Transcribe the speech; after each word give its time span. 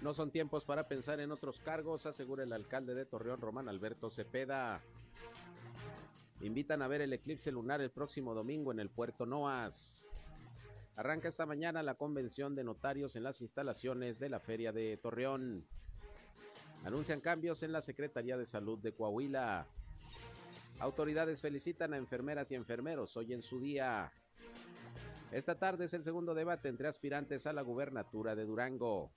No 0.00 0.14
son 0.14 0.30
tiempos 0.30 0.64
para 0.64 0.88
pensar 0.88 1.20
en 1.20 1.32
otros 1.32 1.58
cargos, 1.60 2.06
asegura 2.06 2.44
el 2.44 2.52
alcalde 2.52 2.94
de 2.94 3.06
Torreón, 3.06 3.40
Román 3.40 3.68
Alberto 3.68 4.10
Cepeda. 4.10 4.82
Invitan 6.40 6.82
a 6.82 6.88
ver 6.88 7.00
el 7.00 7.12
eclipse 7.12 7.50
lunar 7.50 7.80
el 7.80 7.90
próximo 7.90 8.34
domingo 8.34 8.70
en 8.72 8.80
el 8.80 8.90
puerto 8.90 9.24
Noas. 9.24 10.04
Arranca 10.96 11.28
esta 11.28 11.46
mañana 11.46 11.82
la 11.82 11.94
convención 11.94 12.54
de 12.54 12.64
notarios 12.64 13.16
en 13.16 13.22
las 13.22 13.40
instalaciones 13.40 14.18
de 14.18 14.28
la 14.28 14.40
Feria 14.40 14.72
de 14.72 14.96
Torreón. 14.98 15.66
Anuncian 16.84 17.20
cambios 17.20 17.62
en 17.62 17.72
la 17.72 17.82
Secretaría 17.82 18.36
de 18.36 18.46
Salud 18.46 18.78
de 18.78 18.92
Coahuila. 18.92 19.66
Autoridades 20.78 21.40
felicitan 21.40 21.94
a 21.94 21.96
enfermeras 21.96 22.50
y 22.50 22.54
enfermeros 22.54 23.16
hoy 23.16 23.32
en 23.32 23.42
su 23.42 23.60
día. 23.60 24.12
Esta 25.32 25.58
tarde 25.58 25.86
es 25.86 25.94
el 25.94 26.04
segundo 26.04 26.34
debate 26.34 26.68
entre 26.68 26.88
aspirantes 26.88 27.46
a 27.46 27.52
la 27.52 27.62
gubernatura 27.62 28.34
de 28.34 28.44
Durango. 28.44 29.10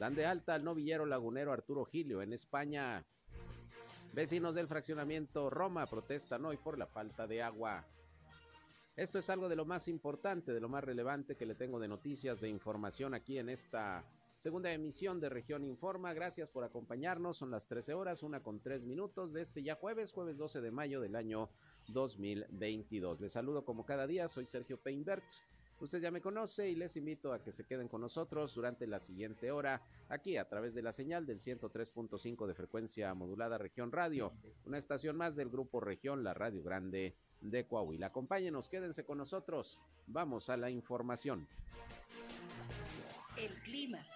Dan 0.00 0.14
de 0.14 0.24
alta 0.24 0.54
al 0.54 0.64
novillero 0.64 1.04
lagunero 1.04 1.52
Arturo 1.52 1.84
Gilio 1.84 2.22
en 2.22 2.32
España. 2.32 3.04
Vecinos 4.14 4.54
del 4.54 4.66
fraccionamiento 4.66 5.50
Roma 5.50 5.84
protestan 5.84 6.42
hoy 6.46 6.56
por 6.56 6.78
la 6.78 6.86
falta 6.86 7.26
de 7.26 7.42
agua. 7.42 7.84
Esto 8.96 9.18
es 9.18 9.28
algo 9.28 9.50
de 9.50 9.56
lo 9.56 9.66
más 9.66 9.88
importante, 9.88 10.54
de 10.54 10.60
lo 10.60 10.70
más 10.70 10.84
relevante 10.84 11.36
que 11.36 11.44
le 11.44 11.54
tengo 11.54 11.78
de 11.78 11.88
noticias, 11.88 12.40
de 12.40 12.48
información 12.48 13.12
aquí 13.12 13.36
en 13.36 13.50
esta 13.50 14.02
segunda 14.38 14.72
emisión 14.72 15.20
de 15.20 15.28
Región 15.28 15.64
Informa. 15.64 16.14
Gracias 16.14 16.48
por 16.48 16.64
acompañarnos. 16.64 17.36
Son 17.36 17.50
las 17.50 17.68
13 17.68 17.92
horas, 17.92 18.22
una 18.22 18.42
con 18.42 18.58
tres 18.58 18.82
minutos 18.82 19.34
de 19.34 19.42
este 19.42 19.62
ya 19.62 19.74
jueves, 19.74 20.12
jueves 20.12 20.38
12 20.38 20.62
de 20.62 20.70
mayo 20.70 21.02
del 21.02 21.14
año 21.14 21.50
2022. 21.88 23.20
Les 23.20 23.34
saludo 23.34 23.66
como 23.66 23.84
cada 23.84 24.06
día, 24.06 24.30
soy 24.30 24.46
Sergio 24.46 24.78
Peinbert. 24.78 25.24
Usted 25.80 26.02
ya 26.02 26.10
me 26.10 26.20
conoce 26.20 26.68
y 26.68 26.76
les 26.76 26.94
invito 26.96 27.32
a 27.32 27.42
que 27.42 27.52
se 27.52 27.64
queden 27.64 27.88
con 27.88 28.02
nosotros 28.02 28.54
durante 28.54 28.86
la 28.86 29.00
siguiente 29.00 29.50
hora 29.50 29.80
aquí 30.10 30.36
a 30.36 30.46
través 30.46 30.74
de 30.74 30.82
la 30.82 30.92
señal 30.92 31.24
del 31.24 31.40
103.5 31.40 32.46
de 32.46 32.54
frecuencia 32.54 33.14
modulada 33.14 33.56
Región 33.56 33.90
Radio, 33.90 34.34
una 34.66 34.76
estación 34.76 35.16
más 35.16 35.36
del 35.36 35.48
grupo 35.48 35.80
Región, 35.80 36.22
la 36.22 36.34
Radio 36.34 36.62
Grande 36.62 37.16
de 37.40 37.66
Coahuila. 37.66 38.08
Acompáñenos, 38.08 38.68
quédense 38.68 39.04
con 39.04 39.16
nosotros. 39.16 39.80
Vamos 40.06 40.50
a 40.50 40.58
la 40.58 40.68
información. 40.68 41.48
El 43.38 43.54
clima. 43.62 44.06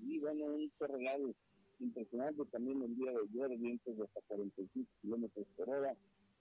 Y 0.00 0.18
bueno, 0.20 0.46
un 0.46 0.72
terremoto 0.78 1.34
impresionante 1.80 2.44
también 2.46 2.82
el 2.82 2.96
día 2.96 3.10
de 3.10 3.18
ayer, 3.18 3.58
vientos 3.58 3.94
de 3.94 4.04
hasta 4.04 4.20
45 4.28 4.90
kilómetros 5.02 5.46
por 5.54 5.68
hora 5.68 5.94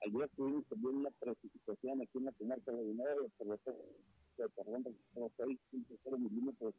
Ayer 0.05 0.29
tuvimos 0.35 0.65
también 0.67 0.97
una 0.97 1.11
precipitación 1.11 2.01
aquí 2.01 2.17
en 2.17 2.25
la 2.25 2.31
comarca 2.33 2.71
de 2.73 2.83
Dinero, 2.83 3.29
por 3.37 3.47
lo 3.47 3.57
tanto, 3.59 3.81
carbón 4.55 4.83
registró 4.83 5.31
6.0 5.37 6.19
milímetros 6.19 6.73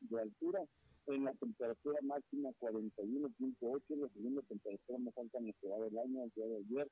de 0.00 0.20
altura. 0.20 0.60
En 1.06 1.24
la 1.24 1.32
temperatura 1.32 1.98
máxima 2.02 2.50
41.8, 2.60 3.82
la 3.96 4.08
segunda 4.10 4.42
temperatura 4.42 4.98
más 4.98 5.18
alta 5.18 5.38
en 5.38 5.46
la 5.46 5.68
va 5.68 5.84
del 5.84 5.98
año, 5.98 6.22
el 6.22 6.30
día 6.30 6.46
de 6.46 6.56
ayer. 6.58 6.88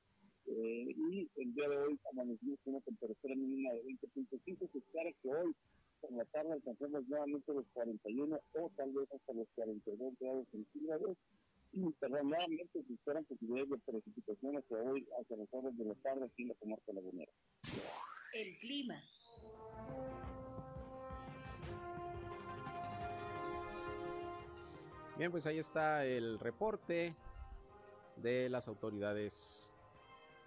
Eh, 0.47 0.95
y 0.97 1.29
el 1.35 1.53
día 1.53 1.69
de 1.69 1.77
hoy 1.77 1.99
amanecimos 2.11 2.59
con 2.65 2.73
una 2.73 2.83
temperatura 2.83 3.35
mínima 3.35 3.71
de 3.71 3.83
20.5. 3.85 4.71
Se 4.71 4.77
espera 4.79 5.11
que 5.21 5.29
hoy 5.29 5.55
por 6.01 6.11
la 6.11 6.25
tarde 6.25 6.53
alcancemos 6.53 7.07
nuevamente 7.07 7.53
los 7.53 7.65
41 7.73 8.39
o 8.53 8.71
tal 8.75 8.91
vez 8.91 9.11
hasta 9.13 9.33
los 9.33 9.47
42 9.55 10.13
grados 10.19 10.47
centígrados 10.51 11.17
Internamente 11.71 12.67
se 12.73 12.93
esperan 12.93 13.25
posibilidades 13.25 13.69
de 13.69 13.77
precipitaciones 13.77 14.63
que 14.67 14.75
hoy 14.75 15.07
hacia 15.21 15.37
las 15.37 15.47
horas 15.53 15.77
de 15.77 15.85
la 15.85 15.95
tarde 15.95 16.25
aquí 16.25 16.43
en 16.43 16.49
la 16.49 16.55
comarca 16.55 16.93
lagunera. 16.93 17.31
El 18.33 18.57
clima. 18.59 19.01
Bien, 25.17 25.31
pues 25.31 25.45
ahí 25.45 25.59
está 25.59 26.05
el 26.05 26.39
reporte 26.39 27.13
de 28.17 28.49
las 28.49 28.67
autoridades 28.67 29.69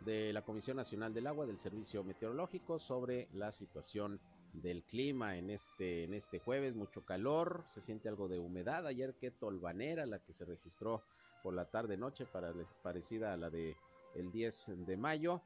de 0.00 0.32
la 0.32 0.42
Comisión 0.42 0.76
Nacional 0.76 1.14
del 1.14 1.26
Agua 1.26 1.46
del 1.46 1.58
Servicio 1.58 2.02
Meteorológico 2.02 2.78
sobre 2.78 3.28
la 3.34 3.52
situación 3.52 4.18
del 4.52 4.84
clima 4.84 5.36
en 5.36 5.50
este, 5.50 6.04
en 6.04 6.14
este 6.14 6.38
jueves, 6.38 6.74
mucho 6.74 7.04
calor, 7.04 7.64
se 7.66 7.80
siente 7.80 8.08
algo 8.08 8.28
de 8.28 8.38
humedad, 8.38 8.86
ayer 8.86 9.14
que 9.14 9.30
tolvanera 9.30 10.06
la 10.06 10.18
que 10.18 10.32
se 10.32 10.44
registró 10.44 11.02
por 11.42 11.54
la 11.54 11.70
tarde 11.70 11.96
noche 11.96 12.26
para, 12.26 12.52
parecida 12.82 13.32
a 13.32 13.36
la 13.36 13.50
de 13.50 13.76
el 14.14 14.30
10 14.30 14.86
de 14.86 14.96
mayo. 14.96 15.42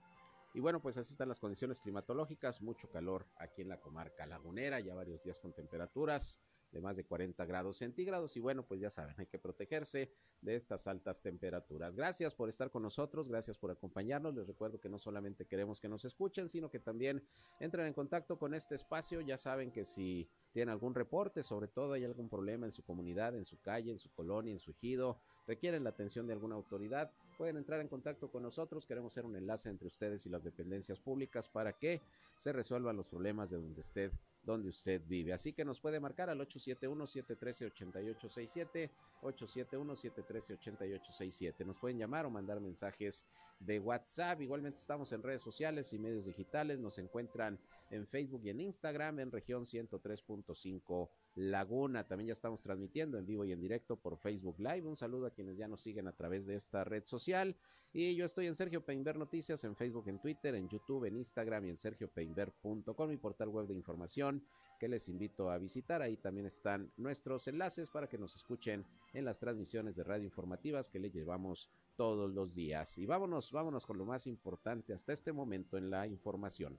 Y 0.55 0.61
bueno, 0.61 0.81
pues 0.81 0.97
así 0.97 1.13
están 1.13 1.29
las 1.29 1.41
condiciones 1.41 1.81
climatológicas, 1.81 2.63
mucho 2.63 2.89
calor 2.91 3.27
aquí 3.39 3.63
en 3.63 3.69
la 3.69 3.81
comarca 3.81 4.27
lagunera, 4.27 4.81
ya 4.81 4.95
varios 4.95 5.23
días 5.23 5.39
con 5.39 5.53
temperaturas 5.53 6.41
de 6.73 6.81
más 6.81 6.97
de 6.97 7.05
40 7.05 7.45
grados 7.47 7.79
centígrados 7.79 8.37
y 8.37 8.41
bueno, 8.41 8.65
pues 8.65 8.81
ya 8.81 8.91
saben, 8.91 9.15
hay 9.19 9.27
que 9.27 9.39
protegerse 9.39 10.11
de 10.41 10.57
estas 10.57 10.87
altas 10.87 11.23
temperaturas. 11.23 11.95
Gracias 11.95 12.35
por 12.35 12.49
estar 12.49 12.71
con 12.71 12.83
nosotros, 12.83 13.29
gracias 13.29 13.59
por 13.59 13.71
acompañarnos. 13.71 14.35
Les 14.35 14.47
recuerdo 14.47 14.81
que 14.81 14.89
no 14.89 14.99
solamente 14.99 15.47
queremos 15.47 15.81
que 15.81 15.89
nos 15.89 16.05
escuchen, 16.05 16.49
sino 16.49 16.71
que 16.71 16.79
también 16.79 17.23
entren 17.61 17.87
en 17.87 17.95
contacto 17.95 18.39
con 18.39 18.55
este 18.55 18.75
espacio. 18.75 19.21
Ya 19.21 19.37
saben 19.37 19.71
que 19.71 19.85
si 19.85 20.29
tienen 20.53 20.71
algún 20.71 20.95
reporte, 20.95 21.43
sobre 21.43 21.69
todo 21.69 21.93
hay 21.93 22.05
algún 22.05 22.29
problema 22.29 22.67
en 22.67 22.73
su 22.73 22.83
comunidad, 22.83 23.35
en 23.37 23.47
su 23.47 23.61
calle, 23.61 23.91
en 23.91 23.99
su 23.99 24.11
colonia, 24.13 24.53
en 24.53 24.61
su 24.61 24.71
ejido, 24.71 25.21
requieren 25.47 25.85
la 25.85 25.91
atención 25.91 26.27
de 26.27 26.33
alguna 26.33 26.55
autoridad, 26.57 27.13
pueden 27.37 27.57
entrar 27.57 27.81
en 27.81 27.89
contacto 27.89 28.31
con 28.31 28.43
nosotros. 28.43 28.87
Queremos 28.87 29.13
ser 29.13 29.25
un 29.25 29.37
enlace 29.37 29.69
entre 29.69 29.89
ustedes 29.89 30.27
y 30.27 30.31
las 30.31 30.43
dependencias 30.43 30.99
públicas 30.99 31.49
para 31.49 31.73
que 31.73 32.01
se 32.39 32.53
resuelvan 32.53 32.97
los 32.97 33.07
problemas 33.07 33.51
de 33.51 33.57
donde 33.57 33.81
usted, 33.81 34.13
donde 34.47 34.71
usted 34.71 35.03
vive. 35.07 35.35
Así 35.35 35.53
que 35.53 35.65
nos 35.65 35.81
puede 35.81 35.99
marcar 36.01 36.31
al 36.31 36.39
871-713-8867, 36.39 38.91
871-713-8867. 39.23 41.67
Nos 41.67 41.77
pueden 41.77 41.99
llamar 41.99 42.25
o 42.25 42.31
mandar 42.31 42.61
mensajes 42.61 43.27
de 43.59 43.81
WhatsApp. 43.81 44.41
Igualmente 44.41 44.79
estamos 44.79 45.11
en 45.13 45.23
redes 45.23 45.43
sociales 45.43 45.93
y 45.93 45.99
medios 45.99 46.25
digitales. 46.27 46.79
Nos 46.79 46.99
encuentran 46.99 47.59
en 47.91 48.07
Facebook 48.07 48.43
y 48.45 48.51
en 48.51 48.61
Instagram 48.61 49.19
en 49.19 49.33
región 49.33 49.65
103.5 49.65 51.11
Laguna. 51.37 52.09
También 52.09 52.29
ya 52.29 52.33
estamos 52.33 52.61
transmitiendo 52.63 53.19
en 53.19 53.27
vivo 53.27 53.45
y 53.45 53.53
en 53.53 53.61
directo 53.61 53.97
por 53.97 54.19
Facebook 54.19 54.59
Live. 54.59 54.87
Un 54.87 54.97
saludo 54.97 55.27
a 55.27 55.31
quienes 55.31 55.57
ya 55.57 55.69
nos 55.69 55.83
siguen 55.83 56.09
a 56.09 56.13
través 56.13 56.47
de 56.47 56.57
esta 56.57 56.83
red 56.83 57.05
social. 57.05 57.57
Y 57.93 58.15
yo 58.17 58.25
estoy 58.25 58.47
en 58.47 58.57
Sergio 58.57 58.85
Peinber 58.85 59.17
Noticias, 59.17 59.63
en 59.65 59.77
Facebook, 59.77 60.09
en 60.09 60.21
Twitter, 60.21 60.55
en 60.55 60.69
YouTube, 60.69 61.05
en 61.05 61.17
Instagram 61.17 61.67
y 61.67 61.71
en 61.71 61.77
sergiopeinber.com, 61.77 63.09
mi 63.09 63.17
portal 63.17 63.49
web 63.49 63.67
de 63.67 63.75
información 63.75 64.43
que 64.79 64.89
les 64.89 65.09
invito 65.09 65.51
a 65.51 65.59
visitar. 65.59 66.03
Ahí 66.03 66.17
también 66.17 66.47
están 66.47 66.91
nuestros 66.97 67.49
enlaces 67.49 67.89
para 67.89 68.09
que 68.09 68.19
nos 68.19 68.35
escuchen 68.35 68.85
en 69.13 69.25
las 69.25 69.39
transmisiones 69.39 69.97
de 69.97 70.05
radio 70.05 70.25
informativas 70.25 70.89
que 70.89 70.99
le 70.99 71.11
llevamos 71.11 71.71
todos 71.97 72.33
los 72.33 72.55
días. 72.55 72.97
Y 72.99 73.07
vámonos, 73.07 73.53
vámonos 73.53 73.87
con 73.87 73.99
lo 73.99 74.05
más 74.05 74.27
importante 74.27 74.93
hasta 74.93 75.13
este 75.13 75.33
momento 75.33 75.77
en 75.77 75.91
la 75.91 76.07
información. 76.07 76.79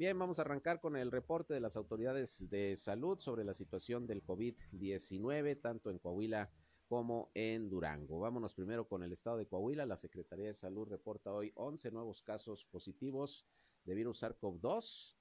Bien, 0.00 0.18
vamos 0.18 0.38
a 0.38 0.42
arrancar 0.42 0.80
con 0.80 0.96
el 0.96 1.10
reporte 1.10 1.52
de 1.52 1.60
las 1.60 1.76
autoridades 1.76 2.48
de 2.48 2.74
salud 2.78 3.20
sobre 3.20 3.44
la 3.44 3.52
situación 3.52 4.06
del 4.06 4.24
COVID-19, 4.24 5.60
tanto 5.60 5.90
en 5.90 5.98
Coahuila 5.98 6.50
como 6.86 7.30
en 7.34 7.68
Durango. 7.68 8.18
Vámonos 8.18 8.54
primero 8.54 8.88
con 8.88 9.02
el 9.02 9.12
estado 9.12 9.36
de 9.36 9.46
Coahuila. 9.46 9.84
La 9.84 9.98
Secretaría 9.98 10.46
de 10.46 10.54
Salud 10.54 10.88
reporta 10.88 11.34
hoy 11.34 11.52
11 11.54 11.90
nuevos 11.90 12.22
casos 12.22 12.64
positivos 12.70 13.46
de 13.84 13.94
virus 13.94 14.22
SARS-CoV-2. 14.22 15.16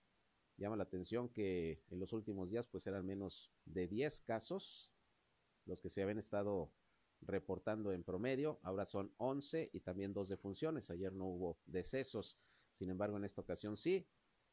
Llama 0.56 0.78
la 0.78 0.84
atención 0.84 1.28
que 1.28 1.84
en 1.90 2.00
los 2.00 2.14
últimos 2.14 2.50
días 2.50 2.66
pues 2.66 2.88
eran 2.88 3.06
menos 3.06 3.52
de 3.66 3.90
10 3.90 4.22
casos 4.22 4.94
los 5.66 5.82
que 5.82 5.90
se 5.90 6.04
habían 6.04 6.20
estado 6.20 6.72
reportando 7.20 7.92
en 7.92 8.06
promedio. 8.06 8.62
Ahora 8.64 8.86
son 8.86 9.14
11 9.18 9.72
y 9.74 9.82
también 9.82 10.14
dos 10.14 10.30
defunciones. 10.30 10.90
Ayer 10.90 11.12
no 11.12 11.26
hubo 11.26 11.60
decesos. 11.66 12.38
Sin 12.72 12.90
embargo, 12.90 13.18
en 13.18 13.26
esta 13.26 13.42
ocasión 13.42 13.76
sí 13.76 14.08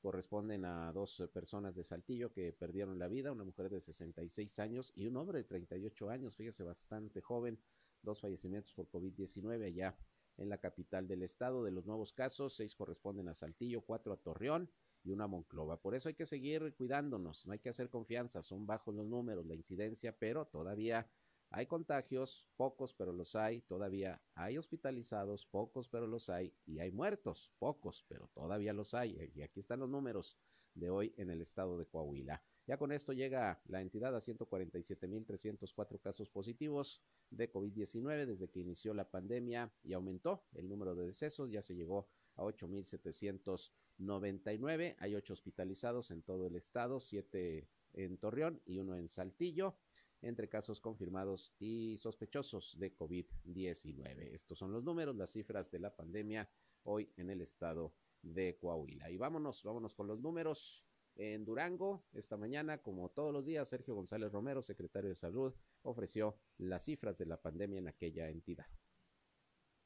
corresponden 0.06 0.64
a 0.64 0.92
dos 0.92 1.18
eh, 1.18 1.26
personas 1.26 1.74
de 1.74 1.82
Saltillo 1.82 2.32
que 2.32 2.52
perdieron 2.52 2.96
la 2.96 3.08
vida, 3.08 3.32
una 3.32 3.42
mujer 3.42 3.68
de 3.68 3.80
66 3.80 4.56
años 4.60 4.92
y 4.94 5.08
un 5.08 5.16
hombre 5.16 5.38
de 5.38 5.44
38 5.44 6.10
años, 6.10 6.36
fíjese, 6.36 6.62
bastante 6.62 7.20
joven, 7.20 7.58
dos 8.02 8.20
fallecimientos 8.20 8.72
por 8.72 8.88
COVID-19 8.88 9.66
allá 9.66 9.98
en 10.36 10.48
la 10.48 10.58
capital 10.58 11.08
del 11.08 11.24
estado. 11.24 11.64
De 11.64 11.72
los 11.72 11.86
nuevos 11.86 12.12
casos, 12.12 12.54
seis 12.54 12.76
corresponden 12.76 13.28
a 13.28 13.34
Saltillo, 13.34 13.80
cuatro 13.80 14.12
a 14.12 14.16
Torreón 14.16 14.70
y 15.02 15.10
una 15.10 15.24
a 15.24 15.26
Monclova. 15.26 15.80
Por 15.80 15.96
eso 15.96 16.08
hay 16.08 16.14
que 16.14 16.24
seguir 16.24 16.72
cuidándonos, 16.76 17.44
no 17.44 17.52
hay 17.52 17.58
que 17.58 17.70
hacer 17.70 17.90
confianza, 17.90 18.42
son 18.42 18.64
bajos 18.64 18.94
los 18.94 19.08
números, 19.08 19.44
la 19.44 19.56
incidencia, 19.56 20.16
pero 20.16 20.46
todavía 20.46 21.10
hay 21.50 21.66
contagios, 21.66 22.46
pocos, 22.56 22.94
pero 22.94 23.12
los 23.12 23.36
hay, 23.36 23.60
todavía 23.62 24.20
hay 24.34 24.58
hospitalizados, 24.58 25.46
pocos, 25.46 25.88
pero 25.88 26.06
los 26.06 26.28
hay, 26.28 26.52
y 26.66 26.80
hay 26.80 26.90
muertos, 26.90 27.50
pocos, 27.58 28.04
pero 28.08 28.28
todavía 28.34 28.72
los 28.72 28.94
hay. 28.94 29.30
Y 29.34 29.42
aquí 29.42 29.60
están 29.60 29.80
los 29.80 29.88
números 29.88 30.36
de 30.74 30.90
hoy 30.90 31.14
en 31.16 31.30
el 31.30 31.40
estado 31.40 31.78
de 31.78 31.86
Coahuila. 31.86 32.42
Ya 32.66 32.76
con 32.78 32.90
esto 32.90 33.12
llega 33.12 33.60
la 33.66 33.80
entidad 33.80 34.16
a 34.16 34.20
147.304 34.20 36.00
casos 36.00 36.28
positivos 36.28 37.00
de 37.30 37.52
COVID-19 37.52 38.26
desde 38.26 38.48
que 38.48 38.58
inició 38.60 38.92
la 38.92 39.08
pandemia 39.08 39.72
y 39.84 39.92
aumentó 39.92 40.44
el 40.52 40.68
número 40.68 40.96
de 40.96 41.06
decesos, 41.06 41.48
ya 41.50 41.62
se 41.62 41.76
llegó 41.76 42.08
a 42.34 42.42
8.799. 42.42 44.96
Hay 44.98 45.14
ocho 45.14 45.32
hospitalizados 45.32 46.10
en 46.10 46.22
todo 46.22 46.48
el 46.48 46.56
estado, 46.56 46.98
siete 47.00 47.68
en 47.92 48.18
Torreón 48.18 48.60
y 48.66 48.78
uno 48.78 48.96
en 48.96 49.08
Saltillo 49.08 49.76
entre 50.22 50.48
casos 50.48 50.80
confirmados 50.80 51.52
y 51.58 51.96
sospechosos 51.98 52.76
de 52.78 52.96
COVID-19. 52.96 54.34
Estos 54.34 54.58
son 54.58 54.72
los 54.72 54.84
números, 54.84 55.16
las 55.16 55.30
cifras 55.30 55.70
de 55.70 55.78
la 55.78 55.94
pandemia 55.94 56.48
hoy 56.84 57.12
en 57.16 57.30
el 57.30 57.40
estado 57.40 57.94
de 58.22 58.56
Coahuila. 58.58 59.10
Y 59.10 59.16
vámonos, 59.16 59.62
vámonos 59.62 59.94
con 59.94 60.06
los 60.06 60.20
números. 60.20 60.82
En 61.16 61.44
Durango, 61.44 62.04
esta 62.12 62.36
mañana, 62.36 62.82
como 62.82 63.08
todos 63.08 63.32
los 63.32 63.44
días, 63.44 63.68
Sergio 63.68 63.94
González 63.94 64.32
Romero, 64.32 64.62
secretario 64.62 65.08
de 65.08 65.16
Salud, 65.16 65.54
ofreció 65.82 66.36
las 66.58 66.84
cifras 66.84 67.16
de 67.16 67.26
la 67.26 67.40
pandemia 67.40 67.78
en 67.78 67.88
aquella 67.88 68.28
entidad. 68.28 68.66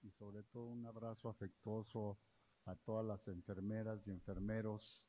Y 0.03 0.11
sobre 0.11 0.43
todo 0.43 0.65
un 0.65 0.87
abrazo 0.87 1.29
afectuoso 1.29 2.19
a 2.65 2.75
todas 2.75 3.07
las 3.07 3.29
enfermeras 3.29 4.07
y 4.07 4.11
enfermeros 4.11 5.05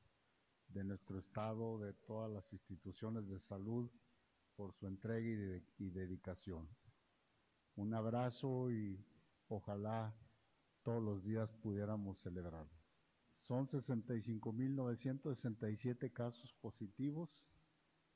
de 0.68 0.84
nuestro 0.84 1.20
estado, 1.20 1.80
de 1.80 1.94
todas 1.94 2.32
las 2.32 2.52
instituciones 2.54 3.28
de 3.28 3.40
salud, 3.40 3.90
por 4.62 4.74
su 4.76 4.86
entrega 4.86 5.60
y, 5.80 5.90
dedicación. 5.90 6.70
Un 7.78 7.96
abrazo 7.96 8.70
y 8.70 9.04
ojalá 9.48 10.16
todos 10.84 11.02
los 11.02 11.24
días 11.24 11.52
pudiéramos 11.64 12.20
celebrar. 12.20 12.68
Son 13.40 13.68
65.967 13.68 16.14
casos 16.14 16.54
positivos 16.62 17.32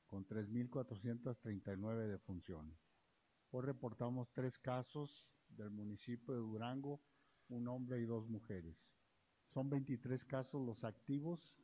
con 0.06 0.24
3.439 0.24 2.06
defunciones. 2.06 2.78
Hoy 3.50 3.64
reportamos 3.64 4.30
tres 4.32 4.56
casos 4.56 5.28
del 5.48 5.72
municipio 5.72 6.32
de 6.32 6.38
Durango, 6.38 7.00
un 7.48 7.66
hombre 7.66 7.98
y 7.98 8.04
dos 8.04 8.28
mujeres. 8.28 8.76
Son 9.48 9.68
23 9.68 10.24
casos 10.24 10.64
los 10.64 10.84
activos, 10.84 11.56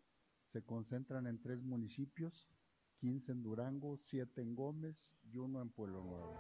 se 0.44 0.64
concentran 0.64 1.28
en 1.28 1.40
tres 1.40 1.62
municipios, 1.62 2.49
15 3.02 3.32
en 3.32 3.43
Durango, 3.43 3.96
7 3.96 4.40
en 4.40 4.54
Gómez 4.54 4.96
y 5.25 5.37
uno 5.37 5.60
en 5.60 5.70
Pueblo 5.70 6.04
Nuevo. 6.04 6.37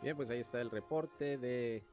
Bien, 0.00 0.16
pues 0.16 0.30
ahí 0.30 0.38
está 0.38 0.60
el 0.60 0.70
reporte 0.70 1.36
de 1.36 1.84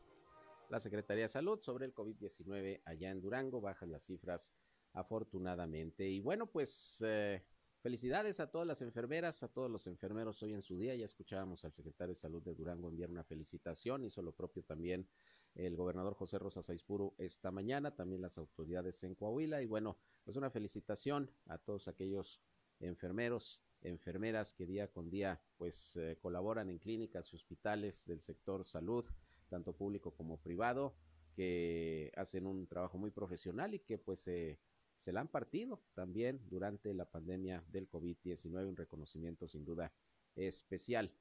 la 0.70 0.80
Secretaría 0.80 1.24
de 1.24 1.30
Salud 1.30 1.60
sobre 1.62 1.88
el 1.88 1.96
COVID-19 1.96 2.84
allá 2.86 3.10
en 3.10 3.22
Durango. 3.22 3.60
Bajan 3.60 3.92
las 3.92 4.04
cifras 4.04 4.54
afortunadamente. 4.94 6.08
Y 6.08 6.20
bueno, 6.20 6.46
pues 6.46 7.02
eh, 7.04 7.44
felicidades 7.82 8.40
a 8.40 8.52
todas 8.52 8.68
las 8.68 8.84
enfermeras, 8.84 9.42
a 9.42 9.48
todos 9.48 9.72
los 9.72 9.88
enfermeros 9.88 10.44
hoy 10.44 10.54
en 10.54 10.62
su 10.62 10.78
día. 10.78 10.94
Ya 10.94 11.06
escuchábamos 11.06 11.66
al 11.66 11.74
secretario 11.74 12.14
de 12.14 12.20
Salud 12.20 12.44
de 12.44 12.54
Durango 12.54 12.88
enviar 12.88 13.10
una 13.10 13.24
felicitación. 13.24 14.04
Hizo 14.04 14.22
lo 14.22 14.34
propio 14.34 14.62
también 14.62 15.08
el 15.56 15.76
gobernador 15.76 16.14
José 16.14 16.38
Rosa 16.38 16.62
Saizpuro 16.62 17.16
esta 17.18 17.50
mañana, 17.50 17.96
también 17.96 18.22
las 18.22 18.38
autoridades 18.38 19.04
en 19.04 19.16
Coahuila. 19.16 19.64
Y 19.64 19.66
bueno, 19.66 19.98
pues 20.24 20.38
una 20.38 20.50
felicitación 20.50 21.30
a 21.48 21.58
todos 21.58 21.88
aquellos 21.88 22.42
enfermeros, 22.80 23.64
enfermeras 23.82 24.54
que 24.54 24.66
día 24.66 24.88
con 24.92 25.10
día 25.10 25.42
pues 25.58 25.96
eh, 25.96 26.18
colaboran 26.22 26.70
en 26.70 26.80
clínicas 26.80 27.32
y 27.32 27.36
hospitales 27.36 28.06
del 28.06 28.22
sector 28.22 28.66
salud, 28.66 29.06
tanto 29.50 29.74
público 29.74 30.12
como 30.12 30.38
privado, 30.38 30.96
que 31.36 32.12
hacen 32.16 32.46
un 32.46 32.68
trabajo 32.68 32.98
muy 32.98 33.12
profesional 33.12 33.74
y 33.74 33.80
que 33.80 33.98
pues 33.98 34.22
se 34.22 35.12
la 35.12 35.22
han 35.22 35.28
partido 35.28 35.82
también 35.96 36.42
durante 36.50 36.94
la 36.94 37.06
pandemia 37.06 37.64
del 37.68 37.90
COVID-19, 37.90 38.68
un 38.68 38.78
reconocimiento 38.78 39.48
sin 39.48 39.66
duda 39.66 39.92
especial 40.36 41.12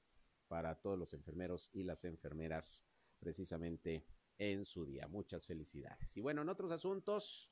para 0.49 0.75
todos 0.81 0.99
los 0.99 1.15
enfermeros 1.15 1.71
y 1.73 1.83
las 1.83 2.05
enfermeras 2.05 2.85
precisamente 3.19 4.05
en 4.39 4.65
su 4.67 4.85
día. 4.85 5.09
Muchas 5.09 5.47
felicidades. 5.47 6.17
Y 6.17 6.21
bueno, 6.21 6.43
en 6.43 6.49
otros 6.49 6.71
asuntos, 6.73 7.51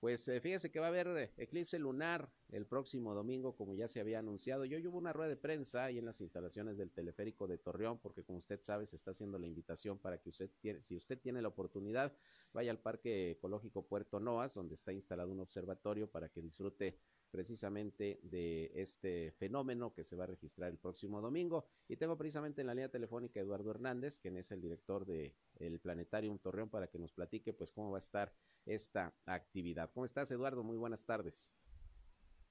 pues 0.00 0.28
eh, 0.28 0.40
fíjese 0.40 0.70
que 0.70 0.78
va 0.80 0.86
a 0.86 0.88
haber 0.90 1.08
eh, 1.08 1.32
eclipse 1.36 1.78
lunar 1.78 2.30
el 2.50 2.66
próximo 2.66 3.14
domingo, 3.14 3.56
como 3.56 3.74
ya 3.74 3.88
se 3.88 4.00
había 4.00 4.20
anunciado. 4.20 4.64
Yo 4.64 4.78
hubo 4.90 4.98
una 4.98 5.12
rueda 5.12 5.28
de 5.28 5.36
prensa 5.36 5.84
ahí 5.84 5.98
en 5.98 6.06
las 6.06 6.20
instalaciones 6.20 6.76
del 6.78 6.90
teleférico 6.90 7.46
de 7.46 7.58
Torreón, 7.58 7.98
porque 7.98 8.22
como 8.22 8.38
usted 8.38 8.60
sabe, 8.62 8.86
se 8.86 8.96
está 8.96 9.10
haciendo 9.10 9.38
la 9.38 9.46
invitación 9.46 9.98
para 9.98 10.18
que 10.18 10.30
usted, 10.30 10.50
tiene, 10.60 10.82
si 10.82 10.96
usted 10.96 11.18
tiene 11.20 11.42
la 11.42 11.48
oportunidad, 11.48 12.16
vaya 12.52 12.70
al 12.70 12.78
Parque 12.78 13.32
Ecológico 13.32 13.86
Puerto 13.86 14.20
Noas, 14.20 14.54
donde 14.54 14.76
está 14.76 14.92
instalado 14.92 15.30
un 15.30 15.40
observatorio 15.40 16.10
para 16.10 16.28
que 16.28 16.42
disfrute 16.42 16.98
precisamente 17.30 18.20
de 18.22 18.70
este 18.74 19.32
fenómeno 19.32 19.92
que 19.94 20.04
se 20.04 20.16
va 20.16 20.24
a 20.24 20.28
registrar 20.28 20.70
el 20.70 20.78
próximo 20.78 21.20
domingo. 21.20 21.66
Y 21.88 21.96
tengo 21.96 22.16
precisamente 22.16 22.60
en 22.60 22.66
la 22.66 22.74
línea 22.74 22.90
telefónica 22.90 23.40
Eduardo 23.40 23.70
Hernández, 23.70 24.18
quien 24.18 24.36
es 24.36 24.50
el 24.50 24.60
director 24.60 25.04
del 25.06 25.34
el 25.58 25.80
Planetarium 25.80 26.38
Torreón, 26.38 26.70
para 26.70 26.88
que 26.88 26.98
nos 26.98 27.12
platique 27.12 27.52
pues 27.52 27.72
cómo 27.72 27.90
va 27.90 27.98
a 27.98 28.00
estar 28.00 28.32
esta 28.66 29.14
actividad. 29.26 29.90
¿Cómo 29.92 30.04
estás, 30.04 30.30
Eduardo? 30.30 30.62
Muy 30.62 30.76
buenas 30.76 31.04
tardes. 31.04 31.52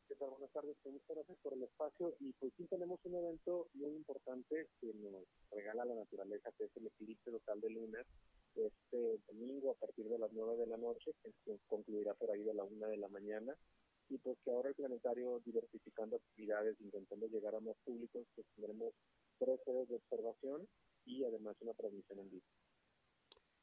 ¿Qué? 0.08 0.16
Buenas 0.20 0.52
tardes, 0.52 0.78
muchas 0.86 1.16
gracias 1.16 1.38
por 1.44 1.54
el 1.54 1.64
espacio. 1.64 2.16
Y 2.20 2.34
pues 2.34 2.54
sí 2.58 2.66
tenemos 2.66 3.00
un 3.04 3.16
evento 3.16 3.68
muy 3.74 3.92
importante 3.92 4.70
que 4.80 4.94
nos 4.94 5.24
regala 5.52 5.86
la 5.86 5.96
naturaleza, 5.96 6.52
que 6.58 6.66
es 6.66 6.78
el 6.78 6.88
eclipse 6.88 7.32
total 7.32 7.62
de 7.62 7.70
luna, 7.70 8.00
este 8.56 9.20
domingo 9.28 9.72
a 9.72 9.76
partir 9.76 10.08
de 10.10 10.18
las 10.18 10.32
9 10.34 10.58
de 10.58 10.68
la 10.68 10.78
noche, 10.78 11.12
que 11.24 11.60
concluirá 11.68 12.14
por 12.16 12.32
ahí 12.32 12.42
de 12.44 12.54
la 12.54 12.64
1 12.64 12.88
de 12.88 12.98
la 12.98 13.08
mañana 13.10 13.56
y 14.10 14.18
pues 14.18 14.38
que 14.44 14.52
ahora 14.52 14.70
el 14.70 14.76
planetario 14.76 15.42
diversificando 15.46 16.18
actividades, 16.18 16.80
intentando 16.80 17.28
llegar 17.28 17.56
a 17.56 17.60
más 17.60 17.76
públicos, 17.84 18.26
pues 18.36 18.48
tendremos 18.56 18.94
tres 19.40 19.60
sedes 19.66 19.88
de 19.90 19.96
observación 19.96 20.68
y 21.06 21.24
además 21.24 21.56
una 21.62 21.74
transmisión 21.74 22.20
en 22.20 22.30
vivo. 22.30 22.46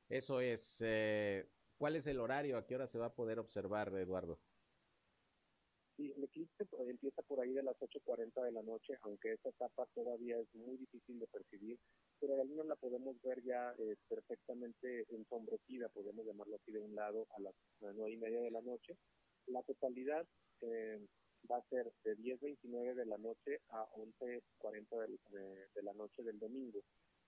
Eso 0.08 0.40
es. 0.40 0.80
Eh, 0.84 1.48
¿Cuál 1.78 1.96
es 1.96 2.06
el 2.06 2.20
horario? 2.20 2.56
¿A 2.56 2.66
qué 2.66 2.74
hora 2.74 2.86
se 2.86 2.98
va 2.98 3.06
a 3.06 3.14
poder 3.14 3.38
observar, 3.38 3.92
Eduardo? 3.94 4.38
Sí, 5.96 6.12
el 6.16 6.24
eclipse 6.24 6.64
pues, 6.66 6.88
empieza 6.88 7.22
por 7.22 7.40
ahí 7.40 7.52
de 7.52 7.62
las 7.62 7.76
8.40 7.76 8.42
de 8.42 8.52
la 8.52 8.62
noche, 8.62 8.94
aunque 9.02 9.32
esta 9.32 9.50
etapa 9.50 9.86
todavía 9.94 10.38
es 10.38 10.52
muy 10.54 10.76
difícil 10.76 11.20
de 11.20 11.26
percibir, 11.28 11.78
pero 12.18 12.36
la 12.36 12.44
luna 12.44 12.64
la 12.64 12.76
podemos 12.76 13.20
ver 13.22 13.42
ya 13.44 13.72
eh, 13.78 13.96
perfectamente 14.08 15.06
ensombrecida, 15.10 15.88
podemos 15.90 16.26
llamarlo 16.26 16.56
así 16.56 16.72
de 16.72 16.80
un 16.80 16.96
lado, 16.96 17.28
a 17.36 17.40
las 17.40 17.54
nueve 17.80 18.10
y 18.10 18.16
media 18.16 18.40
de 18.40 18.50
la 18.50 18.60
noche, 18.62 18.96
la 19.46 19.62
totalidad 19.62 20.26
eh, 20.60 21.00
va 21.50 21.58
a 21.58 21.68
ser 21.68 21.92
de 22.04 22.16
10.29 22.16 22.94
de 22.94 23.06
la 23.06 23.18
noche 23.18 23.60
a 23.70 23.86
11.40 23.94 25.18
de, 25.30 25.68
de, 25.74 25.82
la 25.82 25.92
noche 25.92 26.22
del 26.22 26.38
domingo, 26.38 26.80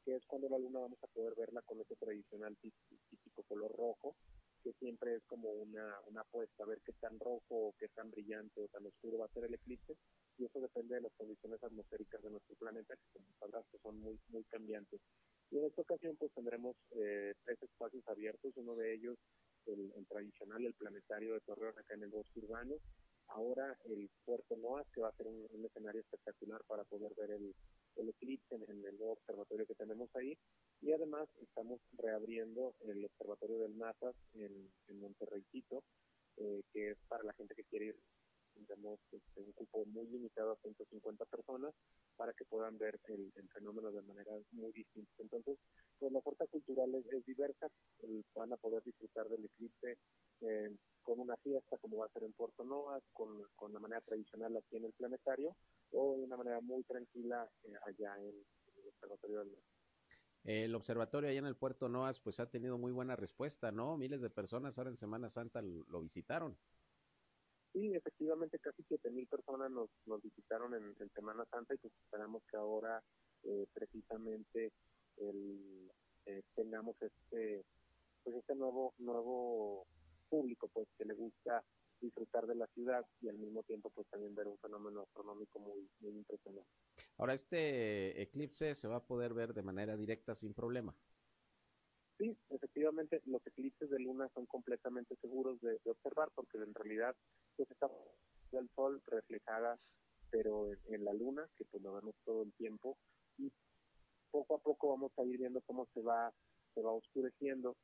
que 0.04 0.16
es 0.16 0.24
cuando 0.26 0.48
la 0.48 0.58
luna 0.58 0.80
vamos 0.80 0.98
a 1.02 1.08
poder 1.08 1.34
verla 1.36 1.62
con 1.62 1.80
ese 1.80 1.96
tradicional 1.96 2.56
típico 2.56 3.42
color 3.44 3.74
rojo, 3.76 4.16
que 4.62 4.72
siempre 4.80 5.14
es 5.14 5.24
como 5.26 5.50
una, 5.50 5.94
una 6.06 6.22
apuesta 6.22 6.64
a 6.64 6.66
ver 6.66 6.80
qué 6.84 6.92
tan 6.94 7.18
rojo 7.20 7.74
qué 7.78 7.88
tan 7.88 8.10
brillante 8.10 8.60
o 8.60 8.68
tan 8.68 8.86
oscuro 8.86 9.18
va 9.18 9.26
a 9.26 9.34
ser 9.34 9.44
el 9.44 9.54
eclipse, 9.54 9.96
y 10.38 10.44
eso 10.44 10.60
depende 10.60 10.96
de 10.96 11.02
las 11.02 11.12
condiciones 11.14 11.62
atmosféricas 11.62 12.22
de 12.22 12.30
nuestro 12.30 12.56
planeta, 12.56 12.96
que 12.96 13.08
como 13.12 13.26
sabrás 13.38 13.64
que 13.70 13.78
son 13.78 13.98
muy, 14.00 14.18
muy 14.28 14.44
cambiantes. 14.44 15.00
Y 15.50 15.58
en 15.58 15.66
esta 15.66 15.82
ocasión 15.82 16.16
pues 16.16 16.32
tendremos 16.32 16.76
eh, 16.90 17.34
tres 17.44 17.62
espacios 17.62 18.06
abiertos, 18.08 18.52
uno 18.56 18.74
de 18.74 18.94
ellos 18.94 19.16
el, 19.66 20.06
tradicional, 20.06 20.64
el 20.64 20.74
planetario 20.74 21.34
de 21.34 21.40
Torreón 21.40 21.78
acá 21.78 21.94
en 21.94 22.04
el 22.04 22.10
bosque 22.10 22.40
urbano, 22.40 22.76
ahora 23.28 23.76
el 23.84 24.08
Puerto 24.24 24.56
Noas, 24.56 24.86
que 24.92 25.00
va 25.00 25.08
a 25.08 25.16
ser 25.16 25.26
un, 25.26 25.46
escenario 25.64 26.00
espectacular 26.00 26.62
para 26.66 26.84
poder 26.84 27.12
ver 27.16 27.30
el, 27.30 27.54
eclipse 28.08 28.54
en, 28.54 28.62
el 28.62 28.98
nuevo 28.98 29.12
observatorio 29.12 29.66
que 29.66 29.74
tenemos 29.74 30.08
ahí, 30.16 30.36
y 30.80 30.92
además 30.92 31.28
estamos 31.40 31.80
reabriendo 31.98 32.74
el 32.80 33.04
observatorio 33.04 33.58
del 33.58 33.76
NASA 33.76 34.12
en, 34.34 34.70
en 34.88 35.16
eh, 36.38 36.62
que 36.72 36.90
es 36.90 36.98
para 37.08 37.24
la 37.24 37.32
gente 37.32 37.54
que 37.54 37.64
quiere 37.64 37.86
ir 37.86 37.96
tenemos 38.64 38.98
este, 39.12 39.40
un 39.40 39.52
cupo 39.52 39.84
muy 39.86 40.06
limitado 40.06 40.52
a 40.52 40.56
150 40.56 41.24
personas 41.26 41.74
para 42.16 42.32
que 42.32 42.44
puedan 42.44 42.78
ver 42.78 42.98
el, 43.08 43.32
fenómeno 43.52 43.90
de 43.92 44.02
manera 44.02 44.32
muy 44.52 44.72
distinta. 44.72 45.10
Entonces, 45.18 45.58
pues 45.98 46.12
la 46.12 46.18
oferta 46.18 46.46
cultural 46.46 46.94
es, 46.94 47.24
diversa, 47.26 47.68
van 48.34 48.52
a 48.52 48.56
poder 48.56 48.82
disfrutar 48.82 49.28
del 49.28 49.44
eclipse 49.44 49.98
eh, 50.40 50.76
con 51.02 51.20
una 51.20 51.36
fiesta 51.36 51.78
como 51.78 51.98
va 51.98 52.06
a 52.06 52.10
ser 52.10 52.24
en 52.24 52.32
Puerto 52.32 52.64
Novas, 52.64 53.02
con, 53.12 53.42
con 53.54 53.72
la 53.72 53.78
manera 53.78 54.00
tradicional 54.02 54.56
aquí 54.56 54.76
en 54.76 54.84
el 54.84 54.92
planetario, 54.92 55.56
o 55.92 56.16
de 56.16 56.24
una 56.24 56.36
manera 56.36 56.60
muy 56.60 56.82
tranquila 56.84 57.48
eh, 57.64 57.74
allá 57.86 58.16
en, 58.18 58.34
el 58.76 58.88
Observatorio 58.88 59.38
del 59.40 59.56
El 60.44 60.74
observatorio 60.74 61.30
allá 61.30 61.38
en 61.38 61.46
el 61.46 61.56
Puerto 61.56 61.88
Noas 61.88 62.20
pues 62.20 62.40
ha 62.40 62.50
tenido 62.50 62.78
muy 62.78 62.92
buena 62.92 63.16
respuesta, 63.16 63.72
¿no? 63.72 63.96
Miles 63.96 64.20
de 64.20 64.30
personas 64.30 64.78
ahora 64.78 64.90
en 64.90 64.96
Semana 64.96 65.30
Santa 65.30 65.62
lo 65.62 66.00
visitaron. 66.00 66.56
Sí, 67.76 67.94
efectivamente, 67.94 68.58
casi 68.58 68.82
7.000 68.84 69.28
personas 69.28 69.70
nos, 69.70 69.90
nos 70.06 70.22
visitaron 70.22 70.72
en, 70.72 71.10
Semana 71.14 71.44
Santa 71.50 71.74
y 71.74 71.76
pues 71.76 71.92
esperamos 72.04 72.42
que 72.50 72.56
ahora 72.56 73.02
eh, 73.42 73.66
precisamente 73.74 74.72
el, 75.18 75.90
eh, 76.26 76.42
tengamos 76.54 76.96
este 77.00 77.64
pues 78.22 78.36
este 78.36 78.54
nuevo 78.54 78.94
nuevo 78.98 79.86
público 80.28 80.68
pues 80.72 80.88
que 80.98 81.04
le 81.04 81.14
gusta 81.14 81.64
disfrutar 82.00 82.46
de 82.46 82.54
la 82.54 82.66
ciudad 82.68 83.06
y 83.20 83.28
al 83.28 83.38
mismo 83.38 83.62
tiempo 83.62 83.90
pues 83.90 84.06
también 84.08 84.34
ver 84.34 84.48
un 84.48 84.58
fenómeno 84.58 85.02
astronómico 85.02 85.58
muy, 85.58 85.88
muy 86.00 86.12
impresionante. 86.12 86.70
Ahora, 87.16 87.34
este 87.34 88.20
eclipse 88.20 88.74
se 88.74 88.88
va 88.88 88.96
a 88.96 89.06
poder 89.06 89.32
ver 89.32 89.54
de 89.54 89.62
manera 89.62 89.96
directa 89.96 90.34
sin 90.34 90.52
problema. 90.52 90.94
Sí, 92.18 92.36
efectivamente, 92.50 93.22
los 93.26 93.46
eclipses 93.46 93.90
de 93.90 93.98
luna 93.98 94.28
son 94.34 94.46
completamente 94.46 95.16
seguros 95.16 95.60
de, 95.60 95.78
observar 95.84 96.30
porque 96.34 96.58
en 96.58 96.74
realidad 96.74 97.14
pues 97.56 97.70
está 97.70 97.90
el 98.52 98.68
sol 98.74 99.02
reflejada 99.06 99.78
pero 100.30 100.70
en, 100.88 101.04
la 101.04 101.12
luna, 101.12 101.48
que 101.56 101.64
pues 101.64 101.82
lo 101.82 101.94
vemos 101.94 102.14
todo 102.24 102.42
el 102.42 102.52
tiempo, 102.54 102.98
y 103.38 103.50
poco 104.36 104.56
a 104.56 104.58
poco 104.58 104.88
vamos 104.90 105.12
a 105.16 105.24
ir 105.24 105.38
viendo 105.38 105.62
cómo 105.62 105.86
se 105.94 106.02
va, 106.02 106.30
se 106.74 106.82
va 106.82 106.92
oscureciendo 106.92 107.74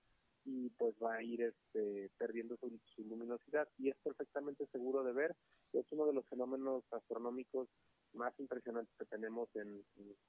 y 0.45 0.69
pues 0.71 0.95
va 1.03 1.15
a 1.15 1.23
ir 1.23 1.41
este, 1.41 2.11
perdiendo 2.19 2.57
su, 2.57 2.71
luminosidad. 2.99 3.69
Y 3.79 3.89
es 3.89 3.97
perfectamente 4.03 4.67
seguro 4.67 5.03
de 5.03 5.13
ver. 5.13 5.35
Es 5.73 5.87
uno 5.93 6.05
de 6.07 6.13
los 6.13 6.27
fenómenos 6.27 6.85
astronómicos 6.91 7.69
más 8.13 8.39
impresionantes 8.39 8.95
que 8.99 9.07
tenemos 9.07 9.49
en, 9.55 9.83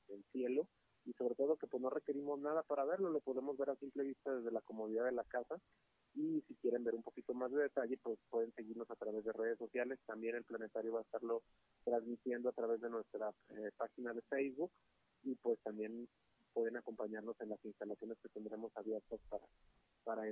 el 0.08 0.24
cielo. 0.32 0.68
Y 1.06 1.12
sobre 1.14 1.36
todo 1.36 1.58
que 1.58 1.68
pues 1.68 1.84
no 1.84 1.90
requerimos 1.90 2.40
nada 2.40 2.64
para 2.64 2.86
verlo, 2.86 3.10
lo 3.10 3.20
podemos 3.20 3.58
ver 3.58 3.72
a 3.72 3.76
simple 3.76 4.04
vista 4.04 4.34
desde 4.34 4.52
la 4.52 4.62
comodidad 4.62 5.04
de 5.04 5.12
la 5.12 5.26
casa. 5.26 5.60
Y 6.16 6.42
si 6.48 6.56
quieren 6.62 6.86
ver 6.86 6.96
un 6.96 7.04
poquito 7.04 7.34
más 7.34 7.52
de 7.52 7.64
detalle 7.64 7.98
pues 8.02 8.18
pueden 8.30 8.54
seguirnos 8.54 8.90
a 8.90 8.96
través 8.96 9.26
de 9.26 9.34
redes 9.34 9.58
sociales, 9.58 10.00
también 10.06 10.36
el 10.36 10.46
planetario 10.46 10.94
va 10.94 11.00
a 11.00 11.04
estarlo 11.04 11.42
transmitiendo 11.84 12.50
a 12.50 12.54
través 12.54 12.80
de 12.80 12.90
nuestra 12.90 13.34
eh, 13.50 13.72
página 13.76 14.14
de 14.14 14.22
Facebook 14.22 14.72
y 15.24 15.36
pues 15.36 15.60
también 15.64 16.08
pueden 16.54 16.78
acompañarnos 16.78 17.40
en 17.42 17.50
las 17.50 17.64
instalaciones 17.66 18.18
que 18.22 18.30
tendremos 18.30 18.72
abiertas 18.76 19.20
para 19.30 19.46
para, 20.04 20.24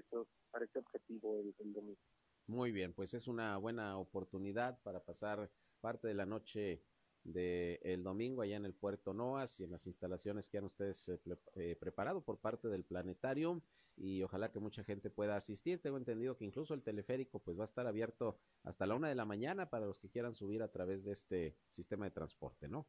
para 0.51 0.65
ese 0.65 0.79
objetivo 0.79 1.39
el, 1.39 1.73
domingo. 1.73 1.99
Muy 2.47 2.71
bien, 2.71 2.93
pues 2.93 3.13
es 3.13 3.27
una 3.27 3.57
buena 3.57 3.97
oportunidad 3.97 4.79
para 4.83 5.03
pasar 5.03 5.49
parte 5.79 6.07
de 6.07 6.13
la 6.13 6.25
noche 6.25 6.83
del 7.23 7.79
el 7.83 8.03
domingo 8.03 8.41
allá 8.41 8.57
en 8.57 8.65
el 8.65 8.73
puerto 8.73 9.13
Noas 9.13 9.59
y 9.59 9.63
en 9.63 9.71
las 9.71 9.85
instalaciones 9.85 10.49
que 10.49 10.57
han 10.57 10.65
ustedes 10.65 11.07
eh, 11.07 11.19
eh, 11.55 11.75
preparado 11.79 12.23
por 12.23 12.39
parte 12.39 12.67
del 12.67 12.83
planetario 12.83 13.61
y 13.95 14.23
ojalá 14.23 14.51
que 14.51 14.59
mucha 14.59 14.83
gente 14.83 15.11
pueda 15.11 15.35
asistir. 15.35 15.81
Tengo 15.81 15.97
entendido 15.97 16.35
que 16.35 16.45
incluso 16.45 16.73
el 16.73 16.81
teleférico 16.81 17.39
pues 17.39 17.57
va 17.57 17.63
a 17.63 17.65
estar 17.65 17.85
abierto 17.85 18.39
hasta 18.63 18.87
la 18.87 18.95
una 18.95 19.09
de 19.09 19.15
la 19.15 19.25
mañana 19.25 19.69
para 19.69 19.85
los 19.85 19.99
que 19.99 20.09
quieran 20.09 20.33
subir 20.33 20.63
a 20.63 20.71
través 20.71 21.03
de 21.03 21.11
este 21.11 21.55
sistema 21.69 22.05
de 22.05 22.11
transporte, 22.11 22.67
¿no? 22.67 22.87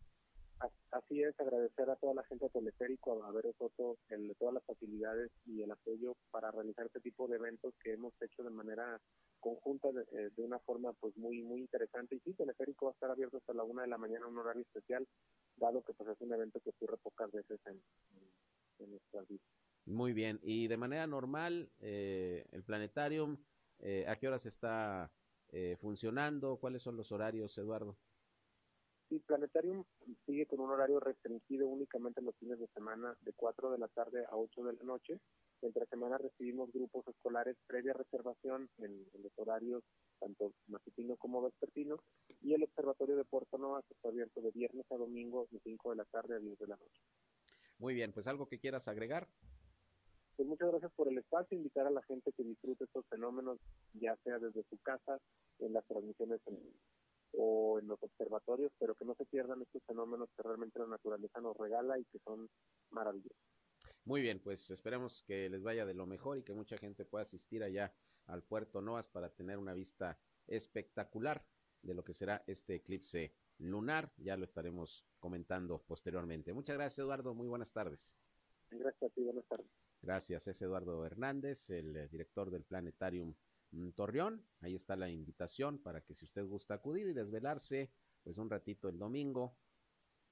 Así 0.91 1.23
es, 1.23 1.39
agradecer 1.41 1.89
a 1.91 1.97
toda 1.97 2.15
la 2.15 2.25
gente 2.25 2.49
Teleférico, 2.51 3.25
a 3.25 3.29
haber 3.29 3.53
Soto, 3.59 3.99
el, 4.11 4.35
todas 4.39 4.55
las 4.55 4.65
facilidades 4.65 5.31
y 5.47 5.63
el 5.63 5.71
apoyo 5.71 6.17
para 6.31 6.51
realizar 6.51 6.87
este 6.87 7.01
tipo 7.01 7.27
de 7.27 7.37
eventos 7.37 7.75
que 7.83 7.95
hemos 7.95 8.13
hecho 8.21 8.43
de 8.43 8.51
manera 8.51 9.01
conjunta, 9.41 9.91
de, 9.91 10.03
eh, 10.13 10.31
una 10.37 10.59
forma 10.61 10.93
pues 10.93 11.17
muy 11.17 11.43
muy 11.43 11.61
interesante. 11.61 12.17
Y 12.17 12.21
sí, 12.21 12.35
Teleférico 12.35 12.87
va 12.87 12.93
a 12.93 12.95
estar 12.95 13.11
abierto 13.11 13.39
hasta 13.39 13.55
la 13.55 13.65
una 13.65 13.83
de 13.83 13.89
la 13.89 13.99
mañana, 13.99 14.27
un 14.27 14.39
horario 14.39 14.63
especial, 14.63 15.07
dado 15.57 15.83
que 15.83 15.95
pues 15.95 16.11
es 16.11 16.21
un 16.21 16.33
evento 16.33 16.61
que 16.61 16.71
ocurre 16.71 16.97
pocas 16.99 17.33
veces 17.33 17.59
en, 17.67 17.83
en, 18.79 18.91
nuestras 18.91 19.27
vidas. 19.27 19.47
Muy 19.87 20.13
bien, 20.13 20.39
y 20.43 20.69
de 20.69 20.77
manera 20.77 21.07
normal, 21.07 21.71
eh, 21.81 22.45
el 22.53 22.63
planetarium, 22.63 23.37
eh, 23.81 24.05
¿a 24.07 24.17
qué 24.17 24.29
horas 24.29 24.47
está 24.47 25.11
funcionando? 25.81 26.57
¿Cuáles 26.57 26.81
son 26.81 26.97
los 26.97 27.13
horarios, 27.13 27.59
Eduardo? 27.59 27.99
Sí, 29.13 29.19
Planetarium 29.27 29.85
sigue 30.25 30.47
con 30.47 30.61
un 30.61 30.71
horario 30.71 30.99
restringido 30.99 31.69
únicamente 31.69 32.21
en 32.21 32.25
los 32.25 32.37
fines 32.37 32.59
de 32.59 32.67
semana 32.69 33.15
de 33.21 33.35
4 33.35 33.71
de 33.71 33.77
la 33.77 33.89
tarde 33.89 34.25
a 34.25 34.39
8 34.39 34.65
de 34.65 34.73
la 34.73 34.83
noche. 34.85 35.21
Entre 35.61 35.85
semana 35.85 36.17
recibimos 36.17 36.73
grupos 36.73 37.07
escolares 37.07 37.59
previa 37.67 37.93
reservación 37.93 38.71
en, 38.79 39.05
los 39.23 39.33
horarios 39.37 39.85
tanto 40.19 40.55
matutino 40.67 41.17
como 41.17 41.43
vespertino 41.43 41.99
y 42.41 42.55
el 42.55 42.63
observatorio 42.63 43.17
de 43.17 43.27
Puerto 43.27 43.59
Nueva 43.59 43.83
está 43.91 44.09
abierto 44.09 44.41
de 44.41 44.51
viernes 44.51 44.91
a 44.91 44.97
domingo 44.97 45.47
de 45.51 45.61
5 45.61 45.91
de 45.91 45.97
la 45.97 46.05
tarde 46.07 46.37
a 46.37 46.39
10 46.39 46.59
de 46.59 46.67
la 46.69 46.77
noche. 46.77 47.03
Muy 47.81 47.93
bien, 47.93 48.13
pues 48.15 48.27
algo 48.27 48.49
que 48.49 48.61
quieras 48.61 48.89
agregar. 48.89 49.29
Pues 50.37 50.49
muchas 50.49 50.71
gracias 50.71 50.93
por 50.93 51.09
el 51.09 51.19
espacio, 51.19 51.59
invitar 51.59 51.87
a 51.87 51.91
la 51.91 52.03
gente 52.05 52.33
que 52.33 52.45
disfrute 52.45 52.85
estos 52.85 53.05
fenómenos, 53.09 53.59
ya 53.93 54.17
sea 54.25 54.39
desde 54.39 54.65
su 54.71 54.79
casa, 54.79 55.21
en 55.59 55.75
las 55.75 55.85
transmisiones 55.85 56.41
en 56.47 56.59
o 57.33 57.79
en 57.79 57.89
los 57.89 58.03
observatorios, 58.03 58.73
pero 58.79 58.95
que 58.95 59.05
no 59.05 59.15
se 59.15 59.25
pierdan 59.27 59.63
estos 59.63 59.83
fenómenos 59.85 60.29
que 60.37 60.43
realmente 60.43 60.79
la 60.79 60.87
naturaleza 60.87 61.41
nos 61.41 61.57
regala 61.57 61.99
y 61.99 62.05
que 62.05 62.19
son 62.21 62.49
maravillosos. 62.91 63.37
Muy 64.05 64.21
bien, 64.21 64.41
pues 64.41 64.71
esperemos 64.71 65.23
que 65.27 65.49
les 65.49 65.63
vaya 65.63 65.87
de 65.87 65.95
lo 65.95 66.07
mejor 66.07 66.39
y 66.39 66.43
que 66.43 66.53
mucha 66.53 66.77
gente 66.77 67.05
pueda 67.05 67.23
asistir 67.23 67.63
allá 67.63 67.95
al 68.27 68.43
puerto 68.43 68.81
Noas 68.81 69.07
para 69.09 69.31
tener 69.31 69.59
una 69.59 69.75
vista 69.75 70.19
espectacular 70.47 71.45
de 71.83 71.95
lo 71.95 72.05
que 72.05 72.15
será 72.15 72.43
este 72.47 72.75
eclipse 72.75 73.35
lunar. 73.59 74.13
Ya 74.17 74.37
lo 74.37 74.45
estaremos 74.45 75.05
comentando 75.19 75.83
posteriormente. 75.83 76.53
Muchas 76.53 76.77
gracias, 76.77 76.99
Eduardo. 76.99 77.35
Muy 77.35 77.49
buenas 77.49 77.73
tardes. 77.73 78.13
Gracias 78.71 79.11
a 79.11 79.15
ti, 79.15 79.23
buenas 79.23 79.47
tardes. 79.47 79.67
Gracias, 80.01 80.49
es 80.49 80.61
Eduardo 80.63 81.07
Hernández, 81.07 81.71
el 81.71 81.97
eh, 81.97 82.09
director 82.09 82.51
del 82.51 82.65
Planetarium 82.65 83.35
Torreón. 83.95 84.45
Ahí 84.61 84.75
está 84.75 84.97
la 84.97 85.09
invitación 85.09 85.79
para 85.79 86.03
que 86.03 86.15
si 86.15 86.25
usted 86.25 86.47
gusta 86.47 86.75
acudir 86.75 87.07
y 87.07 87.13
desvelarse, 87.13 87.91
pues 88.23 88.39
un 88.39 88.51
ratito 88.51 88.89
el 88.89 88.99
domingo, 88.99 89.57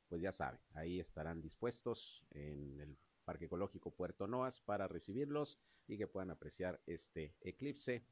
pues 0.08 0.20
ya 0.20 0.32
sabe, 0.32 0.58
ahí 0.74 0.98
estarán 1.00 1.40
dispuestos 1.40 2.24
en 2.30 2.80
el 2.80 2.98
Parque 3.24 3.46
Ecológico 3.46 3.92
Puerto 3.92 4.26
Noas 4.26 4.60
para 4.60 4.88
recibirlos 4.88 5.58
y 5.86 5.96
que 5.96 6.06
puedan 6.06 6.30
apreciar 6.30 6.80
este 6.86 7.36
eclipse 7.40 8.04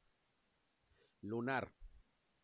lunar 1.21 1.73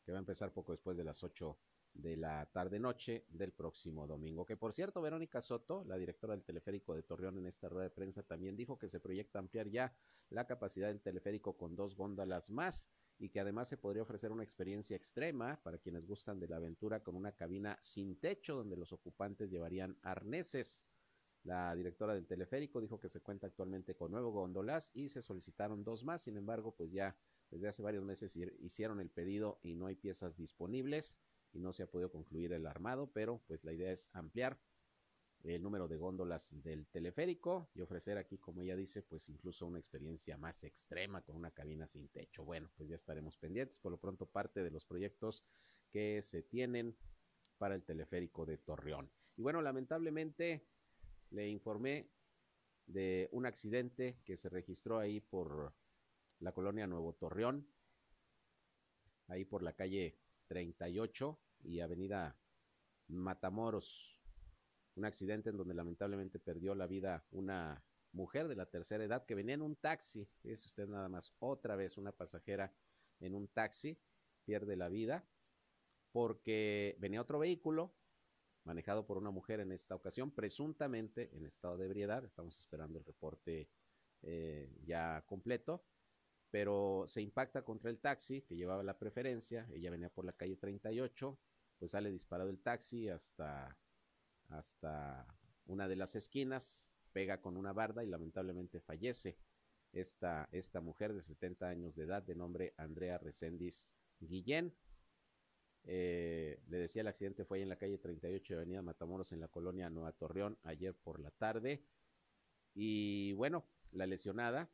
que 0.04 0.12
va 0.12 0.18
a 0.18 0.20
empezar 0.20 0.54
poco 0.54 0.74
después 0.74 0.98
de 0.98 1.04
las 1.04 1.24
8 1.24 1.58
de 1.96 2.18
la 2.18 2.46
tarde-noche 2.52 3.26
del 3.30 3.52
próximo 3.54 4.06
domingo. 4.06 4.46
Que 4.46 4.58
por 4.58 4.74
cierto, 4.74 5.02
Verónica 5.02 5.42
Soto, 5.42 5.84
la 5.86 5.98
directora 5.98 6.36
del 6.36 6.44
teleférico 6.44 6.94
de 6.94 7.04
Torreón, 7.04 7.38
en 7.38 7.48
esta 7.48 7.70
rueda 7.70 7.86
de 7.86 7.90
prensa 7.90 8.24
también 8.24 8.56
dijo 8.56 8.78
que 8.78 8.90
se 8.90 9.00
proyecta 9.00 9.40
ampliar 9.40 9.70
ya 9.70 9.96
la 10.30 10.46
capacidad 10.46 10.90
del 10.90 11.02
teleférico 11.02 11.58
con 11.58 11.76
dos 11.76 11.96
góndolas 11.96 12.50
más 12.50 12.90
y 13.18 13.30
que 13.30 13.40
además 13.40 13.70
se 13.70 13.78
podría 13.78 14.04
ofrecer 14.04 14.32
una 14.32 14.44
experiencia 14.44 14.96
extrema 14.96 15.60
para 15.64 15.78
quienes 15.78 16.06
gustan 16.06 16.40
de 16.40 16.50
la 16.50 16.58
aventura 16.58 17.02
con 17.02 17.16
una 17.16 17.32
cabina 17.32 17.78
sin 17.82 18.20
techo 18.20 18.56
donde 18.56 18.76
los 18.76 18.92
ocupantes 18.92 19.50
llevarían 19.50 19.98
arneses. 20.02 20.86
La 21.44 21.76
directora 21.76 22.14
del 22.14 22.26
teleférico 22.26 22.82
dijo 22.82 23.00
que 23.00 23.08
se 23.08 23.22
cuenta 23.22 23.48
actualmente 23.48 23.96
con 23.96 24.12
nueve 24.12 24.28
góndolas 24.30 24.92
y 24.94 25.10
se 25.10 25.22
solicitaron 25.22 25.84
dos 25.84 26.04
más, 26.04 26.24
sin 26.24 26.38
embargo, 26.38 26.76
pues 26.76 26.92
ya 26.92 27.16
desde 27.52 27.68
hace 27.68 27.84
varios 27.84 28.04
meses 28.04 28.36
hicieron 28.36 29.00
el 29.00 29.12
pedido 29.12 29.60
y 29.62 29.76
no 29.76 29.86
hay 29.86 29.96
piezas 29.96 30.36
disponibles 30.36 31.18
y 31.56 31.60
no 31.60 31.74
se 31.74 31.84
ha 31.84 31.88
podido 31.88 32.12
concluir 32.12 32.52
el 32.54 32.68
armado, 32.68 33.10
pero 33.12 33.42
pues 33.48 33.64
la 33.64 33.74
idea 33.74 33.92
es 33.92 34.10
ampliar 34.12 34.60
el 35.44 35.64
número 35.64 35.88
de 35.88 35.96
góndolas 35.96 36.50
del 36.64 36.88
teleférico 36.88 37.70
y 37.74 37.82
ofrecer 37.82 38.18
aquí, 38.18 38.38
como 38.38 38.62
ella 38.62 38.76
dice, 38.76 39.04
pues 39.04 39.30
incluso 39.30 39.66
una 39.66 39.80
experiencia 39.80 40.38
más 40.38 40.64
extrema 40.64 41.22
con 41.22 41.36
una 41.36 41.52
cabina 41.52 41.88
sin 41.88 42.10
techo. 42.10 42.44
Bueno, 42.44 42.70
pues 42.76 42.90
ya 42.90 42.96
estaremos 42.96 43.38
pendientes. 43.38 43.80
Por 43.80 43.92
lo 43.92 44.00
pronto, 44.00 44.26
parte 44.26 44.64
de 44.64 44.72
los 44.72 44.86
proyectos 44.86 45.46
que 45.92 46.22
se 46.22 46.42
tienen 46.44 46.98
para 47.58 47.76
el 47.76 47.84
teleférico 47.84 48.46
de 48.46 48.58
Torreón. 48.58 49.10
Y 49.38 49.44
bueno, 49.44 49.62
lamentablemente 49.62 50.68
le 51.30 51.48
informé 51.48 52.10
de 52.88 53.30
un 53.32 53.46
accidente 53.46 54.20
que 54.26 54.36
se 54.36 54.50
registró 54.50 55.00
ahí 55.00 55.22
por 55.22 55.74
la 56.40 56.54
colonia 56.54 56.88
Nuevo 56.88 57.14
Torreón, 57.14 57.68
ahí 59.28 59.46
por 59.46 59.64
la 59.64 59.74
calle 59.74 60.20
38 60.48 61.40
y 61.66 61.80
avenida 61.80 62.38
Matamoros. 63.08 64.20
Un 64.96 65.06
accidente 65.06 65.50
en 65.50 65.58
donde 65.58 65.74
lamentablemente 65.74 66.40
perdió 66.40 66.74
la 66.74 66.88
vida 66.88 67.26
una 67.32 67.84
mujer 68.12 68.48
de 68.48 68.56
la 68.56 68.66
tercera 68.66 69.04
edad 69.04 69.26
que 69.26 69.36
venía 69.36 69.56
en 69.56 69.62
un 69.62 69.76
taxi. 69.76 70.30
Es 70.44 70.66
usted 70.66 70.88
nada 70.88 71.10
más 71.10 71.34
otra 71.40 71.76
vez 71.76 71.98
una 71.98 72.12
pasajera 72.12 72.74
en 73.20 73.36
un 73.36 73.48
taxi, 73.50 74.00
pierde 74.46 74.76
la 74.76 74.90
vida 74.90 75.28
porque 76.12 76.96
venía 77.00 77.22
otro 77.22 77.40
vehículo 77.40 77.94
manejado 78.64 79.06
por 79.06 79.18
una 79.18 79.32
mujer 79.32 79.60
en 79.60 79.72
esta 79.72 79.96
ocasión, 79.96 80.32
presuntamente 80.32 81.30
en 81.36 81.46
estado 81.46 81.78
de 81.78 81.86
ebriedad. 81.86 82.24
Estamos 82.24 82.58
esperando 82.58 82.98
el 82.98 83.06
reporte 83.06 83.70
eh, 84.22 84.74
ya 84.86 85.24
completo 85.28 85.86
pero 86.56 87.04
se 87.06 87.22
impacta 87.22 87.64
contra 87.64 87.90
el 87.90 88.00
taxi 88.00 88.42
que 88.44 88.56
llevaba 88.56 88.82
la 88.82 88.98
preferencia, 88.98 89.68
ella 89.74 89.92
venía 89.92 90.08
por 90.08 90.24
la 90.24 90.32
calle 90.32 90.56
38, 90.56 91.38
pues 91.86 91.92
sale 91.92 92.12
disparado 92.12 92.50
el 92.50 92.58
taxi 92.58 93.10
hasta, 93.10 93.78
hasta 94.50 95.28
una 95.68 95.88
de 95.88 95.96
las 95.96 96.16
esquinas, 96.16 96.90
pega 97.14 97.42
con 97.42 97.58
una 97.58 97.74
barda 97.74 98.04
y 98.04 98.08
lamentablemente 98.08 98.80
fallece 98.80 99.38
esta, 99.94 100.50
esta 100.52 100.82
mujer 100.82 101.14
de 101.14 101.22
70 101.22 101.70
años 101.70 101.96
de 101.96 102.06
edad 102.06 102.24
de 102.24 102.34
nombre 102.34 102.74
Andrea 102.78 103.20
Recendis 103.20 103.88
Guillén. 104.20 104.76
Eh, 105.84 106.60
le 106.70 106.78
decía 106.80 107.04
el 107.04 107.08
accidente 107.08 107.46
fue 107.46 107.62
en 107.62 107.70
la 107.70 107.76
calle 107.76 108.00
38 108.00 108.56
de 108.56 108.60
Avenida 108.62 108.82
Matamoros 108.82 109.32
en 109.32 109.40
la 109.40 109.48
colonia 109.48 109.88
Nueva 109.92 110.12
Torreón 110.12 110.58
ayer 110.64 110.96
por 110.96 111.20
la 111.20 111.30
tarde. 111.30 111.86
Y 112.74 113.34
bueno, 113.34 113.64
la 113.92 114.08
lesionada 114.08 114.72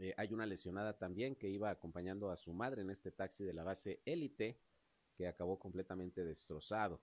Eh, 0.00 0.14
hay 0.16 0.32
una 0.32 0.46
lesionada 0.46 0.98
también 0.98 1.36
que 1.36 1.48
iba 1.48 1.70
acompañando 1.70 2.30
a 2.30 2.36
su 2.36 2.52
madre 2.52 2.82
en 2.82 2.90
este 2.90 3.12
taxi 3.12 3.44
de 3.44 3.52
la 3.52 3.64
base 3.64 4.00
élite 4.04 4.58
que 5.20 5.28
acabó 5.28 5.58
completamente 5.58 6.24
destrozado. 6.24 7.02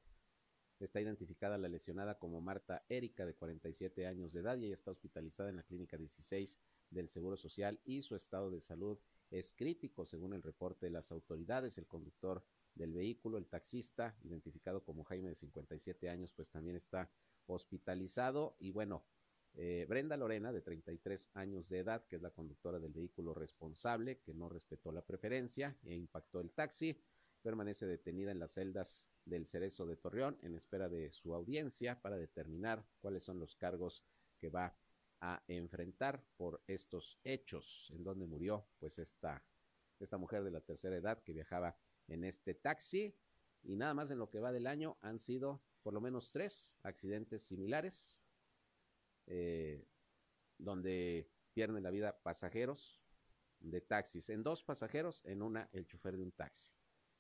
Está 0.80 1.00
identificada 1.00 1.60
la 1.60 1.68
lesionada 1.68 2.18
como 2.18 2.42
Marta 2.42 2.84
Erika, 2.90 3.28
de 3.28 3.36
47 3.36 4.08
años 4.08 4.34
de 4.34 4.40
edad, 4.40 4.58
y 4.58 4.66
ella 4.66 4.74
está 4.74 4.90
hospitalizada 4.90 5.50
en 5.50 5.58
la 5.58 5.62
clínica 5.62 5.98
16 5.98 6.60
del 6.90 7.10
Seguro 7.10 7.38
Social 7.38 7.80
y 7.86 8.02
su 8.02 8.16
estado 8.16 8.50
de 8.50 8.60
salud 8.60 8.98
es 9.30 9.54
crítico, 9.54 10.04
según 10.04 10.34
el 10.34 10.42
reporte 10.42 10.88
de 10.88 10.94
las 10.94 11.12
autoridades. 11.12 11.78
El 11.78 11.86
conductor 11.86 12.44
del 12.74 12.92
vehículo, 12.92 13.38
el 13.38 13.46
taxista, 13.46 14.18
identificado 14.24 14.84
como 14.84 15.04
Jaime 15.04 15.30
de 15.30 15.36
57 15.36 16.10
años, 16.10 16.34
pues 16.36 16.50
también 16.50 16.76
está 16.76 17.12
hospitalizado. 17.46 18.56
Y 18.58 18.72
bueno, 18.72 19.06
eh, 19.54 19.86
Brenda 19.88 20.18
Lorena, 20.18 20.52
de 20.52 20.62
33 20.62 21.30
años 21.36 21.70
de 21.70 21.80
edad, 21.80 22.08
que 22.08 22.16
es 22.16 22.24
la 22.24 22.32
conductora 22.32 22.80
del 22.80 22.94
vehículo 22.94 23.36
responsable, 23.36 24.22
que 24.22 24.34
no 24.34 24.50
respetó 24.50 24.92
la 24.92 25.06
preferencia 25.06 25.78
e 25.84 25.94
impactó 25.94 26.40
el 26.40 26.50
taxi, 26.50 27.00
permanece 27.42 27.86
detenida 27.86 28.32
en 28.32 28.40
las 28.40 28.54
celdas 28.54 29.10
del 29.26 29.48
Cerezo 29.48 29.86
de 29.86 29.98
Torreón 29.98 30.38
en 30.42 30.56
espera 30.56 30.90
de 30.90 31.12
su 31.12 31.34
audiencia 31.34 32.02
para 32.02 32.18
determinar 32.18 32.86
cuáles 33.02 33.24
son 33.24 33.40
los 33.40 33.56
cargos 33.56 34.04
que 34.40 34.50
va 34.50 34.78
a 35.20 35.44
enfrentar 35.48 36.24
por 36.38 36.62
estos 36.68 37.20
hechos 37.24 37.92
en 37.94 38.04
donde 38.04 38.28
murió 38.28 38.68
pues 38.80 39.00
esta, 39.00 39.44
esta 40.00 40.18
mujer 40.18 40.44
de 40.44 40.52
la 40.52 40.62
tercera 40.62 40.96
edad 40.96 41.22
que 41.24 41.34
viajaba 41.34 41.78
en 42.08 42.24
este 42.24 42.54
taxi. 42.54 43.16
Y 43.64 43.76
nada 43.76 43.94
más 43.94 44.12
en 44.12 44.20
lo 44.20 44.30
que 44.30 44.40
va 44.40 44.52
del 44.52 44.68
año 44.68 44.98
han 45.02 45.20
sido 45.20 45.62
por 45.84 45.94
lo 45.94 46.02
menos 46.02 46.32
tres 46.32 46.76
accidentes 46.84 47.44
similares 47.44 48.18
eh, 49.26 49.86
donde 50.58 51.30
pierden 51.54 51.84
la 51.84 51.92
vida 51.92 52.20
pasajeros 52.22 53.02
de 53.60 53.82
taxis, 53.82 54.30
en 54.30 54.44
dos 54.44 54.64
pasajeros, 54.64 55.26
en 55.26 55.42
una 55.42 55.68
el 55.74 55.88
chofer 55.88 56.16
de 56.16 56.24
un 56.24 56.32
taxi 56.32 56.72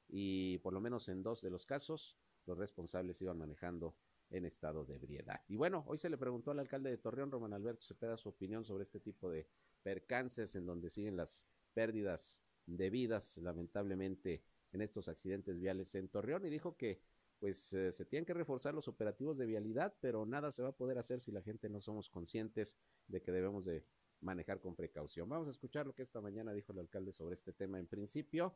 y 0.08 0.58
por 0.60 0.74
lo 0.74 0.82
menos 0.82 1.10
en 1.10 1.24
dos 1.24 1.42
de 1.42 1.50
los 1.50 1.66
casos 1.66 2.18
los 2.46 2.58
responsables 2.58 3.22
iban 3.22 3.38
manejando 3.38 3.96
en 4.30 4.46
estado 4.46 4.86
de 4.86 4.96
ebriedad. 4.96 5.42
Y 5.48 5.56
bueno, 5.56 5.84
hoy 5.88 5.98
se 5.98 6.10
le 6.10 6.18
preguntó 6.18 6.52
al 6.52 6.60
alcalde 6.60 6.90
de 6.90 6.98
Torreón, 6.98 7.32
Román 7.32 7.54
Alberto 7.54 7.86
Cepeda, 7.86 8.18
su 8.18 8.30
opinión 8.30 8.66
sobre 8.66 8.84
este 8.84 9.00
tipo 9.00 9.30
de 9.30 9.48
percances 9.84 10.56
en 10.56 10.66
donde 10.66 10.90
siguen 10.90 11.16
las 11.16 11.46
pérdidas 11.74 12.42
de 12.66 12.90
vidas, 12.90 13.38
lamentablemente, 13.38 14.44
en 14.74 14.82
estos 14.82 15.08
accidentes 15.08 15.60
viales 15.60 15.96
en 15.96 16.10
Torreón 16.10 16.46
y 16.46 16.50
dijo 16.50 16.76
que 16.76 17.02
pues 17.40 17.72
eh, 17.74 17.92
se 17.92 18.06
tienen 18.06 18.26
que 18.26 18.34
reforzar 18.34 18.74
los 18.74 18.88
operativos 18.88 19.38
de 19.38 19.46
vialidad, 19.46 19.94
pero 20.02 20.26
nada 20.26 20.52
se 20.52 20.64
va 20.64 20.70
a 20.70 20.76
poder 20.76 20.98
hacer 20.98 21.22
si 21.22 21.32
la 21.32 21.42
gente 21.42 21.70
no 21.70 21.82
somos 21.82 22.10
conscientes 22.10 22.76
de 23.08 23.22
que 23.22 23.32
debemos 23.32 23.64
de 23.64 23.86
manejar 24.22 24.60
con 24.60 24.76
precaución. 24.76 25.30
Vamos 25.30 25.48
a 25.48 25.52
escuchar 25.52 25.86
lo 25.86 25.94
que 25.94 26.02
esta 26.02 26.20
mañana 26.20 26.52
dijo 26.52 26.72
el 26.72 26.80
alcalde 26.80 27.14
sobre 27.14 27.36
este 27.36 27.54
tema 27.54 27.80
en 27.80 27.88
principio 27.88 28.56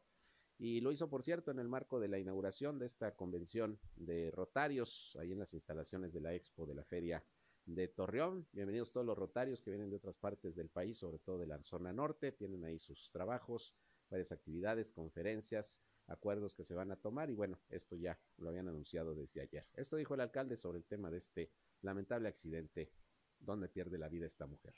y 0.58 0.81
lo 0.81 0.91
hizo, 0.91 1.10
por 1.10 1.24
cierto, 1.24 1.51
en 1.51 1.60
el 1.60 1.67
marco 1.67 2.00
de 2.00 2.08
la 2.08 2.20
inauguración 2.20 2.79
de 2.79 2.86
esta 2.86 3.15
convención 3.15 3.79
de 3.96 4.31
Rotarios, 4.31 5.17
ahí 5.20 5.31
en 5.31 5.39
las 5.39 5.53
instalaciones 5.53 6.13
de 6.13 6.22
la 6.22 6.34
Expo 6.34 6.65
de 6.65 6.75
la 6.75 6.84
Feria 6.84 7.24
de 7.65 7.88
Torreón. 7.88 8.48
Bienvenidos 8.51 8.91
todos 8.91 9.05
los 9.05 9.17
Rotarios 9.17 9.62
que 9.62 9.72
vienen 9.72 9.89
de 9.89 9.98
otras 9.98 10.17
partes 10.17 10.55
del 10.55 10.70
país, 10.70 10.98
sobre 10.98 11.20
todo 11.20 11.38
de 11.38 11.48
la 11.48 11.62
zona 11.63 11.93
norte, 11.93 12.31
tienen 12.31 12.63
ahí 12.65 12.79
sus 12.79 13.10
trabajos, 13.12 13.74
varias 14.10 14.31
actividades, 14.31 14.91
conferencias, 14.91 15.79
acuerdos 16.08 16.53
que 16.53 16.65
se 16.65 16.75
van 16.75 16.91
a 16.91 16.96
tomar 16.96 17.29
y 17.29 17.36
bueno, 17.36 17.60
esto 17.70 17.96
ya 17.96 18.20
lo 18.38 18.50
habían 18.50 18.67
anunciado 18.67 19.15
desde 19.15 19.41
ayer. 19.41 19.67
Esto 19.74 19.96
dijo 19.96 20.15
el 20.15 20.22
alcalde 20.22 20.58
sobre 20.58 20.79
el 20.79 20.86
tema 20.86 21.10
de 21.10 21.17
este 21.17 21.51
lamentable 21.81 22.27
accidente 22.27 22.91
donde 23.39 23.70
pierde 23.70 23.98
la 23.98 24.10
vida 24.10 24.25
esta 24.25 24.46
mujer. 24.46 24.75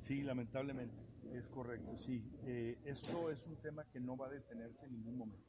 Sí, 0.00 0.22
lamentablemente, 0.22 0.96
es 1.32 1.48
correcto, 1.48 1.96
sí. 1.96 2.22
Eh, 2.44 2.78
esto 2.84 3.30
es 3.30 3.46
un 3.46 3.56
tema 3.56 3.84
que 3.84 4.00
no 4.00 4.16
va 4.16 4.26
a 4.26 4.30
detenerse 4.30 4.86
en 4.86 4.92
ningún 4.92 5.16
momento. 5.16 5.46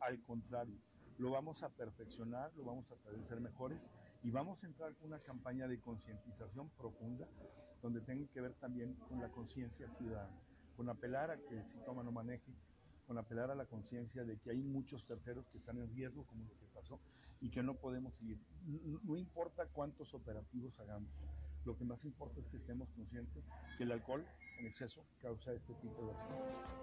Al 0.00 0.20
contrario, 0.22 0.76
lo 1.18 1.30
vamos 1.30 1.62
a 1.62 1.68
perfeccionar, 1.70 2.52
lo 2.56 2.64
vamos 2.64 2.90
a 2.90 2.96
tratar 2.96 3.14
de 3.14 3.24
ser 3.24 3.40
mejores 3.40 3.80
y 4.22 4.30
vamos 4.30 4.62
a 4.62 4.66
entrar 4.66 4.94
con 4.96 5.08
una 5.08 5.20
campaña 5.20 5.68
de 5.68 5.80
concientización 5.80 6.70
profunda 6.70 7.28
donde 7.80 8.00
tenga 8.00 8.26
que 8.32 8.40
ver 8.40 8.54
también 8.54 8.94
con 9.08 9.20
la 9.20 9.28
conciencia 9.28 9.88
ciudadana, 9.98 10.40
con 10.76 10.88
apelar 10.88 11.30
a 11.30 11.36
que 11.36 11.58
el 11.58 11.64
síntoma 11.66 12.02
no 12.02 12.12
maneje, 12.12 12.52
con 13.06 13.18
apelar 13.18 13.50
a 13.50 13.54
la 13.54 13.66
conciencia 13.66 14.24
de 14.24 14.38
que 14.38 14.50
hay 14.50 14.62
muchos 14.62 15.04
terceros 15.04 15.48
que 15.48 15.58
están 15.58 15.78
en 15.78 15.92
riesgo, 15.94 16.24
como 16.26 16.44
lo 16.44 16.58
que 16.58 16.66
pasó, 16.72 17.00
y 17.40 17.50
que 17.50 17.62
no 17.62 17.74
podemos 17.74 18.14
seguir. 18.14 18.38
no 19.02 19.16
importa 19.16 19.66
cuántos 19.66 20.14
operativos 20.14 20.78
hagamos, 20.78 21.10
lo 21.64 21.76
que 21.76 21.84
más 21.84 22.04
importa 22.04 22.40
es 22.40 22.46
que 22.48 22.56
estemos 22.56 22.90
conscientes 22.90 23.44
que 23.78 23.84
el 23.84 23.92
alcohol 23.92 24.26
en 24.60 24.66
exceso 24.66 25.04
causa 25.20 25.52
este 25.52 25.74
tipo 25.74 26.04
de 26.04 26.12
accidentes. 26.12 26.82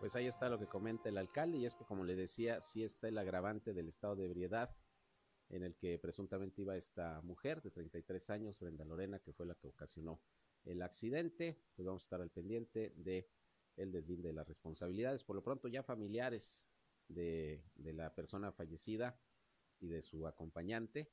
Pues 0.00 0.14
ahí 0.14 0.26
está 0.26 0.48
lo 0.48 0.58
que 0.58 0.66
comenta 0.66 1.08
el 1.08 1.18
alcalde 1.18 1.58
y 1.58 1.66
es 1.66 1.74
que 1.74 1.84
como 1.84 2.04
le 2.04 2.16
decía, 2.16 2.60
sí 2.60 2.82
está 2.82 3.08
el 3.08 3.18
agravante 3.18 3.72
del 3.72 3.88
estado 3.88 4.16
de 4.16 4.26
ebriedad 4.26 4.76
en 5.48 5.62
el 5.62 5.76
que 5.76 5.98
presuntamente 5.98 6.62
iba 6.62 6.76
esta 6.76 7.20
mujer 7.22 7.62
de 7.62 7.70
33 7.70 8.30
años, 8.30 8.58
Brenda 8.58 8.84
Lorena, 8.84 9.20
que 9.20 9.32
fue 9.32 9.46
la 9.46 9.54
que 9.54 9.68
ocasionó 9.68 10.20
el 10.64 10.82
accidente. 10.82 11.62
Pues 11.76 11.86
vamos 11.86 12.02
a 12.02 12.06
estar 12.06 12.20
al 12.20 12.30
pendiente 12.30 12.92
de 12.96 13.28
el 13.76 13.92
deslinde 13.92 14.28
de 14.28 14.34
las 14.34 14.48
responsabilidades. 14.48 15.22
Por 15.22 15.36
lo 15.36 15.42
pronto 15.42 15.68
ya 15.68 15.82
familiares 15.82 16.66
de, 17.08 17.64
de 17.76 17.92
la 17.92 18.14
persona 18.14 18.50
fallecida 18.50 19.18
y 19.78 19.86
de 19.86 20.02
su 20.02 20.26
acompañante 20.26 21.12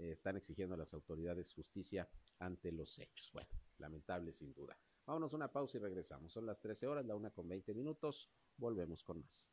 eh, 0.00 0.12
están 0.12 0.36
exigiendo 0.36 0.74
a 0.74 0.78
las 0.78 0.94
autoridades 0.94 1.52
justicia 1.52 2.08
ante 2.38 2.72
los 2.72 2.98
hechos. 2.98 3.30
Bueno, 3.34 3.50
lamentable 3.78 4.32
sin 4.32 4.54
duda. 4.54 4.78
Vámonos 5.06 5.32
una 5.34 5.52
pausa 5.52 5.76
y 5.76 5.80
regresamos. 5.80 6.32
Son 6.32 6.46
las 6.46 6.58
13 6.60 6.86
horas, 6.86 7.04
la 7.04 7.16
una 7.16 7.30
con 7.30 7.48
20 7.48 7.74
minutos. 7.74 8.30
Volvemos 8.56 9.02
con 9.02 9.20
más. 9.20 9.52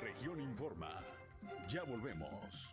Región 0.00 0.40
Informa. 0.40 1.04
Ya 1.68 1.82
volvemos. 1.84 2.70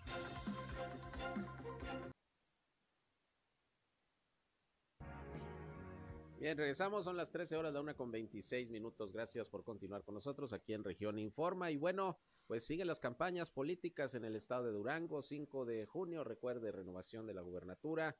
Bien, 6.43 6.57
regresamos, 6.57 7.05
son 7.05 7.15
las 7.15 7.31
13 7.31 7.55
horas, 7.55 7.73
la 7.73 7.79
una 7.79 7.93
con 7.93 8.11
26 8.11 8.69
minutos. 8.69 9.13
Gracias 9.13 9.47
por 9.47 9.63
continuar 9.63 10.03
con 10.03 10.15
nosotros 10.15 10.51
aquí 10.51 10.73
en 10.73 10.83
Región 10.83 11.17
Informa. 11.17 11.71
Y 11.71 11.77
bueno, 11.77 12.19
pues 12.47 12.65
siguen 12.65 12.87
las 12.87 12.99
campañas 12.99 13.49
políticas 13.49 14.13
en 14.13 14.25
el 14.25 14.35
estado 14.35 14.65
de 14.65 14.71
Durango, 14.73 15.21
5 15.21 15.63
de 15.63 15.85
junio, 15.85 16.25
recuerde, 16.25 16.73
renovación 16.73 17.25
de 17.25 17.33
la 17.33 17.39
gubernatura 17.39 18.17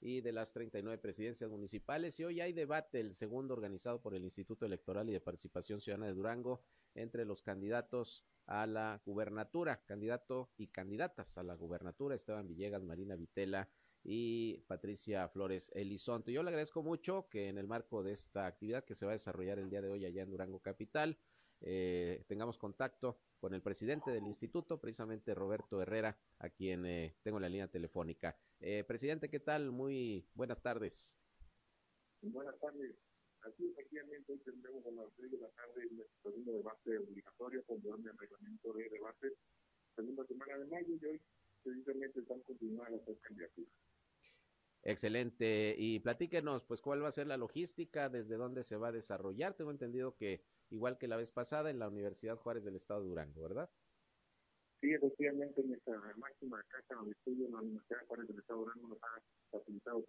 y 0.00 0.22
de 0.22 0.32
las 0.32 0.54
39 0.54 0.96
presidencias 0.96 1.50
municipales. 1.50 2.18
Y 2.18 2.24
hoy 2.24 2.40
hay 2.40 2.54
debate, 2.54 2.98
el 2.98 3.14
segundo 3.14 3.52
organizado 3.52 4.00
por 4.00 4.14
el 4.14 4.24
Instituto 4.24 4.64
Electoral 4.64 5.10
y 5.10 5.12
de 5.12 5.20
Participación 5.20 5.82
Ciudadana 5.82 6.06
de 6.06 6.14
Durango, 6.14 6.62
entre 6.94 7.26
los 7.26 7.42
candidatos 7.42 8.24
a 8.46 8.66
la 8.66 9.02
gubernatura, 9.04 9.82
candidato 9.84 10.50
y 10.56 10.68
candidatas 10.68 11.36
a 11.36 11.42
la 11.42 11.54
gubernatura, 11.56 12.14
Esteban 12.14 12.48
Villegas, 12.48 12.82
Marina 12.82 13.16
Vitela 13.16 13.68
y 14.08 14.58
Patricia 14.68 15.28
Flores 15.28 15.68
Elizonte. 15.74 16.30
Yo 16.30 16.44
le 16.44 16.50
agradezco 16.50 16.80
mucho 16.80 17.28
que 17.28 17.48
en 17.48 17.58
el 17.58 17.66
marco 17.66 18.04
de 18.04 18.12
esta 18.12 18.46
actividad 18.46 18.84
que 18.84 18.94
se 18.94 19.04
va 19.04 19.10
a 19.10 19.18
desarrollar 19.18 19.58
el 19.58 19.68
día 19.68 19.82
de 19.82 19.90
hoy 19.90 20.04
allá 20.04 20.22
en 20.22 20.30
Durango 20.30 20.60
Capital, 20.60 21.18
eh, 21.60 22.22
tengamos 22.28 22.56
contacto 22.56 23.18
con 23.40 23.52
el 23.52 23.62
presidente 23.62 24.12
del 24.12 24.26
instituto, 24.26 24.80
precisamente 24.80 25.34
Roberto 25.34 25.82
Herrera, 25.82 26.16
a 26.38 26.50
quien 26.50 26.86
eh, 26.86 27.16
tengo 27.24 27.38
en 27.38 27.42
la 27.42 27.48
línea 27.48 27.66
telefónica. 27.66 28.38
Eh, 28.60 28.84
presidente, 28.84 29.28
¿qué 29.28 29.40
tal? 29.40 29.72
Muy 29.72 30.24
buenas 30.34 30.62
tardes. 30.62 31.16
Buenas 32.22 32.56
tardes. 32.60 32.94
Aquí 33.42 33.66
efectivamente 33.68 34.32
hoy 34.32 34.38
tendremos 34.38 34.86
a 34.86 34.90
las 34.92 35.06
6 35.16 35.32
de 35.32 35.38
la 35.38 35.48
tarde 35.48 35.82
el 35.82 36.06
segundo 36.22 36.52
debate 36.52 36.98
obligatorio 36.98 37.64
conforme 37.64 38.10
al 38.10 38.18
reglamento 38.18 38.72
de 38.72 38.88
debate, 38.88 39.32
segunda 39.96 40.24
semana 40.26 40.58
de 40.58 40.64
mayo 40.66 40.94
y 40.94 41.06
hoy 41.06 41.20
precisamente 41.64 42.20
están 42.20 42.40
continuando 42.42 43.02
las 43.04 43.18
candidaturas. 43.18 43.85
Excelente. 44.86 45.74
Y 45.76 45.98
platíquenos, 45.98 46.62
pues, 46.62 46.80
cuál 46.80 47.02
va 47.02 47.08
a 47.08 47.12
ser 47.12 47.26
la 47.26 47.36
logística, 47.36 48.08
desde 48.08 48.36
dónde 48.36 48.62
se 48.62 48.76
va 48.76 48.88
a 48.88 48.92
desarrollar. 48.92 49.54
Tengo 49.54 49.72
entendido 49.72 50.14
que, 50.14 50.44
igual 50.70 50.96
que 50.96 51.08
la 51.08 51.16
vez 51.16 51.32
pasada, 51.32 51.70
en 51.70 51.80
la 51.80 51.88
Universidad 51.88 52.36
Juárez 52.36 52.64
del 52.64 52.76
Estado 52.76 53.02
de 53.02 53.08
Durango, 53.08 53.42
¿verdad? 53.42 53.68
Sí, 54.80 54.92
efectivamente, 54.92 55.60
en 55.60 55.70
nuestra 55.70 56.00
máxima 56.18 56.62
casa 56.68 57.02
de 57.04 57.10
estudio 57.10 57.46
en 57.46 57.52
la 57.52 57.58
Universidad 57.62 58.06
Juárez 58.06 58.28
del 58.28 58.38
Estado 58.38 58.60
de 58.60 58.64
Durango 58.66 58.88
nos 58.88 59.02
ha 59.02 59.22
facilitado 59.50 60.04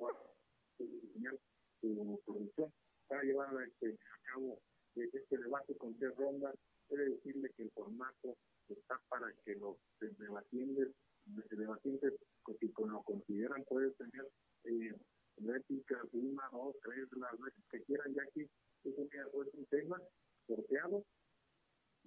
su 1.82 2.22
producción 2.26 2.72
para 3.08 3.24
llevar 3.24 3.50
este, 3.64 3.94
a 3.94 4.32
cabo 4.32 4.60
este 4.96 5.38
debate 5.40 5.76
con 5.78 5.98
tres 5.98 6.16
rondas. 6.18 6.54
Quiere 6.88 7.10
decirle 7.10 7.50
que 7.58 7.64
el 7.64 7.72
formato 7.72 8.38
está 8.70 9.02
para 9.10 9.34
que 9.44 9.56
los 9.56 9.78
debatientes, 10.00 10.90
debatientes 11.50 12.14
si 12.60 12.72
lo 12.78 13.04
consideran, 13.04 13.64
puede 13.66 13.92
tener 13.92 14.28
eh, 14.64 14.96
réplicas, 15.38 16.04
una, 16.14 16.50
dos, 16.52 16.76
tres, 16.84 17.08
las 17.18 17.40
veces 17.40 17.64
que 17.72 17.84
quieran, 17.84 18.14
ya 18.14 18.26
que 18.34 18.42
es 18.42 18.98
un, 18.98 19.10
es 19.14 19.54
un 19.54 19.66
tema 19.66 20.02
sorteado, 20.48 21.04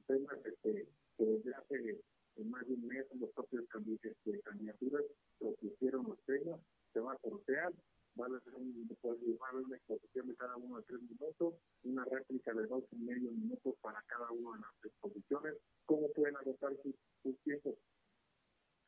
temas 0.06 0.38
este, 0.44 0.88
que 1.16 1.24
desde 1.24 1.54
hace 1.54 2.00
más 2.44 2.66
de 2.66 2.74
un 2.74 2.86
mes 2.86 3.06
los 3.18 3.30
propios 3.32 3.64
este, 4.02 4.40
candidaturas 4.40 5.04
propusieron 5.38 6.06
los 6.06 6.18
temas, 6.24 6.60
se 6.92 7.00
va 7.00 7.12
a 7.12 7.18
sortear, 7.18 7.72
va 8.18 8.26
a 8.26 8.36
hacer 8.36 8.54
un, 8.54 8.88
va 8.88 9.46
a 9.46 9.50
haber 9.50 9.64
una 9.64 9.76
exposición 9.76 10.28
de 10.28 10.36
cada 10.36 10.56
uno 10.56 10.78
de 10.78 10.84
tres 10.84 11.02
minutos, 11.02 11.54
una 11.84 12.04
réplica 12.04 12.52
de 12.54 12.66
dos 12.66 12.84
y 12.92 12.96
medio 12.96 13.30
minutos 13.32 13.74
para 13.80 14.02
cada 14.08 14.30
una 14.30 14.56
de 14.56 14.62
las 14.62 14.84
exposiciones. 14.84 15.54
¿Cómo 15.86 16.08
pueden 16.12 16.36
agotar 16.36 16.72
sus, 16.82 16.94
sus 17.22 17.38
tiempos? 17.42 17.74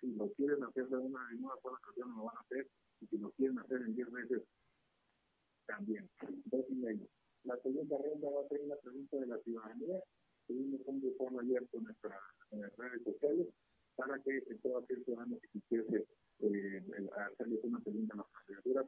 Si 0.00 0.12
lo 0.14 0.28
quieren 0.32 0.62
hacer 0.64 0.88
de 0.88 0.96
una, 0.96 1.20
en 1.30 1.44
una 1.44 1.54
sola 1.62 1.76
ocasión, 1.76 2.16
lo 2.16 2.24
van 2.24 2.36
a 2.36 2.40
hacer, 2.40 2.66
y 3.00 3.06
si 3.06 3.18
lo 3.18 3.30
quieren 3.32 3.58
hacer 3.58 3.82
en 3.82 3.94
diez 3.94 4.10
meses, 4.10 4.42
también, 5.66 6.08
dos 6.46 6.64
y 6.68 6.74
medio. 6.74 7.06
La 7.44 7.56
segunda 7.58 7.96
ronda 7.98 8.30
va 8.30 8.42
a 8.44 8.48
ser 8.48 8.60
una 9.32 9.38
pregunta 9.38 9.38
de 9.38 9.38
la 9.38 9.42
ciudadanía, 9.42 10.04
tuvimos 10.46 10.80
un 10.86 11.00
buzón 11.00 11.38
abierto 11.38 11.78
en 11.78 11.84
nuestras 11.84 12.20
redes 12.76 13.02
sociales 13.04 13.46
para 13.96 14.18
que 14.22 14.40
todo 14.62 14.78
aquel 14.78 15.04
ciudadano 15.04 15.38
que 15.40 15.48
quisiese 15.48 16.06
eh, 16.40 16.82
hacerles 17.16 17.60
una 17.64 17.80
pregunta 17.80 18.14
a 18.14 18.16
las 18.18 18.26
candidaturas 18.26 18.86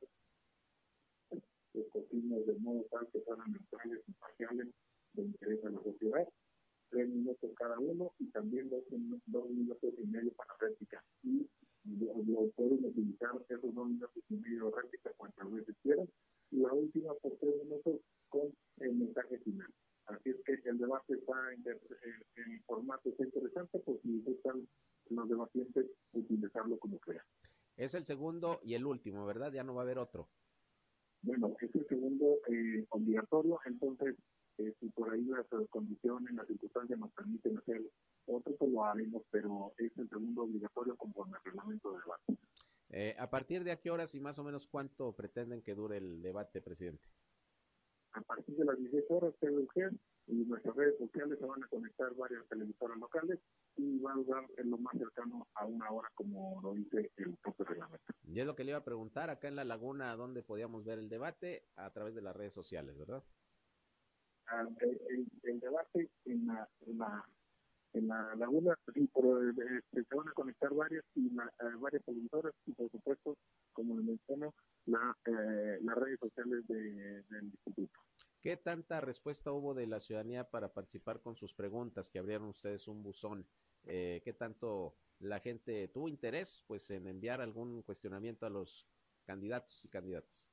escogimos 1.75 2.47
de 2.47 2.55
modo 2.61 2.85
tal 2.91 3.09
que 3.13 3.21
fueran 3.21 3.51
neutrales, 3.51 4.01
imparciales, 4.07 4.69
de 5.15 5.23
interés 5.23 5.65
a 5.65 5.71
la 5.71 5.83
sociedad, 5.83 6.29
tres 6.91 7.09
minutos 7.09 7.51
cada 7.57 7.79
uno 7.79 8.13
y 8.19 8.31
también 8.31 8.69
dos, 8.71 8.85
dos 9.27 9.51
minutos 9.51 9.95
y 9.99 10.07
medio 10.07 10.33
para 10.35 10.55
réplica. 10.61 11.03
Y 11.23 11.47
lo, 11.85 12.49
pueden 12.57 12.85
utilizar 12.85 13.31
esos 13.49 13.75
dos 13.75 13.89
minutos 13.89 14.23
y 14.29 14.37
medio 14.37 14.71
de 14.71 14.77
réplica 14.83 15.11
cuantas 15.17 15.51
veces 15.53 15.75
quieran. 15.83 16.09
Y 16.51 16.59
la 16.59 16.73
última 16.73 17.15
por 17.15 17.37
tres 17.39 17.57
minutos 17.65 18.01
con 18.29 18.55
el 18.79 18.95
mensaje 18.95 19.39
final. 19.39 19.69
Así 20.07 20.31
es 20.31 20.37
que 20.45 20.69
el 20.69 20.79
debate 20.79 21.15
está 21.15 21.53
en, 21.53 21.65
en, 21.67 22.63
formato 22.65 23.09
está 23.09 23.25
interesante, 23.25 23.79
pues 23.81 24.01
si 24.03 24.21
gustan 24.21 24.69
los 25.09 25.29
debatientes 25.29 25.87
utilizarlo 26.13 26.79
como 26.79 26.99
crean. 26.99 27.25
Es 27.95 28.01
el 28.01 28.07
segundo 28.07 28.59
y 28.65 28.75
el 28.75 28.85
último, 28.87 29.25
¿verdad? 29.25 29.53
Ya 29.53 29.63
no 29.63 29.73
va 29.73 29.83
a 29.83 29.85
haber 29.85 29.99
otro. 29.99 30.29
Bueno, 31.23 31.55
es 31.61 31.73
el 31.77 31.87
segundo 31.87 32.41
eh, 32.49 32.85
obligatorio, 32.89 33.61
entonces 33.67 34.17
eh, 34.59 34.75
si 34.81 34.89
por 34.89 35.13
ahí 35.13 35.23
las 35.23 35.47
condiciones, 35.71 36.35
las 36.35 36.49
circunstancias 36.49 36.99
nos 36.99 37.13
permiten 37.13 37.57
hacer 37.57 37.83
otro, 38.27 38.53
pues 38.57 38.73
lo 38.73 38.85
haremos, 38.85 39.23
pero 39.31 39.75
es 39.79 39.97
el 39.97 40.09
segundo 40.09 40.43
obligatorio 40.43 40.97
conforme 40.97 41.37
al 41.37 41.45
reglamento 41.45 41.93
de 41.93 42.01
debate. 42.01 42.37
Eh, 42.89 43.17
¿A 43.17 43.31
partir 43.31 43.63
de 43.63 43.71
a 43.71 43.81
qué 43.81 43.93
horas 43.93 44.13
y 44.17 44.21
más 44.21 44.41
o 44.41 44.43
menos 44.43 44.67
cuánto 44.67 45.13
pretenden 45.13 45.63
que 45.63 45.77
dure 45.77 45.99
el 45.99 46.21
debate, 46.21 46.61
presidente? 46.61 47.09
A 48.15 48.23
partir 48.23 48.57
de 48.57 48.65
las 48.65 48.77
16 48.77 49.05
horas, 49.11 49.35
GEN 49.41 50.01
y 50.27 50.45
nuestras 50.47 50.75
redes 50.75 50.99
sociales 50.99 51.39
se 51.39 51.47
van 51.47 51.63
a 51.63 51.69
conectar 51.69 52.13
varias 52.17 52.45
televisoras 52.49 52.99
locales 52.99 53.39
y 53.77 53.99
van 53.99 54.19
a 54.19 54.23
durar 54.23 54.45
en 54.57 54.71
lo 54.71 54.79
más 54.79 54.97
cercano 54.97 55.49
a 55.55 55.65
una 55.65 55.91
hora, 55.91 56.11
como 56.15 56.61
lo 56.63 56.75
dice 56.75 57.11
el 57.17 57.37
propio 57.37 57.65
reglamento. 57.65 58.13
Y 58.25 58.41
es 58.41 58.47
lo 58.47 58.55
que 58.55 58.65
le 58.65 58.71
iba 58.71 58.79
a 58.79 58.85
preguntar, 58.85 59.31
acá 59.31 59.49
en 59.49 59.57
La 59.57 59.65
Laguna, 59.65 60.15
¿dónde 60.17 60.43
podíamos 60.43 60.85
ver 60.85 60.99
el 60.99 61.09
debate? 61.09 61.67
A 61.77 61.93
través 61.93 62.15
de 62.15 62.23
las 62.23 62.37
redes 62.37 62.53
sociales, 62.53 62.97
¿verdad? 62.97 63.25
Ah, 64.47 64.67
el, 64.81 65.61
debate 65.61 66.11
en 66.27 66.47
la, 66.47 66.69
en 66.87 66.99
la, 66.99 67.25
en 67.95 68.09
la 68.09 68.35
laguna, 68.37 68.79
sí, 68.93 69.09
este, 69.11 70.05
se 70.05 70.15
van 70.15 70.29
a 70.29 70.33
conectar 70.33 70.73
varias 70.75 71.05
y 71.15 71.29
eh, 71.29 71.77
varias 71.79 72.05
televisoras 72.05 72.53
y 72.67 72.73
por 72.73 72.91
supuesto, 72.91 73.37
como 73.73 73.97
le 73.97 74.03
menciono, 74.03 74.55
la, 74.87 75.17
eh, 75.25 75.79
las 75.83 75.97
redes 75.97 76.19
sociales 76.21 76.67
de, 76.67 77.23
del 77.23 77.45
instituto. 77.45 78.01
¿Qué 78.43 78.59
tanta 78.59 79.01
respuesta 79.01 79.53
hubo 79.53 79.73
de 79.73 79.87
la 79.87 80.01
ciudadanía 80.01 80.51
para 80.51 80.75
participar 80.75 81.23
con 81.23 81.37
sus 81.37 81.55
preguntas 81.55 82.11
que 82.11 82.19
abrieron 82.19 82.49
ustedes 82.49 82.87
un 82.89 83.03
buzón? 83.03 83.47
Eh, 83.87 84.23
¿Qué 84.25 84.33
tanto 84.33 84.97
la 85.21 85.41
gente 85.41 85.89
tuvo 85.89 86.09
interés 86.09 86.65
pues 86.67 86.91
en 86.91 87.07
enviar 87.07 87.41
algún 87.41 87.83
cuestionamiento 87.83 88.47
a 88.47 88.51
los 88.51 88.87
candidatos 89.25 89.85
y 89.85 89.89
candidatas? 89.89 90.51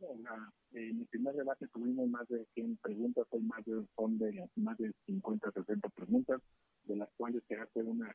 Bueno, 0.00 0.52
en 0.72 1.00
el 1.00 1.06
primer 1.06 1.34
debate 1.34 1.66
tuvimos 1.68 2.08
más 2.08 2.28
de 2.28 2.44
100 2.54 2.76
preguntas, 2.76 3.26
son 3.30 3.46
más 3.46 3.64
de, 3.64 3.84
son 3.96 4.18
de 4.18 4.48
más 4.56 4.76
de 4.78 4.92
50, 5.06 5.50
60 5.50 5.88
preguntas, 5.88 6.40
de 6.84 6.96
las 6.96 7.08
cuales 7.16 7.42
se 7.48 7.56
hace 7.56 7.82
una, 7.82 8.14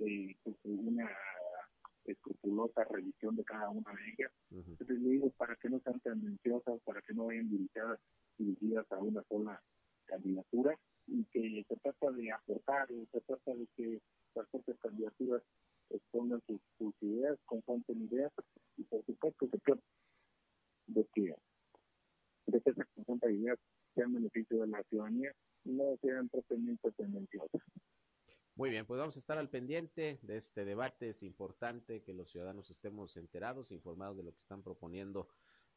eh, 0.00 0.36
pues, 0.42 0.56
una 0.64 1.08
escrupulosa 2.04 2.84
revisión 2.84 3.36
de 3.36 3.44
cada 3.44 3.70
una 3.70 3.92
de 3.92 4.10
ellas. 4.12 4.32
Entonces, 4.50 5.02
digo, 5.02 5.30
para 5.30 5.54
que 5.56 5.70
no 5.70 5.80
sean 5.80 6.00
tendenciosas, 6.00 6.80
para 6.82 7.00
que 7.02 7.14
no 7.14 7.26
vayan 7.26 7.48
dirigidas, 7.48 8.00
dirigidas 8.36 8.90
a 8.90 8.98
una 8.98 9.22
sola 9.28 9.62
candidatura 10.06 10.76
y 11.06 11.24
que 11.26 11.64
se 11.68 11.76
trata 11.76 12.10
de 12.12 12.32
aportar, 12.32 12.88
se 12.88 13.20
trata 13.20 13.54
de 13.54 13.66
que 13.76 14.00
las 14.34 14.48
propias 14.48 14.78
candidaturas 14.78 15.42
expongan 15.90 16.42
sus, 16.46 16.94
ideas, 17.00 17.38
confronten 17.44 18.02
ideas 18.02 18.32
y 18.76 18.84
por 18.84 19.04
supuesto 19.04 19.48
se 19.50 19.58
trata 19.58 19.82
de 20.86 21.06
que, 21.14 21.34
de 22.46 22.58
esas 22.58 22.76
ideas 23.30 23.58
sean 23.94 24.12
beneficio 24.12 24.60
de 24.60 24.66
la 24.68 24.82
ciudadanía 24.84 25.32
no 25.64 25.96
sean 26.00 26.28
propiamente 26.28 26.90
tendenciosas. 26.92 27.60
Muy 28.54 28.70
bien, 28.70 28.84
pues 28.84 29.00
vamos 29.00 29.16
a 29.16 29.18
estar 29.18 29.38
al 29.38 29.48
pendiente 29.48 30.18
de 30.22 30.36
este 30.36 30.64
debate. 30.64 31.08
Es 31.08 31.22
importante 31.22 32.02
que 32.02 32.12
los 32.12 32.30
ciudadanos 32.30 32.70
estemos 32.70 33.16
enterados, 33.16 33.72
informados 33.72 34.18
de 34.18 34.24
lo 34.24 34.32
que 34.32 34.38
están 34.38 34.62
proponiendo 34.62 35.28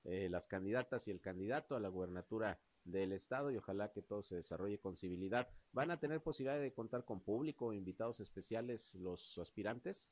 eh, 0.04 0.30
las 0.30 0.48
candidatas 0.48 1.08
y 1.08 1.12
el 1.12 1.22
candidato 1.22 1.76
a 1.76 1.80
la 1.80 1.88
gubernatura 1.88 2.60
del 2.86 3.12
estado 3.12 3.52
y 3.52 3.58
ojalá 3.58 3.92
que 3.92 4.02
todo 4.02 4.24
se 4.24 4.36
desarrolle 4.36 4.80
con 4.80 4.96
civilidad. 4.96 5.50
¿Van 5.74 5.92
a 5.92 6.00
tener 6.00 6.22
posibilidad 6.22 6.60
de 6.60 6.74
contar 6.74 7.04
con 7.04 7.20
público, 7.20 7.74
invitados 7.74 8.20
especiales 8.20 8.96
los 8.96 9.38
aspirantes? 9.38 10.12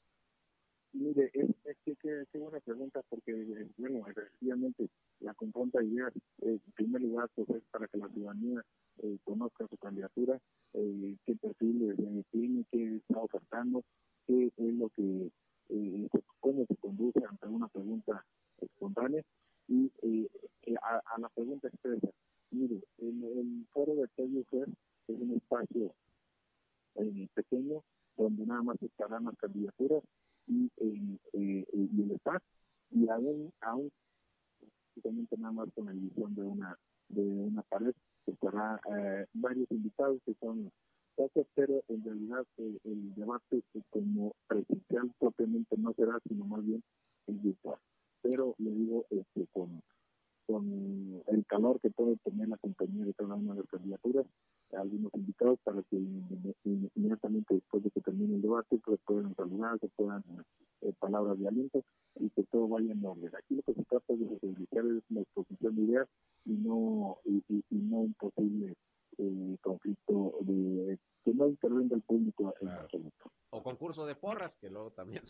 Mire, 0.92 1.32
es, 1.34 1.78
que, 1.86 1.96
qué 1.96 2.38
buena 2.38 2.60
pregunta 2.60 3.02
porque, 3.10 3.34
bueno, 3.78 4.06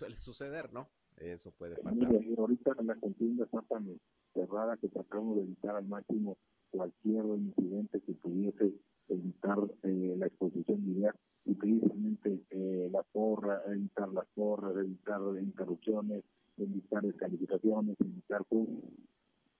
suele 0.03 0.15
suceder, 0.17 0.73
¿no? 0.73 0.89
Eso 1.17 1.51
puede 1.51 1.77
pasar. 1.77 2.09
Ahorita 2.37 2.75
la 2.83 2.95
contienda 2.95 3.45
está 3.45 3.61
tan 3.69 3.99
cerrada 4.33 4.77
que 4.77 4.89
tratamos 4.89 5.37
de 5.37 5.43
evitar 5.43 5.75
al 5.75 5.85
máximo 5.85 6.37
cualquier 6.71 7.23
incidente 7.25 8.01
que 8.01 8.13
pudiese 8.13 8.73
evitar 9.07 9.59
eh, 9.83 10.15
la 10.17 10.27
exposición 10.27 10.83
ideas 10.89 11.15
y 11.45 11.53
precisamente 11.53 12.41
eh, 12.49 12.89
la 12.91 13.03
porra, 13.03 13.61
evitar 13.67 14.09
las 14.09 14.25
porras, 14.33 14.75
evitar 14.75 15.21
interrupciones, 15.39 16.23
evitar 16.57 17.03
descalificaciones, 17.03 17.95
evitar 17.99 18.45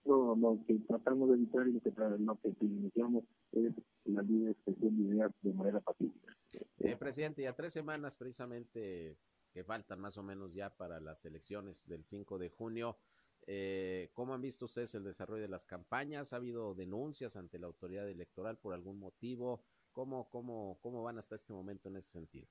no, 0.04 0.36
lo 0.36 0.58
que 0.66 0.74
tratamos 0.80 1.30
de 1.30 1.36
evitar 1.36 1.66
y 1.68 1.72
lo 1.72 1.80
que, 1.80 1.92
lo 2.18 2.38
que 2.40 2.64
iniciamos 2.66 3.24
es 3.52 3.72
la 4.04 4.22
libre 4.22 4.52
expresión 4.52 4.96
de 4.96 5.14
ideas 5.14 5.32
de 5.40 5.52
manera 5.54 5.80
pacífica. 5.80 6.36
Eh, 6.80 6.96
presidente, 6.96 7.42
ya 7.42 7.54
tres 7.54 7.72
semanas 7.72 8.16
precisamente 8.16 9.16
que 9.54 9.62
faltan 9.62 10.00
más 10.00 10.18
o 10.18 10.22
menos 10.24 10.52
ya 10.52 10.76
para 10.76 10.98
las 10.98 11.24
elecciones 11.24 11.86
del 11.88 12.04
5 12.04 12.38
de 12.38 12.50
junio. 12.50 12.98
Eh, 13.46 14.10
¿Cómo 14.12 14.34
han 14.34 14.40
visto 14.40 14.64
ustedes 14.64 14.94
el 14.96 15.04
desarrollo 15.04 15.42
de 15.42 15.48
las 15.48 15.64
campañas? 15.64 16.32
¿Ha 16.32 16.36
habido 16.36 16.74
denuncias 16.74 17.36
ante 17.36 17.60
la 17.60 17.68
autoridad 17.68 18.08
electoral 18.08 18.58
por 18.58 18.74
algún 18.74 18.98
motivo? 18.98 19.62
¿Cómo, 19.92 20.28
cómo, 20.28 20.78
cómo 20.82 21.04
van 21.04 21.18
hasta 21.18 21.36
este 21.36 21.52
momento 21.52 21.88
en 21.88 21.96
ese 21.98 22.10
sentido? 22.10 22.48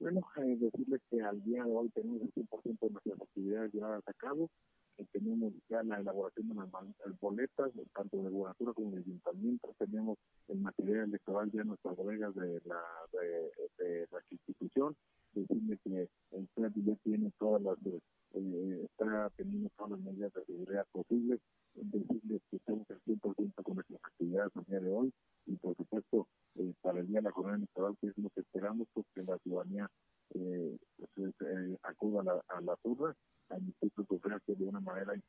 Bueno, 0.00 0.26
eh, 0.38 0.56
decirles 0.58 1.02
que 1.08 1.22
al 1.22 1.40
día 1.44 1.62
de 1.62 1.70
hoy 1.70 1.88
tenemos 1.90 2.22
el 2.22 2.32
100% 2.32 2.80
de 2.80 2.90
nuestras 2.90 3.20
actividades 3.20 3.72
llevadas 3.72 4.02
a 4.08 4.12
cabo. 4.14 4.50
Eh, 4.96 5.06
tenemos 5.12 5.52
ya 5.68 5.82
la 5.84 6.00
elaboración 6.00 6.48
de 6.48 6.54
las 6.54 7.20
boletas, 7.20 7.70
tanto 7.94 8.22
de 8.22 8.30
gubernatura 8.30 8.72
como 8.72 8.90
de 8.90 8.98
ayuntamiento. 8.98 9.74
Tenemos 9.78 10.18
el 10.48 10.58
material 10.58 11.04
electoral 11.10 11.50
ya 11.52 11.60
en 11.60 11.68
nuestras 11.68 11.96
bodegas 11.96 12.34
de 12.34 12.60
la, 12.64 12.82
de, 13.12 14.08
la 14.10 14.18
institución. 14.30 14.96
Decirles 15.32 15.78
que 15.84 16.08
el 16.32 16.48
CEP 16.54 16.72
ya 16.84 16.94
tiene 17.04 17.32
todas 17.38 17.62
las, 17.62 17.78
eh, 17.86 18.84
está 18.84 19.30
teniendo 19.36 19.70
todas 19.76 19.92
las 19.92 20.00
medidas 20.00 20.32
de 20.34 20.44
seguridad 20.44 20.86
posibles. 20.92 21.40
Decirles 21.74 22.42
que 22.50 22.56
estamos 22.56 22.90
al 22.90 23.00
100% 23.02 23.62
con 23.62 23.74
nuestras 23.74 24.00
actividades 24.04 24.56
al 24.56 24.64
día 24.64 24.80
de 24.80 24.92
hoy. 24.92 25.12
Y 25.46 25.56
por 25.56 25.76
supuesto, 25.76 26.26
eh, 26.56 26.72
para 26.82 27.00
el 27.00 27.06
día 27.06 27.18
de 27.18 27.24
la 27.24 27.32
jornada 27.32 27.56
electoral, 27.56 27.96
que 28.00 28.08
es 28.08 28.18
lo 28.18 28.30
que 28.30 28.40
esperamos, 28.40 28.88
pues 28.92 29.06
que 29.14 29.22
la 29.22 29.38
ciudadanía 29.38 29.88
eh, 30.34 30.76
pues, 31.14 31.34
eh, 31.40 31.76
acuda 31.82 32.20
a, 32.20 32.24
la, 32.24 32.44
a 32.48 32.60
las 32.60 32.78
urnas, 32.84 33.16
a 33.48 33.56
emitir 33.56 33.90
sufragio 34.08 34.54
de 34.54 34.64
una 34.64 34.80
manera, 34.80 35.12
de 35.12 35.22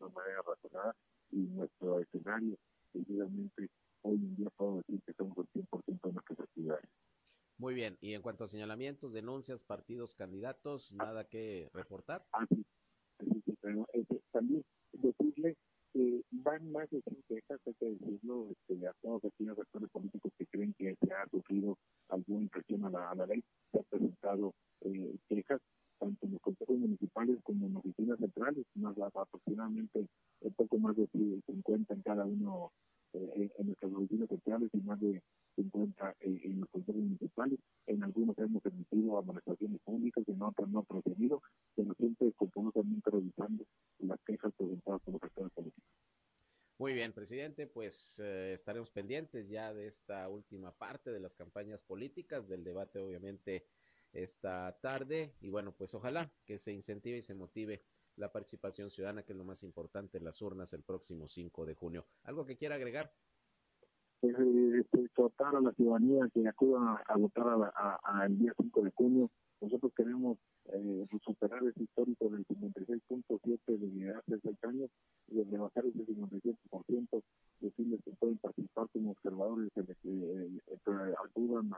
una 0.00 0.10
manera 0.10 0.42
razonada 0.46 0.94
y 1.30 1.38
nuestro 1.48 2.00
escenario, 2.00 2.56
evidentemente, 2.92 3.68
hoy 4.02 4.14
en 4.14 4.36
día 4.36 4.50
puedo 4.56 4.76
decir 4.76 5.00
que 5.04 5.10
estamos 5.10 5.36
al 5.38 5.48
100% 5.48 6.00
de 6.02 6.12
nuestras 6.12 6.40
actividades. 6.40 6.88
Muy 7.58 7.74
bien, 7.74 7.96
y 8.00 8.14
en 8.14 8.22
cuanto 8.22 8.44
a 8.44 8.48
señalamientos, 8.48 9.12
denuncias, 9.12 9.62
partidos, 9.62 10.14
candidatos, 10.14 10.92
nada 10.92 11.28
que 11.28 11.70
reportar. 11.72 12.24
Ah, 12.32 12.46
este, 13.92 14.20
también 14.32 14.64
decirle 14.92 15.56
eh, 15.94 16.22
van 16.32 16.72
más 16.72 16.90
de 16.90 17.00
100 17.00 17.22
quejas, 17.28 17.60
hay 17.66 17.74
que 17.74 17.86
decirlo, 17.86 18.48
este, 18.50 18.86
a 18.86 18.92
todos 19.00 19.24
aquellos 19.24 19.56
actores 19.58 19.88
políticos 19.90 20.32
que 20.36 20.46
creen 20.46 20.74
que 20.76 20.96
se 21.00 21.14
ha 21.14 21.28
sufrido 21.30 21.78
alguna 22.08 22.48
la, 22.90 23.10
a 23.10 23.14
la 23.14 23.26
ley, 23.26 23.42
se 23.70 23.78
han 23.78 23.84
presentado 23.84 24.54
eh, 24.80 25.14
quejas 25.28 25.60
tanto 26.00 26.26
en 26.26 26.32
los 26.32 26.40
consejos 26.40 26.76
municipales 26.76 27.38
como 27.44 27.66
en 27.66 27.76
oficinas 27.76 28.18
centrales, 28.18 28.66
más 28.74 28.96
aproximadamente 28.98 30.08
un 30.40 30.54
poco 30.54 30.78
más 30.78 30.96
de 30.96 31.06
50 31.46 31.94
en 31.94 32.02
cada 32.02 32.24
uno 32.24 32.72
eh, 33.12 33.50
en 33.56 33.66
nuestras 33.66 33.92
oficinas 33.92 34.28
centrales 34.28 34.70
y 34.72 34.78
más 34.78 35.00
de 35.00 35.22
50 35.54 36.16
eh, 36.20 36.40
en 36.44 36.60
los 36.60 36.68
consejos 36.70 37.02
municipales. 37.02 37.58
En 37.86 38.02
algunos 38.02 38.36
hemos 38.38 38.64
emitido 38.66 39.18
administraciones 39.18 39.80
públicas, 39.82 40.24
en 40.26 40.42
otros 40.42 40.68
no 40.68 40.80
ha 40.80 40.84
procedido, 40.84 41.42
pero 41.74 41.94
siempre 41.94 42.32
continuamente 42.32 43.10
revisando 43.10 43.64
las 43.98 44.20
quejas 44.26 44.52
presentadas 44.56 45.00
por 45.02 45.14
los 45.14 45.22
actores 45.22 45.52
políticos. 45.52 45.84
Muy 46.78 46.92
bien, 46.92 47.12
presidente, 47.12 47.68
pues 47.68 48.18
eh, 48.18 48.54
estaremos 48.54 48.90
pendientes 48.90 49.48
ya 49.48 49.72
de 49.72 49.86
esta 49.86 50.28
última 50.28 50.72
parte 50.72 51.12
de 51.12 51.20
las 51.20 51.34
campañas 51.34 51.82
políticas, 51.82 52.48
del 52.48 52.64
debate 52.64 52.98
obviamente 52.98 53.66
esta 54.12 54.76
tarde 54.80 55.34
y 55.40 55.50
bueno, 55.50 55.72
pues 55.76 55.94
ojalá 55.94 56.32
que 56.44 56.58
se 56.58 56.72
incentive 56.72 57.18
y 57.18 57.22
se 57.22 57.34
motive 57.34 57.84
la 58.16 58.32
participación 58.32 58.90
ciudadana, 58.90 59.24
que 59.24 59.32
es 59.32 59.38
lo 59.38 59.44
más 59.44 59.62
importante 59.62 60.18
en 60.18 60.24
las 60.24 60.40
urnas 60.40 60.72
el 60.72 60.82
próximo 60.82 61.28
5 61.28 61.66
de 61.66 61.74
junio. 61.74 62.06
¿Algo 62.22 62.44
que 62.44 62.56
quiera 62.56 62.76
agregar? 62.76 63.12
Eh, 64.24 64.82
exhortar 64.92 65.54
a 65.54 65.60
la 65.60 65.70
ciudadanía 65.72 66.26
que 66.32 66.48
acuda 66.48 67.02
a, 67.06 67.16
votar 67.18 67.46
a, 67.74 68.26
el 68.26 68.38
día 68.38 68.54
5 68.56 68.82
de 68.82 68.90
junio. 68.92 69.30
Nosotros 69.60 69.92
queremos 69.94 70.38
eh, 70.72 71.06
superar 71.22 71.62
ese 71.64 71.82
histórico 71.82 72.30
del 72.30 72.46
56.7 72.46 73.58
de 73.66 74.14
de 74.26 74.40
6 74.40 74.64
años 74.64 74.90
y 75.28 75.44
de 75.44 75.58
bajar 75.58 75.84
ese 75.84 76.06
57%, 76.06 77.22
decirles 77.60 78.00
que 78.02 78.12
pueden 78.12 78.38
participar 78.38 78.86
como 78.94 79.10
observadores 79.10 79.70
que 79.74 79.80
eh, 79.82 80.50
eh, 80.68 81.14
acudan 81.22 81.70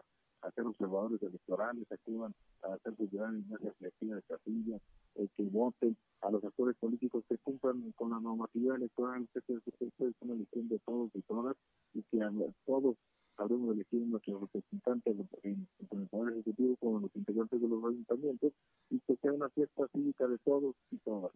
a, 0.47 0.51
ser 0.53 0.67
observadores 0.67 1.23
electorales, 1.23 1.87
acudan 1.91 2.35
a 2.63 2.75
hacer 2.75 2.97
su 2.97 3.09
gran 3.11 3.45
reflexión 3.61 4.17
de 4.17 4.23
Castilla, 4.23 4.79
eh, 5.17 5.29
que 5.37 5.43
voten 5.45 5.97
a 6.23 6.31
los 6.31 6.45
actores 6.45 6.77
políticos 6.77 7.25
que 7.29 7.39
cumplan 7.39 7.93
con 7.93 8.11
la 8.11 8.21
normativa 8.21 8.77
electoral, 8.77 9.27
que 9.33 9.41
es 9.41 10.15
una 10.21 10.35
elección 10.35 10.69
de 10.69 10.79
todos 10.81 11.11
y 11.15 11.23
todas, 11.23 11.57
y 11.95 12.03
que 12.05 12.23
a, 12.23 12.31
todos 12.65 12.97
habremos 13.39 13.75
elegido 13.75 14.07
nuestros 14.07 14.41
representantes 14.41 15.17
en, 15.43 15.69
en 15.91 16.01
el 16.01 16.09
Poder 16.09 16.35
Ejecutivo 16.35 16.77
como 16.77 17.01
los 17.01 17.17
integrantes 17.17 17.61
de 17.61 17.69
los 17.69 17.85
ayuntamientos, 17.85 18.53
y 18.91 19.01
que 19.01 19.17
sea 19.17 19.33
una 19.33 19.49
fiesta 19.51 19.87
cívica 19.93 20.27
de 20.27 20.39
todos 20.39 20.75
y 20.91 20.99
todas. 20.99 21.33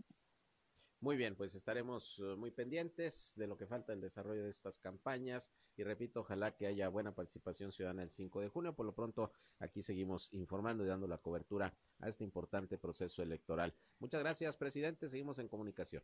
Muy 1.02 1.16
bien, 1.16 1.34
pues 1.34 1.54
estaremos 1.54 2.18
uh, 2.18 2.36
muy 2.36 2.50
pendientes 2.50 3.32
de 3.36 3.46
lo 3.46 3.56
que 3.56 3.66
falta 3.66 3.94
en 3.94 3.98
el 3.98 4.02
desarrollo 4.02 4.44
de 4.44 4.50
estas 4.50 4.78
campañas 4.78 5.50
y 5.74 5.82
repito, 5.82 6.20
ojalá 6.20 6.54
que 6.54 6.66
haya 6.66 6.90
buena 6.90 7.14
participación 7.14 7.72
ciudadana 7.72 8.02
el 8.02 8.10
5 8.10 8.42
de 8.42 8.48
junio. 8.48 8.76
Por 8.76 8.84
lo 8.84 8.94
pronto, 8.94 9.32
aquí 9.60 9.82
seguimos 9.82 10.30
informando 10.34 10.84
y 10.84 10.88
dando 10.88 11.08
la 11.08 11.16
cobertura 11.16 11.74
a 12.00 12.08
este 12.10 12.22
importante 12.22 12.76
proceso 12.76 13.22
electoral. 13.22 13.74
Muchas 13.98 14.20
gracias, 14.20 14.56
presidente. 14.58 15.08
Seguimos 15.08 15.38
en 15.38 15.48
comunicación. 15.48 16.02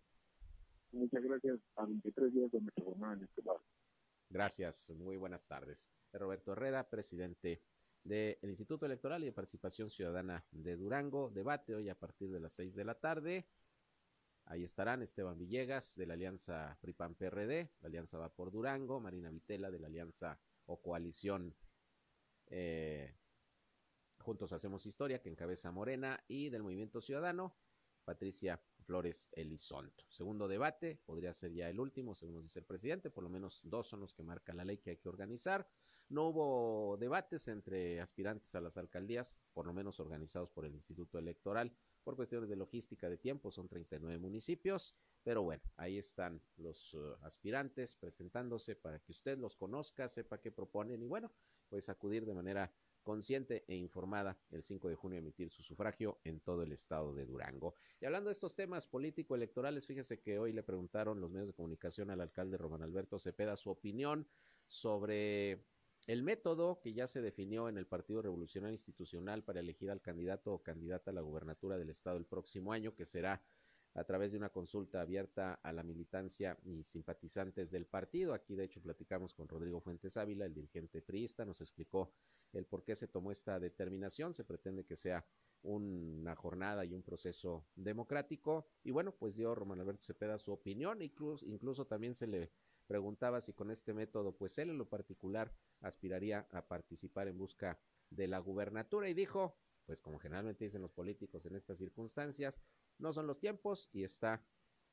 Muchas 0.92 1.22
gracias. 1.22 1.59
A 1.76 1.85
23 1.85 2.32
días 2.32 2.50
de 2.52 2.61
nuestra 2.62 2.85
jornada 2.85 3.14
electoral. 3.16 3.59
Gracias. 4.30 4.90
Muy 4.96 5.18
buenas 5.18 5.46
tardes. 5.46 5.90
Roberto 6.14 6.52
Herrera, 6.52 6.88
presidente 6.88 7.62
del 8.02 8.38
Instituto 8.44 8.87
Electoral 8.87 9.22
y 9.24 9.26
de 9.26 9.32
Participación 9.32 9.90
Ciudadana 9.90 10.46
de 10.52 10.76
Durango. 10.76 11.28
Debate 11.28 11.74
hoy 11.74 11.90
a 11.90 11.98
partir 11.98 12.30
de 12.30 12.40
las 12.40 12.54
6 12.54 12.74
de 12.74 12.85
la 12.85 12.94
tarde. 12.94 13.46
Ahí 14.48 14.62
estarán 14.62 15.02
Esteban 15.02 15.38
Villegas 15.38 15.96
de 15.96 16.06
la 16.06 16.14
Alianza 16.14 16.78
PRIPAN-PRD, 16.80 17.68
la 17.80 17.88
Alianza 17.88 18.16
Va 18.16 18.28
por 18.32 18.52
Durango, 18.52 19.00
Marina 19.00 19.28
Vitela 19.28 19.72
de 19.72 19.80
la 19.80 19.88
Alianza 19.88 20.38
o 20.66 20.80
Coalición 20.80 21.52
eh, 22.46 23.12
Juntos 24.20 24.52
Hacemos 24.52 24.87
Historia, 24.87 25.20
que 25.20 25.30
encabeza 25.30 25.72
Morena, 25.72 26.22
y 26.28 26.48
del 26.50 26.62
Movimiento 26.62 27.00
Ciudadano, 27.00 27.56
Patricia 28.04 28.62
Flores 28.85 29.28
Elizondo. 29.32 30.04
Segundo 30.09 30.46
debate, 30.46 31.00
podría 31.04 31.35
ser 31.35 31.52
ya 31.52 31.68
el 31.68 31.80
último, 31.80 32.14
según 32.14 32.44
dice 32.44 32.61
el 32.61 32.66
presidente, 32.66 33.11
por 33.11 33.24
lo 33.24 33.30
menos 33.30 33.61
dos 33.64 33.88
son 33.88 33.98
los 33.98 34.14
que 34.14 34.22
marca 34.22 34.54
la 34.54 34.64
ley 34.64 34.78
que 34.78 34.90
hay 34.90 34.96
que 34.96 35.09
organizar. 35.09 35.68
No 36.09 36.28
hubo 36.28 36.96
debates 36.98 37.48
entre 37.48 38.00
aspirantes 38.00 38.54
a 38.54 38.61
las 38.61 38.76
alcaldías, 38.76 39.37
por 39.52 39.66
lo 39.66 39.74
menos 39.74 39.98
organizados 39.98 40.50
por 40.50 40.64
el 40.64 40.74
Instituto 40.76 41.18
Electoral 41.18 41.76
por 42.07 42.14
cuestiones 42.14 42.49
de 42.49 42.55
logística 42.55 43.11
de 43.11 43.19
tiempo, 43.19 43.51
son 43.51 43.66
39 43.66 44.16
municipios, 44.19 44.95
pero 45.25 45.42
bueno, 45.42 45.64
ahí 45.77 45.99
están 45.99 46.40
los 46.57 46.95
uh, 46.95 47.16
aspirantes 47.23 47.97
presentándose 47.97 48.77
para 48.77 49.01
que 49.01 49.11
usted 49.11 49.37
los 49.38 49.57
conozca, 49.57 50.09
sepa 50.09 50.40
qué 50.40 50.53
proponen 50.53 51.03
y 51.03 51.09
bueno, 51.09 51.33
pues 51.69 51.88
acudir 51.88 52.25
de 52.25 52.33
manera 52.33 52.73
consciente 53.03 53.64
e 53.66 53.75
informada 53.75 54.38
el 54.53 54.62
5 54.62 54.88
de 54.88 54.95
junio 54.95 55.16
a 55.16 55.19
emitir 55.19 55.51
su 55.51 55.64
sufragio 55.64 56.21
en 56.23 56.38
todo 56.38 56.62
el 56.62 56.71
estado 56.71 57.12
de 57.12 57.27
Durango. 57.27 57.75
Y 58.01 58.07
hablando 58.07 58.29
de 58.29 58.35
estos 58.35 58.55
temas 58.55 58.87
político-electorales, 58.87 59.85
fíjese 59.85 60.21
que 60.21 60.38
hoy 60.38 60.53
le 60.53 60.62
preguntaron 60.62 61.21
los 61.21 61.33
medios 61.33 61.49
de 61.49 61.55
comunicación 61.55 62.11
al 62.11 62.21
alcalde 62.21 62.57
Román 62.57 62.83
Alberto 62.83 63.19
Cepeda 63.19 63.57
su 63.57 63.71
opinión 63.71 64.29
sobre 64.69 65.64
el 66.07 66.23
método 66.23 66.81
que 66.81 66.92
ya 66.92 67.09
se 67.09 67.21
definió 67.21 67.69
en 67.69 67.79
el 67.79 67.87
Partido 67.87 68.23
Revolucionario 68.23 68.75
Institucional 68.75 69.42
para 69.42 69.61
elegir 69.61 69.90
al 69.90 70.01
candidato 70.01 70.53
o 70.53 70.62
candidata 70.62 71.11
a 71.11 71.14
la 71.14 71.21
gubernatura 71.21 71.79
del 71.79 71.90
Estado 71.90 72.16
el 72.16 72.27
próximo 72.27 72.73
año, 72.73 72.95
que 72.95 73.07
será 73.07 73.42
a 73.95 74.05
través 74.05 74.33
de 74.33 74.38
una 74.38 74.51
consulta 74.51 75.01
abierta 75.01 75.55
a 75.55 75.73
la 75.73 75.83
militancia 75.83 76.59
y 76.64 76.85
simpatizantes 76.85 77.71
del 77.71 77.87
partido. 77.87 78.35
Aquí, 78.35 78.55
de 78.55 78.64
hecho, 78.64 78.81
platicamos 78.81 79.35
con 79.35 79.49
Rodrigo 79.49 79.81
Fuentes 79.81 80.16
Ávila, 80.16 80.45
el 80.45 80.55
dirigente 80.55 81.01
priista, 81.01 81.45
nos 81.45 81.61
explicó 81.61 82.12
el 82.53 82.66
por 82.66 82.85
qué 82.85 82.95
se 82.95 83.09
tomó 83.09 83.33
esta 83.33 83.59
determinación. 83.59 84.35
Se 84.35 84.45
pretende 84.45 84.85
que 84.85 84.97
sea 84.97 85.27
una 85.62 86.37
jornada 86.37 86.85
y 86.85 86.95
un 86.95 87.03
proceso 87.03 87.66
democrático. 87.75 88.69
Y 88.85 88.90
bueno, 88.90 89.12
pues 89.12 89.35
dio 89.35 89.55
Román 89.55 89.81
Alberto 89.81 90.05
Cepeda 90.05 90.38
su 90.38 90.53
opinión, 90.53 91.03
incluso, 91.03 91.45
incluso 91.47 91.87
también 91.87 92.14
se 92.14 92.27
le 92.27 92.53
preguntaba 92.87 93.40
si 93.40 93.53
con 93.53 93.70
este 93.70 93.92
método, 93.92 94.37
pues 94.37 94.59
él 94.59 94.70
en 94.70 94.79
lo 94.79 94.88
particular 94.88 95.53
aspiraría 95.81 96.46
a 96.51 96.66
participar 96.66 97.29
en 97.29 97.38
busca 97.38 97.79
de 98.11 98.29
la 98.29 98.38
gubernatura 98.38 99.09
y 99.09 99.14
dijo, 99.14 99.59
pues 99.85 100.01
como 100.01 100.18
generalmente 100.18 100.64
dicen 100.64 100.83
los 100.83 100.92
políticos 100.92 101.46
en 101.46 101.57
estas 101.57 101.79
circunstancias, 101.79 102.61
no 102.99 103.12
son 103.12 103.27
los 103.27 103.40
tiempos 103.40 103.88
y 103.92 104.05
está 104.05 104.44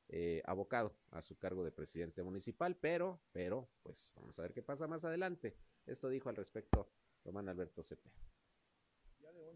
eh, 0.08 0.42
abocado 0.44 0.96
a 1.10 1.22
su 1.22 1.38
cargo 1.38 1.64
de 1.64 1.72
presidente 1.72 2.22
municipal, 2.22 2.76
pero, 2.76 3.22
pero, 3.32 3.70
pues 3.82 4.12
vamos 4.16 4.38
a 4.38 4.42
ver 4.42 4.52
qué 4.52 4.62
pasa 4.62 4.86
más 4.86 5.04
adelante. 5.04 5.56
Esto 5.86 6.08
dijo 6.08 6.28
al 6.28 6.36
respecto 6.36 6.90
Román 7.24 7.48
Alberto 7.48 7.82
Cepeda. 7.82 8.14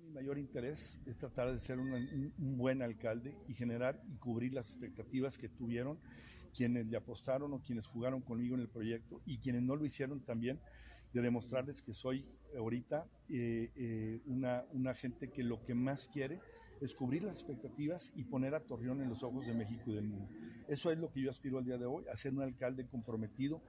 Mi 0.09 0.15
mayor 0.15 0.39
interés 0.39 0.99
es 1.05 1.19
tratar 1.19 1.53
de 1.53 1.61
ser 1.61 1.79
un, 1.79 1.93
un 2.39 2.57
buen 2.57 2.81
alcalde 2.81 3.37
y 3.47 3.53
generar 3.53 4.01
y 4.09 4.17
cubrir 4.17 4.55
las 4.55 4.71
expectativas 4.71 5.37
que 5.37 5.51
tuvieron 5.51 5.99
quienes 6.57 6.87
le 6.87 6.97
apostaron 6.97 7.53
o 7.53 7.61
quienes 7.61 7.87
jugaron 7.87 8.23
conmigo 8.23 8.55
en 8.55 8.63
el 8.63 8.69
proyecto 8.69 9.21
y 9.27 9.37
quienes 9.37 9.63
no 9.63 9.77
lo 9.77 9.85
hicieron 9.85 10.21
también, 10.21 10.61
de 11.13 11.21
demostrarles 11.21 11.83
que 11.83 11.93
soy 11.93 12.25
ahorita 12.57 13.07
eh, 13.29 13.71
eh, 13.77 14.23
una, 14.25 14.65
una 14.73 14.95
gente 14.95 15.29
que 15.29 15.43
lo 15.43 15.63
que 15.63 15.75
más 15.75 16.09
quiere 16.09 16.41
es 16.81 16.95
cubrir 16.95 17.25
las 17.25 17.35
expectativas 17.35 18.11
y 18.17 18.25
poner 18.25 18.55
a 18.55 18.61
Torreón 18.61 19.03
en 19.03 19.11
los 19.11 19.23
ojos 19.23 19.47
de 19.47 19.53
México 19.53 19.91
y 19.91 19.95
del 19.97 20.05
mundo. 20.05 20.27
Eso 20.69 20.91
es 20.91 20.99
lo 20.99 21.13
que 21.13 21.21
yo 21.21 21.31
aspiro 21.31 21.59
al 21.59 21.67
día 21.67 21.77
de 21.77 21.85
hoy, 21.85 22.07
a 22.11 22.17
ser 22.17 22.33
un 22.33 22.41
alcalde 22.41 22.87
comprometido 22.87 23.61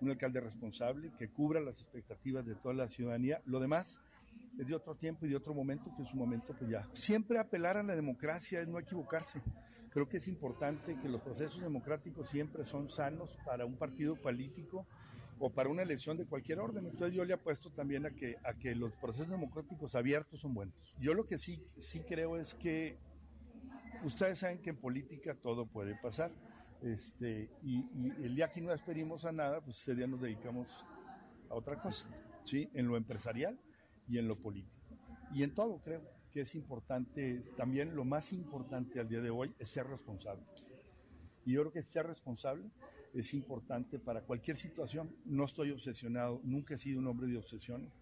un 0.00 0.10
alcalde 0.10 0.40
responsable 0.40 1.10
que 1.18 1.28
cubra 1.28 1.60
las 1.60 1.80
expectativas 1.80 2.46
de 2.46 2.54
toda 2.54 2.74
la 2.74 2.88
ciudadanía. 2.88 3.42
Lo 3.46 3.60
demás 3.60 3.98
de 4.64 4.74
otro 4.74 4.94
tiempo 4.96 5.26
y 5.26 5.28
de 5.28 5.36
otro 5.36 5.54
momento, 5.54 5.92
que 5.94 6.02
en 6.02 6.08
su 6.08 6.16
momento 6.16 6.54
pues 6.58 6.70
ya. 6.70 6.88
Siempre 6.92 7.38
apelar 7.38 7.76
a 7.76 7.82
la 7.82 7.94
democracia 7.94 8.60
es 8.60 8.68
no 8.68 8.78
equivocarse. 8.78 9.40
Creo 9.90 10.08
que 10.08 10.18
es 10.18 10.28
importante 10.28 10.98
que 11.00 11.08
los 11.08 11.22
procesos 11.22 11.60
democráticos 11.60 12.28
siempre 12.28 12.64
son 12.64 12.88
sanos 12.88 13.38
para 13.44 13.64
un 13.64 13.76
partido 13.76 14.16
político 14.16 14.86
o 15.38 15.50
para 15.50 15.68
una 15.68 15.82
elección 15.82 16.16
de 16.16 16.26
cualquier 16.26 16.58
orden. 16.58 16.84
Entonces 16.86 17.16
yo 17.16 17.24
le 17.24 17.34
apuesto 17.34 17.70
también 17.70 18.04
a 18.06 18.10
que, 18.10 18.36
a 18.44 18.54
que 18.54 18.74
los 18.74 18.92
procesos 18.92 19.30
democráticos 19.30 19.94
abiertos 19.94 20.40
son 20.40 20.54
buenos. 20.54 20.74
Yo 20.98 21.14
lo 21.14 21.24
que 21.24 21.38
sí, 21.38 21.64
sí 21.76 22.00
creo 22.00 22.36
es 22.36 22.54
que 22.54 22.98
ustedes 24.02 24.40
saben 24.40 24.58
que 24.58 24.70
en 24.70 24.76
política 24.76 25.34
todo 25.34 25.66
puede 25.66 25.96
pasar. 25.96 26.32
Este, 26.82 27.50
y, 27.62 27.78
y, 27.78 28.24
el 28.24 28.36
día 28.36 28.50
que 28.50 28.60
no 28.60 28.72
esperimos 28.72 29.24
a 29.24 29.32
nada, 29.32 29.60
pues 29.60 29.80
ese 29.80 29.94
día 29.94 30.06
nos 30.06 30.20
dedicamos 30.20 30.84
a 31.50 31.54
otra 31.54 31.80
cosa, 31.80 32.06
¿sí? 32.44 32.68
En 32.74 32.86
lo 32.86 32.96
empresarial 32.96 33.58
y 34.08 34.18
en 34.18 34.28
lo 34.28 34.36
político. 34.36 34.76
Y 35.32 35.42
en 35.42 35.54
todo 35.54 35.80
creo 35.80 36.02
que 36.30 36.40
es 36.40 36.54
importante, 36.54 37.42
también 37.56 37.94
lo 37.94 38.04
más 38.04 38.32
importante 38.32 39.00
al 39.00 39.08
día 39.08 39.20
de 39.20 39.30
hoy 39.30 39.54
es 39.58 39.68
ser 39.68 39.86
responsable. 39.86 40.44
Y 41.44 41.52
yo 41.52 41.62
creo 41.62 41.72
que 41.72 41.82
ser 41.82 42.06
responsable 42.06 42.70
es 43.14 43.32
importante 43.34 43.98
para 43.98 44.22
cualquier 44.22 44.56
situación. 44.56 45.14
No 45.24 45.44
estoy 45.44 45.70
obsesionado, 45.70 46.40
nunca 46.44 46.74
he 46.74 46.78
sido 46.78 46.98
un 47.00 47.06
hombre 47.06 47.26
de 47.28 47.38
obsesiones, 47.38 47.92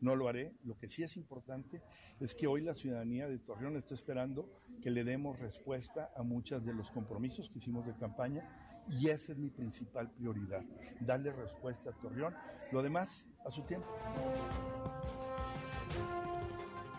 no 0.00 0.16
lo 0.16 0.28
haré. 0.28 0.54
Lo 0.64 0.76
que 0.76 0.88
sí 0.88 1.02
es 1.02 1.16
importante 1.16 1.82
es 2.20 2.34
que 2.34 2.46
hoy 2.46 2.62
la 2.62 2.74
ciudadanía 2.74 3.28
de 3.28 3.38
Torreón 3.38 3.76
está 3.76 3.94
esperando 3.94 4.48
que 4.80 4.90
le 4.90 5.04
demos 5.04 5.38
respuesta 5.38 6.10
a 6.16 6.22
muchos 6.22 6.64
de 6.64 6.74
los 6.74 6.90
compromisos 6.90 7.48
que 7.48 7.58
hicimos 7.58 7.86
de 7.86 7.96
campaña 7.96 8.48
y 8.88 9.08
esa 9.08 9.32
es 9.32 9.38
mi 9.38 9.48
principal 9.48 10.10
prioridad, 10.10 10.64
darle 11.00 11.32
respuesta 11.32 11.90
a 11.90 11.92
Torreón. 11.94 12.34
Lo 12.72 12.82
demás, 12.82 13.28
a 13.44 13.50
su 13.50 13.62
tiempo. 13.62 13.88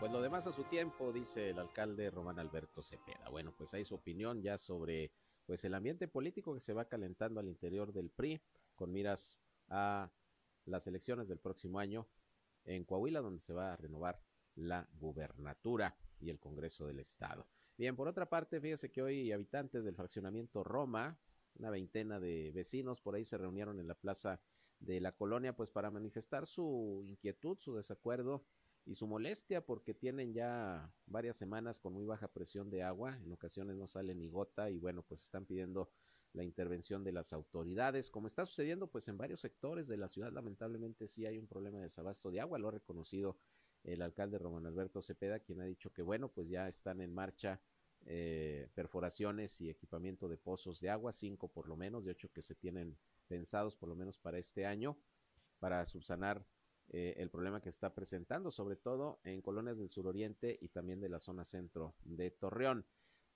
Pues 0.04 0.12
lo 0.12 0.20
demás 0.20 0.46
a 0.46 0.52
su 0.52 0.64
tiempo, 0.64 1.14
dice 1.14 1.48
el 1.48 1.58
alcalde 1.58 2.10
Román 2.10 2.38
Alberto 2.38 2.82
Cepeda. 2.82 3.30
Bueno, 3.30 3.54
pues 3.56 3.72
hay 3.72 3.86
su 3.86 3.94
opinión 3.94 4.42
ya 4.42 4.58
sobre 4.58 5.10
pues 5.46 5.64
el 5.64 5.72
ambiente 5.72 6.08
político 6.08 6.52
que 6.52 6.60
se 6.60 6.74
va 6.74 6.84
calentando 6.84 7.40
al 7.40 7.48
interior 7.48 7.90
del 7.90 8.10
PRI 8.10 8.38
con 8.74 8.92
miras 8.92 9.40
a 9.70 10.12
las 10.66 10.86
elecciones 10.86 11.26
del 11.26 11.38
próximo 11.38 11.78
año 11.78 12.06
en 12.66 12.84
Coahuila, 12.84 13.22
donde 13.22 13.40
se 13.40 13.54
va 13.54 13.72
a 13.72 13.76
renovar 13.78 14.20
la 14.56 14.86
gubernatura 14.92 15.96
y 16.20 16.28
el 16.28 16.38
Congreso 16.38 16.86
del 16.86 16.98
Estado. 16.98 17.46
Bien, 17.78 17.96
por 17.96 18.06
otra 18.06 18.28
parte, 18.28 18.60
fíjese 18.60 18.92
que 18.92 19.00
hoy 19.00 19.32
habitantes 19.32 19.86
del 19.86 19.96
fraccionamiento 19.96 20.62
Roma, 20.62 21.18
una 21.54 21.70
veintena 21.70 22.20
de 22.20 22.52
vecinos 22.52 23.00
por 23.00 23.14
ahí 23.14 23.24
se 23.24 23.38
reunieron 23.38 23.80
en 23.80 23.88
la 23.88 23.94
plaza 23.94 24.38
de 24.80 25.00
la 25.00 25.12
colonia, 25.12 25.56
pues 25.56 25.70
para 25.70 25.90
manifestar 25.90 26.46
su 26.46 27.02
inquietud, 27.06 27.56
su 27.58 27.74
desacuerdo 27.74 28.44
y 28.86 28.94
su 28.94 29.06
molestia 29.06 29.64
porque 29.64 29.94
tienen 29.94 30.34
ya 30.34 30.92
varias 31.06 31.36
semanas 31.36 31.80
con 31.80 31.94
muy 31.94 32.04
baja 32.04 32.28
presión 32.28 32.70
de 32.70 32.82
agua, 32.82 33.18
en 33.22 33.32
ocasiones 33.32 33.76
no 33.76 33.86
sale 33.86 34.14
ni 34.14 34.28
gota 34.28 34.70
y 34.70 34.78
bueno, 34.78 35.02
pues 35.02 35.22
están 35.24 35.46
pidiendo 35.46 35.90
la 36.32 36.44
intervención 36.44 37.04
de 37.04 37.12
las 37.12 37.32
autoridades, 37.32 38.10
como 38.10 38.26
está 38.26 38.44
sucediendo 38.44 38.88
pues 38.88 39.08
en 39.08 39.16
varios 39.16 39.40
sectores 39.40 39.86
de 39.86 39.96
la 39.96 40.08
ciudad, 40.08 40.32
lamentablemente 40.32 41.08
sí 41.08 41.24
hay 41.26 41.38
un 41.38 41.46
problema 41.46 41.78
de 41.78 41.84
desabasto 41.84 42.30
de 42.30 42.40
agua, 42.40 42.58
lo 42.58 42.68
ha 42.68 42.72
reconocido 42.72 43.38
el 43.84 44.02
alcalde 44.02 44.38
Román 44.38 44.66
Alberto 44.66 45.02
Cepeda, 45.02 45.38
quien 45.40 45.60
ha 45.60 45.64
dicho 45.64 45.92
que 45.92 46.02
bueno, 46.02 46.28
pues 46.28 46.48
ya 46.48 46.68
están 46.68 47.00
en 47.00 47.12
marcha 47.12 47.60
eh, 48.06 48.68
perforaciones 48.74 49.60
y 49.60 49.70
equipamiento 49.70 50.28
de 50.28 50.36
pozos 50.36 50.80
de 50.80 50.90
agua, 50.90 51.12
cinco 51.12 51.48
por 51.48 51.68
lo 51.68 51.76
menos, 51.76 52.04
de 52.04 52.10
ocho 52.10 52.30
que 52.32 52.42
se 52.42 52.54
tienen 52.54 52.98
pensados 53.28 53.76
por 53.76 53.88
lo 53.88 53.94
menos 53.94 54.18
para 54.18 54.38
este 54.38 54.66
año, 54.66 54.98
para 55.58 55.86
subsanar 55.86 56.44
eh, 56.90 57.14
el 57.18 57.30
problema 57.30 57.60
que 57.60 57.68
está 57.68 57.94
presentando, 57.94 58.50
sobre 58.50 58.76
todo 58.76 59.20
en 59.24 59.42
colonias 59.42 59.78
del 59.78 59.90
suroriente 59.90 60.58
y 60.60 60.68
también 60.68 61.00
de 61.00 61.08
la 61.08 61.20
zona 61.20 61.44
centro 61.44 61.94
de 62.04 62.30
Torreón. 62.30 62.86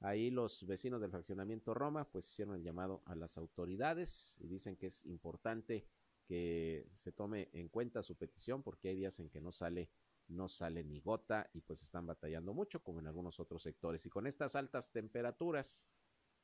Ahí 0.00 0.30
los 0.30 0.64
vecinos 0.66 1.00
del 1.00 1.10
fraccionamiento 1.10 1.74
Roma 1.74 2.04
pues 2.04 2.28
hicieron 2.30 2.54
el 2.54 2.62
llamado 2.62 3.02
a 3.06 3.16
las 3.16 3.36
autoridades 3.36 4.36
y 4.38 4.46
dicen 4.46 4.76
que 4.76 4.86
es 4.86 5.04
importante 5.06 5.86
que 6.26 6.86
se 6.94 7.10
tome 7.10 7.48
en 7.52 7.68
cuenta 7.68 8.02
su 8.02 8.14
petición 8.14 8.62
porque 8.62 8.90
hay 8.90 8.96
días 8.96 9.18
en 9.18 9.30
que 9.30 9.40
no 9.40 9.50
sale 9.50 9.90
no 10.28 10.46
sale 10.46 10.84
ni 10.84 11.00
gota 11.00 11.48
y 11.54 11.62
pues 11.62 11.82
están 11.82 12.06
batallando 12.06 12.52
mucho 12.52 12.82
como 12.82 13.00
en 13.00 13.06
algunos 13.06 13.40
otros 13.40 13.62
sectores 13.62 14.04
y 14.04 14.10
con 14.10 14.26
estas 14.26 14.54
altas 14.54 14.92
temperaturas 14.92 15.86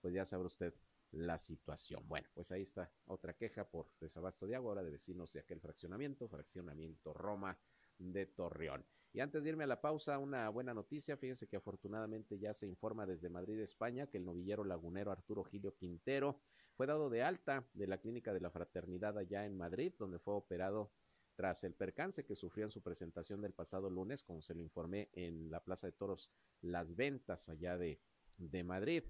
pues 0.00 0.14
ya 0.14 0.24
sabrá 0.24 0.46
usted 0.46 0.74
la 1.14 1.38
situación. 1.38 2.06
Bueno, 2.06 2.28
pues 2.34 2.50
ahí 2.52 2.62
está 2.62 2.90
otra 3.06 3.34
queja 3.34 3.68
por 3.68 3.90
desabasto 4.00 4.46
de 4.46 4.56
agua 4.56 4.70
ahora 4.70 4.82
de 4.82 4.90
vecinos 4.90 5.32
de 5.32 5.40
aquel 5.40 5.60
fraccionamiento, 5.60 6.28
fraccionamiento 6.28 7.12
Roma 7.12 7.58
de 7.98 8.26
Torreón. 8.26 8.84
Y 9.12 9.20
antes 9.20 9.44
de 9.44 9.50
irme 9.50 9.62
a 9.62 9.68
la 9.68 9.80
pausa, 9.80 10.18
una 10.18 10.48
buena 10.48 10.74
noticia. 10.74 11.16
Fíjense 11.16 11.46
que 11.46 11.56
afortunadamente 11.56 12.38
ya 12.38 12.52
se 12.52 12.66
informa 12.66 13.06
desde 13.06 13.28
Madrid, 13.28 13.60
España, 13.60 14.08
que 14.08 14.18
el 14.18 14.24
novillero 14.24 14.64
lagunero 14.64 15.12
Arturo 15.12 15.44
Gilio 15.44 15.76
Quintero 15.76 16.40
fue 16.74 16.88
dado 16.88 17.08
de 17.08 17.22
alta 17.22 17.64
de 17.74 17.86
la 17.86 17.98
clínica 17.98 18.32
de 18.32 18.40
la 18.40 18.50
fraternidad 18.50 19.16
allá 19.16 19.46
en 19.46 19.56
Madrid, 19.56 19.92
donde 19.98 20.18
fue 20.18 20.34
operado 20.34 20.90
tras 21.36 21.62
el 21.62 21.74
percance 21.74 22.24
que 22.24 22.34
sufrió 22.34 22.64
en 22.64 22.72
su 22.72 22.82
presentación 22.82 23.40
del 23.40 23.52
pasado 23.52 23.88
lunes, 23.88 24.24
como 24.24 24.42
se 24.42 24.54
lo 24.54 24.62
informé 24.62 25.10
en 25.12 25.48
la 25.48 25.62
Plaza 25.62 25.86
de 25.86 25.92
Toros 25.92 26.32
Las 26.60 26.96
Ventas 26.96 27.48
allá 27.48 27.78
de, 27.78 28.00
de 28.38 28.64
Madrid. 28.64 29.04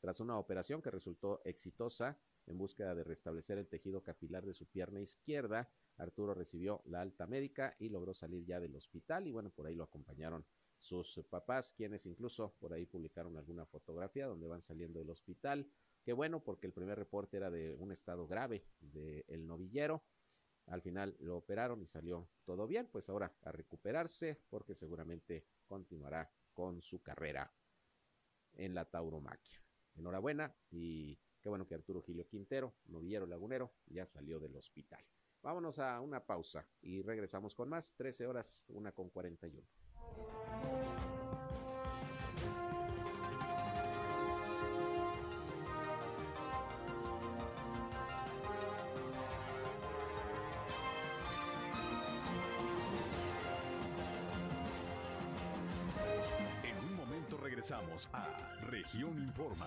Tras 0.00 0.20
una 0.20 0.38
operación 0.38 0.80
que 0.80 0.90
resultó 0.90 1.40
exitosa 1.44 2.18
en 2.46 2.56
búsqueda 2.56 2.94
de 2.94 3.04
restablecer 3.04 3.58
el 3.58 3.68
tejido 3.68 4.02
capilar 4.02 4.46
de 4.46 4.54
su 4.54 4.66
pierna 4.66 5.00
izquierda, 5.00 5.68
Arturo 5.96 6.34
recibió 6.34 6.82
la 6.86 7.00
alta 7.00 7.26
médica 7.26 7.74
y 7.80 7.88
logró 7.88 8.14
salir 8.14 8.44
ya 8.44 8.60
del 8.60 8.76
hospital 8.76 9.26
y 9.26 9.32
bueno, 9.32 9.50
por 9.50 9.66
ahí 9.66 9.74
lo 9.74 9.82
acompañaron 9.82 10.46
sus 10.78 11.20
papás, 11.28 11.72
quienes 11.72 12.06
incluso 12.06 12.54
por 12.60 12.72
ahí 12.72 12.86
publicaron 12.86 13.36
alguna 13.36 13.66
fotografía 13.66 14.26
donde 14.26 14.46
van 14.46 14.62
saliendo 14.62 15.00
del 15.00 15.10
hospital. 15.10 15.68
Qué 16.04 16.12
bueno, 16.12 16.44
porque 16.44 16.68
el 16.68 16.72
primer 16.72 16.96
reporte 16.96 17.36
era 17.36 17.50
de 17.50 17.74
un 17.74 17.90
estado 17.90 18.28
grave 18.28 18.64
del 18.78 19.44
novillero. 19.44 20.04
Al 20.66 20.80
final 20.80 21.16
lo 21.18 21.38
operaron 21.38 21.82
y 21.82 21.86
salió 21.88 22.28
todo 22.44 22.68
bien, 22.68 22.86
pues 22.86 23.08
ahora 23.08 23.34
a 23.42 23.50
recuperarse 23.50 24.40
porque 24.48 24.76
seguramente 24.76 25.44
continuará 25.66 26.30
con 26.52 26.80
su 26.82 27.02
carrera 27.02 27.52
en 28.52 28.74
la 28.74 28.84
tauromaquia 28.84 29.67
enhorabuena 29.98 30.54
y 30.70 31.18
qué 31.42 31.48
bueno 31.48 31.66
que 31.66 31.74
Arturo 31.74 32.02
Gilio 32.02 32.26
Quintero, 32.26 32.74
novillero 32.86 33.26
lagunero, 33.26 33.72
ya 33.86 34.06
salió 34.06 34.38
del 34.38 34.56
hospital. 34.56 35.04
Vámonos 35.42 35.78
a 35.78 36.00
una 36.00 36.24
pausa 36.26 36.68
y 36.80 37.02
regresamos 37.02 37.54
con 37.54 37.68
más, 37.68 37.94
13 37.96 38.26
horas, 38.26 38.64
una 38.68 38.92
con 38.92 39.10
41. 39.10 40.77
Región 58.78 59.18
Informa. 59.18 59.66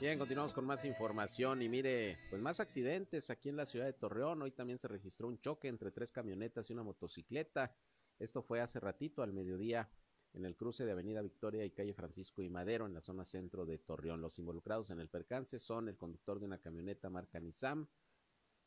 Bien, 0.00 0.18
continuamos 0.18 0.54
con 0.54 0.64
más 0.64 0.86
información 0.86 1.60
y 1.60 1.68
mire, 1.68 2.16
pues 2.30 2.40
más 2.40 2.58
accidentes 2.58 3.28
aquí 3.28 3.50
en 3.50 3.56
la 3.58 3.66
ciudad 3.66 3.84
de 3.84 3.92
Torreón. 3.92 4.40
Hoy 4.40 4.50
también 4.50 4.78
se 4.78 4.88
registró 4.88 5.28
un 5.28 5.38
choque 5.40 5.68
entre 5.68 5.90
tres 5.90 6.10
camionetas 6.10 6.70
y 6.70 6.72
una 6.72 6.82
motocicleta. 6.82 7.76
Esto 8.18 8.42
fue 8.42 8.62
hace 8.62 8.80
ratito, 8.80 9.22
al 9.22 9.34
mediodía, 9.34 9.90
en 10.32 10.46
el 10.46 10.56
cruce 10.56 10.86
de 10.86 10.92
Avenida 10.92 11.20
Victoria 11.20 11.66
y 11.66 11.70
calle 11.70 11.92
Francisco 11.92 12.40
y 12.40 12.48
Madero, 12.48 12.86
en 12.86 12.94
la 12.94 13.02
zona 13.02 13.26
centro 13.26 13.66
de 13.66 13.76
Torreón. 13.76 14.22
Los 14.22 14.38
involucrados 14.38 14.88
en 14.88 15.00
el 15.00 15.10
percance 15.10 15.58
son 15.58 15.90
el 15.90 15.98
conductor 15.98 16.40
de 16.40 16.46
una 16.46 16.62
camioneta 16.62 17.10
marca 17.10 17.38
Nissan, 17.38 17.86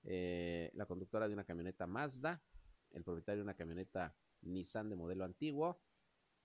eh, 0.04 0.70
la 0.76 0.86
conductora 0.86 1.28
de 1.28 1.34
una 1.34 1.46
camioneta 1.46 1.88
Mazda, 1.88 2.44
el 2.94 3.04
propietario 3.04 3.40
de 3.40 3.44
una 3.44 3.56
camioneta 3.56 4.16
Nissan 4.42 4.90
de 4.90 4.96
modelo 4.96 5.26
antiguo, 5.26 5.82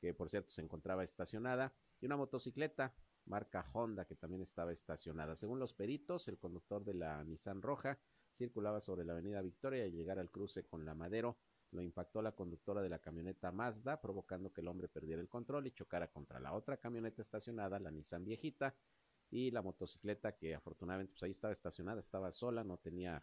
que 0.01 0.15
por 0.15 0.31
cierto 0.31 0.51
se 0.51 0.63
encontraba 0.63 1.05
estacionada, 1.05 1.75
y 2.01 2.07
una 2.07 2.17
motocicleta 2.17 2.95
marca 3.25 3.69
Honda 3.73 4.07
que 4.07 4.15
también 4.15 4.43
estaba 4.43 4.73
estacionada. 4.73 5.37
Según 5.37 5.59
los 5.59 5.75
peritos, 5.75 6.29
el 6.29 6.39
conductor 6.39 6.85
de 6.85 6.95
la 6.95 7.23
Nissan 7.25 7.63
roja 7.63 7.99
circulaba 8.33 8.81
sobre 8.81 9.05
la 9.05 9.13
avenida 9.13 9.43
Victoria 9.43 9.81
y 9.81 9.89
al 9.89 9.93
llegar 9.93 10.19
al 10.19 10.31
cruce 10.31 10.65
con 10.65 10.85
la 10.85 10.95
Madero 10.95 11.39
lo 11.71 11.83
impactó 11.83 12.23
la 12.23 12.33
conductora 12.33 12.81
de 12.81 12.89
la 12.89 12.99
camioneta 12.99 13.53
Mazda, 13.53 14.01
provocando 14.01 14.53
que 14.53 14.63
el 14.63 14.69
hombre 14.69 14.89
perdiera 14.89 15.21
el 15.21 15.29
control 15.29 15.67
y 15.67 15.73
chocara 15.73 16.11
contra 16.11 16.41
la 16.41 16.55
otra 16.55 16.79
camioneta 16.79 17.21
estacionada, 17.21 17.79
la 17.79 17.91
Nissan 17.91 18.25
viejita, 18.25 18.75
y 19.31 19.51
la 19.51 19.61
motocicleta 19.61 20.37
que 20.37 20.55
afortunadamente 20.55 21.13
pues 21.13 21.23
ahí 21.25 21.31
estaba 21.31 21.53
estacionada, 21.53 22.01
estaba 22.01 22.33
sola, 22.33 22.65
no 22.65 22.79
tenía 22.79 23.23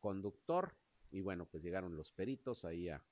conductor 0.00 0.74
y 1.12 1.20
bueno, 1.20 1.46
pues 1.46 1.62
llegaron 1.62 1.96
los 1.96 2.10
peritos 2.10 2.64
ahí 2.64 2.88
a, 2.88 3.04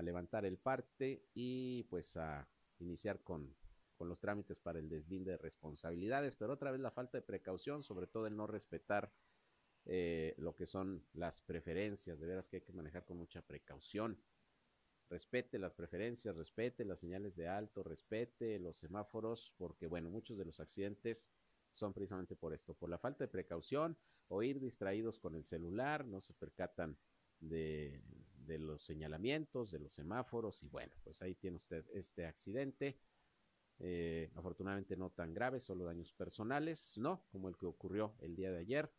levantar 0.00 0.46
el 0.46 0.56
parte 0.56 1.28
y 1.34 1.82
pues 1.90 2.16
a 2.16 2.48
iniciar 2.78 3.20
con, 3.22 3.54
los 4.00 4.18
trámites 4.18 4.58
para 4.58 4.80
el 4.80 4.88
deslinde 4.88 5.32
de 5.32 5.38
responsabilidades, 5.38 6.34
pero 6.34 6.54
otra 6.54 6.72
vez 6.72 6.80
la 6.80 6.90
falta 6.90 7.18
de 7.18 7.22
precaución, 7.22 7.84
sobre 7.84 8.08
todo 8.08 8.26
el 8.26 8.34
no 8.34 8.48
respetar 8.48 9.12
eh, 9.84 10.34
lo 10.38 10.56
que 10.56 10.66
son 10.66 11.06
las 11.12 11.40
preferencias, 11.42 12.18
de 12.18 12.26
veras 12.26 12.48
que 12.48 12.56
hay 12.56 12.62
que 12.62 12.72
manejar 12.72 13.04
con 13.04 13.18
mucha 13.18 13.42
precaución. 13.42 14.20
Respete 15.08 15.56
las 15.60 15.74
preferencias, 15.74 16.34
respete 16.34 16.84
las 16.84 16.98
señales 16.98 17.36
de 17.36 17.46
alto, 17.46 17.84
respete 17.84 18.58
los 18.58 18.76
semáforos, 18.76 19.54
porque 19.56 19.86
bueno, 19.86 20.10
muchos 20.10 20.36
de 20.36 20.46
los 20.46 20.58
accidentes 20.58 21.30
son 21.70 21.92
precisamente 21.92 22.34
por 22.34 22.52
esto, 22.54 22.74
por 22.74 22.90
la 22.90 22.98
falta 22.98 23.22
de 23.22 23.28
precaución 23.28 23.96
o 24.26 24.42
ir 24.42 24.58
distraídos 24.58 25.20
con 25.20 25.36
el 25.36 25.44
celular, 25.44 26.04
no 26.06 26.20
se 26.20 26.34
percatan 26.34 26.98
de, 27.42 28.00
los 28.58 28.84
señalamientos, 28.84 29.70
de 29.70 29.78
los 29.78 29.94
semáforos 29.94 30.62
y 30.62 30.68
bueno, 30.68 30.92
pues 31.04 31.22
ahí 31.22 31.34
tiene 31.34 31.56
usted 31.56 31.84
este 31.92 32.26
accidente. 32.26 32.98
Eh, 33.78 34.30
afortunadamente 34.34 34.96
no 34.96 35.10
tan 35.10 35.32
grave, 35.32 35.58
solo 35.58 35.84
daños 35.84 36.12
personales, 36.12 36.94
no 36.96 37.24
como 37.30 37.48
el 37.48 37.56
que 37.56 37.66
ocurrió 37.66 38.14
el 38.20 38.36
día 38.36 38.52
de 38.52 38.58
ayer, 38.58 38.92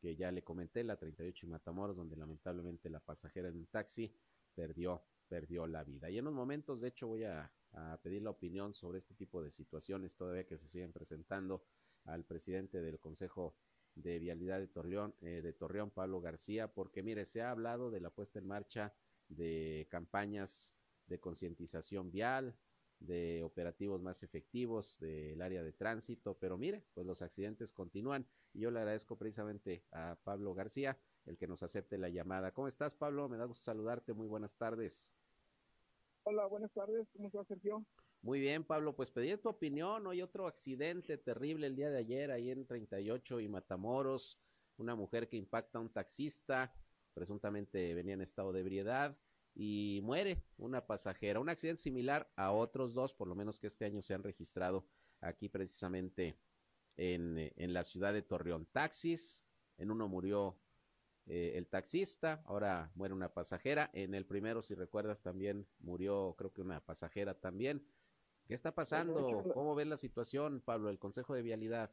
que 0.00 0.16
ya 0.16 0.32
le 0.32 0.42
comenté, 0.42 0.82
la 0.82 0.96
38 0.96 1.46
y 1.46 1.48
Matamoros, 1.48 1.96
donde 1.96 2.16
lamentablemente 2.16 2.88
la 2.88 3.00
pasajera 3.00 3.48
en 3.48 3.56
un 3.56 3.66
taxi 3.66 4.12
perdió, 4.54 5.04
perdió 5.28 5.66
la 5.66 5.84
vida. 5.84 6.10
Y 6.10 6.18
en 6.18 6.26
unos 6.26 6.34
momentos, 6.34 6.80
de 6.80 6.88
hecho, 6.88 7.06
voy 7.06 7.24
a, 7.24 7.52
a 7.72 8.00
pedir 8.02 8.22
la 8.22 8.30
opinión 8.30 8.74
sobre 8.74 8.98
este 8.98 9.14
tipo 9.14 9.42
de 9.42 9.50
situaciones 9.50 10.16
todavía 10.16 10.46
que 10.46 10.58
se 10.58 10.66
siguen 10.66 10.92
presentando 10.92 11.62
al 12.04 12.24
presidente 12.24 12.80
del 12.80 12.98
Consejo 12.98 13.54
de 13.94 14.18
Vialidad 14.18 14.58
de 14.58 14.68
Torreón, 14.68 15.14
eh, 15.20 15.40
de 15.42 15.52
Torreón, 15.52 15.90
Pablo 15.90 16.20
García, 16.20 16.72
porque 16.72 17.02
mire, 17.02 17.26
se 17.26 17.42
ha 17.42 17.50
hablado 17.50 17.90
de 17.90 18.00
la 18.00 18.10
puesta 18.10 18.38
en 18.38 18.46
marcha 18.46 18.94
de 19.28 19.86
campañas 19.90 20.74
de 21.06 21.20
concientización 21.20 22.10
vial, 22.10 22.56
de 23.00 23.42
operativos 23.42 24.02
más 24.02 24.22
efectivos 24.22 24.98
del 25.00 25.40
área 25.40 25.62
de 25.62 25.72
tránsito, 25.72 26.38
pero 26.38 26.58
mire, 26.58 26.84
pues 26.94 27.06
los 27.06 27.22
accidentes 27.22 27.72
continúan 27.72 28.26
y 28.52 28.60
yo 28.60 28.70
le 28.70 28.78
agradezco 28.78 29.16
precisamente 29.16 29.84
a 29.90 30.18
Pablo 30.22 30.54
García 30.54 30.98
el 31.24 31.36
que 31.36 31.46
nos 31.46 31.62
acepte 31.62 31.98
la 31.98 32.08
llamada. 32.08 32.52
¿Cómo 32.52 32.68
estás, 32.68 32.94
Pablo? 32.94 33.28
Me 33.28 33.36
da 33.36 33.44
gusto 33.44 33.64
saludarte. 33.64 34.12
Muy 34.12 34.26
buenas 34.26 34.56
tardes. 34.56 35.12
Hola, 36.32 36.46
buenas 36.46 36.72
tardes. 36.72 37.08
¿Cómo 37.12 37.26
estás, 37.26 37.48
Sergio? 37.48 37.84
Muy 38.22 38.38
bien, 38.38 38.62
Pablo. 38.62 38.94
Pues 38.94 39.10
pedí 39.10 39.36
tu 39.36 39.48
opinión. 39.48 40.06
Hoy 40.06 40.22
otro 40.22 40.46
accidente 40.46 41.18
terrible 41.18 41.66
el 41.66 41.74
día 41.74 41.90
de 41.90 41.98
ayer 41.98 42.30
ahí 42.30 42.52
en 42.52 42.68
38 42.68 43.40
y 43.40 43.48
Matamoros. 43.48 44.38
Una 44.76 44.94
mujer 44.94 45.28
que 45.28 45.36
impacta 45.36 45.78
a 45.78 45.80
un 45.80 45.92
taxista, 45.92 46.72
presuntamente 47.14 47.94
venía 47.94 48.14
en 48.14 48.20
estado 48.20 48.52
de 48.52 48.60
ebriedad 48.60 49.18
y 49.56 49.98
muere 50.04 50.44
una 50.56 50.86
pasajera. 50.86 51.40
Un 51.40 51.48
accidente 51.48 51.82
similar 51.82 52.30
a 52.36 52.52
otros 52.52 52.94
dos, 52.94 53.12
por 53.12 53.26
lo 53.26 53.34
menos 53.34 53.58
que 53.58 53.66
este 53.66 53.84
año 53.84 54.00
se 54.00 54.14
han 54.14 54.22
registrado 54.22 54.86
aquí 55.20 55.48
precisamente 55.48 56.38
en, 56.96 57.52
en 57.56 57.72
la 57.72 57.82
ciudad 57.82 58.12
de 58.12 58.22
Torreón. 58.22 58.66
Taxis, 58.66 59.44
en 59.78 59.90
uno 59.90 60.06
murió 60.06 60.56
eh, 61.26 61.52
el 61.56 61.66
taxista, 61.66 62.42
ahora 62.46 62.90
muere 62.94 63.14
una 63.14 63.32
pasajera. 63.32 63.90
En 63.92 64.14
el 64.14 64.26
primero, 64.26 64.62
si 64.62 64.74
recuerdas, 64.74 65.20
también 65.22 65.66
murió, 65.78 66.34
creo 66.36 66.52
que 66.52 66.62
una 66.62 66.80
pasajera 66.80 67.34
también. 67.34 67.86
¿Qué 68.46 68.54
está 68.54 68.74
pasando? 68.74 69.44
¿Cómo 69.54 69.74
ves 69.74 69.86
la 69.86 69.96
situación, 69.96 70.60
Pablo, 70.60 70.90
el 70.90 70.98
Consejo 70.98 71.34
de 71.34 71.42
Vialidad? 71.42 71.90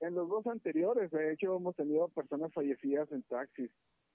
En 0.00 0.14
los 0.14 0.28
dos 0.28 0.46
anteriores, 0.46 1.10
de 1.10 1.32
hecho, 1.32 1.56
hemos 1.56 1.76
tenido 1.76 2.08
personas 2.08 2.52
fallecidas 2.52 3.10
en 3.12 3.22
taxis. 3.22 3.70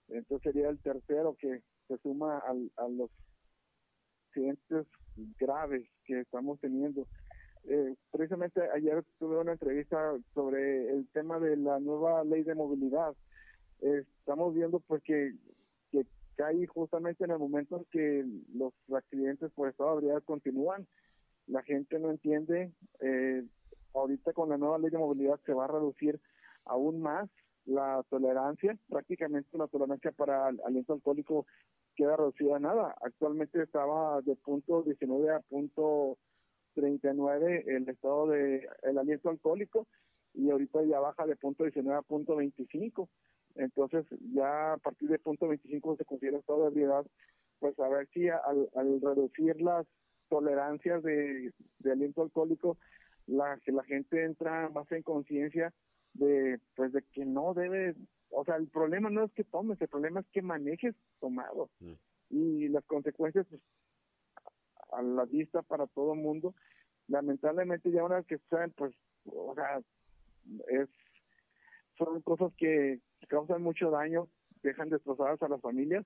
Entonces 0.09 0.53
sería 0.53 0.69
el 0.69 0.79
tercero 0.79 1.35
que 1.39 1.63
se 1.87 1.97
suma 1.99 2.39
al, 2.39 2.71
a 2.77 2.87
los 2.87 3.09
accidentes 4.27 4.85
graves 5.39 5.87
que 6.05 6.19
estamos 6.19 6.59
teniendo. 6.59 7.07
Eh, 7.63 7.95
precisamente 8.11 8.61
ayer 8.71 9.03
tuve 9.19 9.39
una 9.39 9.53
entrevista 9.53 10.15
sobre 10.33 10.89
el 10.93 11.07
tema 11.09 11.39
de 11.39 11.57
la 11.57 11.79
nueva 11.79 12.23
ley 12.23 12.43
de 12.43 12.55
movilidad. 12.55 13.15
Estamos 13.81 14.53
viendo 14.53 14.79
pues 14.79 15.03
que, 15.03 15.33
que 15.91 16.05
cae 16.35 16.65
justamente 16.67 17.23
en 17.23 17.31
el 17.31 17.39
momento 17.39 17.77
en 17.77 17.85
que 17.91 18.25
los 18.53 18.73
accidentes 18.93 19.51
por 19.51 19.69
estado 19.69 19.91
de 19.91 19.95
ebriedad 19.97 20.23
continúan. 20.23 20.87
La 21.47 21.63
gente 21.63 21.99
no 21.99 22.09
entiende. 22.11 22.71
Eh, 22.99 23.43
ahorita 23.93 24.33
con 24.33 24.49
la 24.49 24.57
nueva 24.57 24.77
ley 24.77 24.89
de 24.89 24.97
movilidad 24.97 25.39
se 25.45 25.53
va 25.53 25.65
a 25.65 25.69
reducir 25.69 26.19
aún 26.65 27.01
más 27.01 27.29
la 27.65 28.03
tolerancia, 28.09 28.77
prácticamente 28.87 29.57
la 29.57 29.67
tolerancia 29.67 30.11
para 30.11 30.49
el 30.49 30.61
aliento 30.65 30.93
alcohólico 30.93 31.45
queda 31.95 32.15
reducida 32.15 32.55
a 32.55 32.59
nada. 32.59 32.95
Actualmente 33.01 33.61
estaba 33.61 34.21
de 34.21 34.35
punto 34.35 34.83
19 34.83 35.29
a 35.31 35.39
punto 35.41 36.17
39 36.75 37.63
el 37.67 37.89
estado 37.89 38.27
de 38.27 38.67
el 38.83 38.97
aliento 38.97 39.29
alcohólico 39.29 39.87
y 40.33 40.49
ahorita 40.51 40.83
ya 40.83 40.99
baja 40.99 41.25
de 41.25 41.35
punto 41.35 41.63
19 41.63 41.97
a 41.97 42.03
punto 42.03 42.35
25. 42.35 43.09
Entonces 43.57 44.05
ya 44.33 44.73
a 44.73 44.77
partir 44.77 45.09
de 45.09 45.19
punto 45.19 45.47
25 45.47 45.97
se 45.97 46.05
considera 46.05 46.37
estado 46.37 46.63
de 46.63 46.67
ebriedad, 46.69 47.05
pues 47.59 47.77
a 47.79 47.87
ver 47.89 48.07
si 48.13 48.29
al, 48.29 48.69
al 48.75 49.01
reducir 49.01 49.59
las 49.61 49.85
tolerancias 50.29 51.01
de, 51.03 51.51
de 51.79 51.91
aliento 51.91 52.21
alcohólico, 52.21 52.77
la, 53.27 53.59
que 53.63 53.71
la 53.71 53.83
gente 53.83 54.23
entra 54.23 54.69
más 54.69 54.91
en 54.91 55.03
conciencia 55.03 55.73
de 56.13 56.59
pues 56.75 56.93
de 56.93 57.03
que 57.13 57.25
no 57.25 57.53
debe 57.53 57.95
o 58.29 58.43
sea 58.43 58.55
el 58.55 58.67
problema 58.67 59.09
no 59.09 59.23
es 59.23 59.31
que 59.33 59.43
tomes 59.43 59.79
el 59.81 59.87
problema 59.87 60.21
es 60.21 60.27
que 60.31 60.41
manejes 60.41 60.95
tomado 61.19 61.69
mm. 61.79 61.93
y 62.29 62.67
las 62.69 62.83
consecuencias 62.85 63.45
pues, 63.47 63.61
a 64.93 65.01
la 65.01 65.25
vista 65.25 65.61
para 65.61 65.85
todo 65.87 66.13
el 66.13 66.19
mundo 66.19 66.55
lamentablemente 67.07 67.91
ya 67.91 68.03
una 68.03 68.15
vez 68.15 68.25
que 68.25 68.39
saben 68.49 68.71
pues 68.71 68.93
o 69.25 69.53
sea 69.53 69.81
es 70.69 70.89
son 71.97 72.21
cosas 72.21 72.51
que 72.57 72.99
causan 73.27 73.61
mucho 73.61 73.91
daño 73.91 74.27
dejan 74.63 74.89
destrozadas 74.89 75.41
a 75.41 75.49
las 75.49 75.61
familias. 75.61 76.05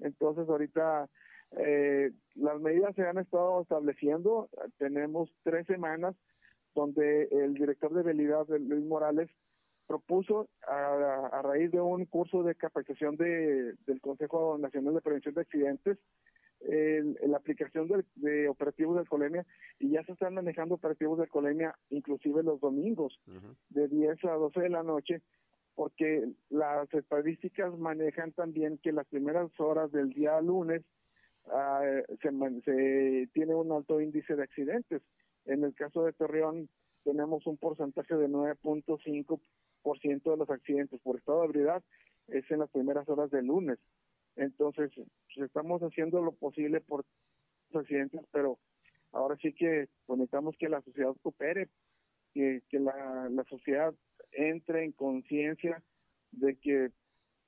Entonces 0.00 0.48
ahorita 0.48 1.08
eh, 1.56 2.12
las 2.34 2.60
medidas 2.60 2.94
se 2.94 3.02
han 3.02 3.18
estado 3.18 3.62
estableciendo. 3.62 4.48
Tenemos 4.78 5.30
tres 5.42 5.66
semanas 5.66 6.14
donde 6.74 7.24
el 7.30 7.54
director 7.54 7.92
de 7.92 8.02
vialidad, 8.02 8.46
Luis 8.48 8.84
Morales, 8.84 9.30
propuso 9.86 10.48
a, 10.66 11.28
a, 11.32 11.42
raíz 11.42 11.70
de 11.70 11.80
un 11.80 12.06
curso 12.06 12.42
de 12.42 12.54
capacitación 12.54 13.16
de, 13.16 13.74
del 13.86 14.00
Consejo 14.00 14.56
Nacional 14.56 14.94
de 14.94 15.00
Prevención 15.02 15.34
de 15.34 15.42
Accidentes, 15.42 15.98
el, 16.68 17.18
la 17.26 17.38
aplicación 17.38 17.88
de, 17.88 18.04
de, 18.16 18.48
operativos 18.48 18.94
de 18.94 19.00
alcoholemia 19.00 19.44
y 19.78 19.90
ya 19.90 20.04
se 20.04 20.12
están 20.12 20.34
manejando 20.34 20.74
operativos 20.76 21.18
de 21.18 21.24
alcoholemia 21.24 21.74
inclusive 21.90 22.42
los 22.42 22.60
domingos 22.60 23.18
uh 23.26 23.32
-huh. 23.32 23.56
de 23.70 23.88
10 23.88 24.24
a 24.24 24.32
12 24.32 24.60
de 24.60 24.68
la 24.68 24.82
noche 24.82 25.22
porque 25.74 26.28
las 26.50 26.92
estadísticas 26.92 27.74
manejan 27.78 28.32
también 28.32 28.76
que 28.78 28.92
las 28.92 29.06
primeras 29.06 29.50
horas 29.58 29.90
del 29.90 30.10
día 30.10 30.38
lunes 30.40 30.82
uh, 31.46 32.02
se, 32.20 32.30
se 32.64 33.28
tiene 33.32 33.54
un 33.54 33.72
alto 33.72 34.00
índice 34.00 34.36
de 34.36 34.42
accidentes 34.42 35.00
en 35.46 35.64
el 35.64 35.74
caso 35.74 36.04
de 36.04 36.12
Torreón 36.12 36.68
tenemos 37.04 37.46
un 37.46 37.56
porcentaje 37.56 38.14
de 38.14 38.28
9.5% 38.28 40.30
de 40.30 40.36
los 40.36 40.50
accidentes 40.50 41.00
por 41.00 41.16
estado 41.16 41.40
de 41.40 41.46
ebriedad 41.46 41.82
es 42.28 42.48
en 42.50 42.60
las 42.60 42.70
primeras 42.70 43.08
horas 43.08 43.30
del 43.30 43.46
lunes. 43.46 43.78
Entonces, 44.36 44.90
pues 44.94 45.46
estamos 45.46 45.82
haciendo 45.82 46.22
lo 46.22 46.32
posible 46.32 46.80
por 46.80 47.04
los 47.70 47.82
accidentes, 47.82 48.20
pero 48.32 48.58
ahora 49.12 49.36
sí 49.36 49.52
que 49.52 49.88
necesitamos 50.08 50.56
que 50.58 50.68
la 50.68 50.82
sociedad 50.82 51.14
coopere, 51.22 51.68
que, 52.32 52.62
que 52.68 52.80
la, 52.80 53.28
la 53.30 53.44
sociedad 53.44 53.94
entre 54.32 54.84
en 54.84 54.92
conciencia 54.92 55.82
de 56.32 56.56
que 56.56 56.90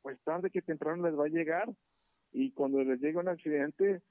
pues 0.02 0.20
tarde 0.22 0.50
que 0.50 0.60
temprano 0.60 1.08
les 1.08 1.18
va 1.18 1.24
a 1.24 1.28
llegar 1.28 1.72
y 2.32 2.50
cuando 2.52 2.84
les 2.84 3.00
llegue 3.00 3.18
un 3.18 3.28
accidente 3.28 4.02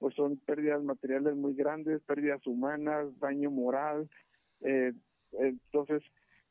pues 0.00 0.14
son 0.14 0.38
pérdidas 0.38 0.82
materiales 0.82 1.34
muy 1.36 1.54
grandes, 1.54 2.02
pérdidas 2.02 2.44
humanas, 2.46 3.06
daño 3.18 3.50
moral. 3.50 4.08
Eh, 4.60 4.92
entonces, 5.32 6.02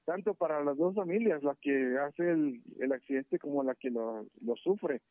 tanto 0.06 0.34
para 0.34 0.64
las 0.64 0.78
dos 0.78 0.96
familias, 0.96 1.44
la 1.44 1.56
que 1.62 1.98
hace 1.98 2.30
el, 2.30 2.62
el 2.80 2.92
accidente 2.92 3.40
como 3.40 3.64
la 3.64 3.76
que 3.76 3.90
lo, 3.90 4.26
lo 4.42 4.56
sufre. 4.58 5.02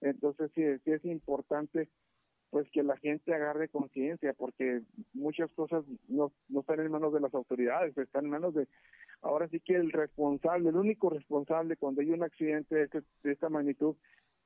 Entonces, 0.00 0.50
sí, 0.54 0.62
sí 0.84 0.92
es 0.92 1.04
importante 1.04 1.88
pues 2.50 2.70
que 2.70 2.82
la 2.82 2.96
gente 2.96 3.34
agarre 3.34 3.68
conciencia 3.68 4.32
porque 4.32 4.80
muchas 5.12 5.52
cosas 5.52 5.84
no, 6.08 6.32
no 6.48 6.60
están 6.60 6.80
en 6.80 6.90
manos 6.90 7.12
de 7.12 7.20
las 7.20 7.34
autoridades, 7.34 7.96
están 7.98 8.24
en 8.24 8.30
manos 8.30 8.54
de 8.54 8.66
ahora 9.20 9.48
sí 9.48 9.60
que 9.60 9.74
el 9.74 9.92
responsable, 9.92 10.70
el 10.70 10.76
único 10.76 11.10
responsable 11.10 11.76
cuando 11.76 12.00
hay 12.00 12.10
un 12.10 12.22
accidente 12.22 12.74
de, 12.74 12.82
este, 12.84 13.02
de 13.22 13.32
esta 13.32 13.48
magnitud, 13.48 13.96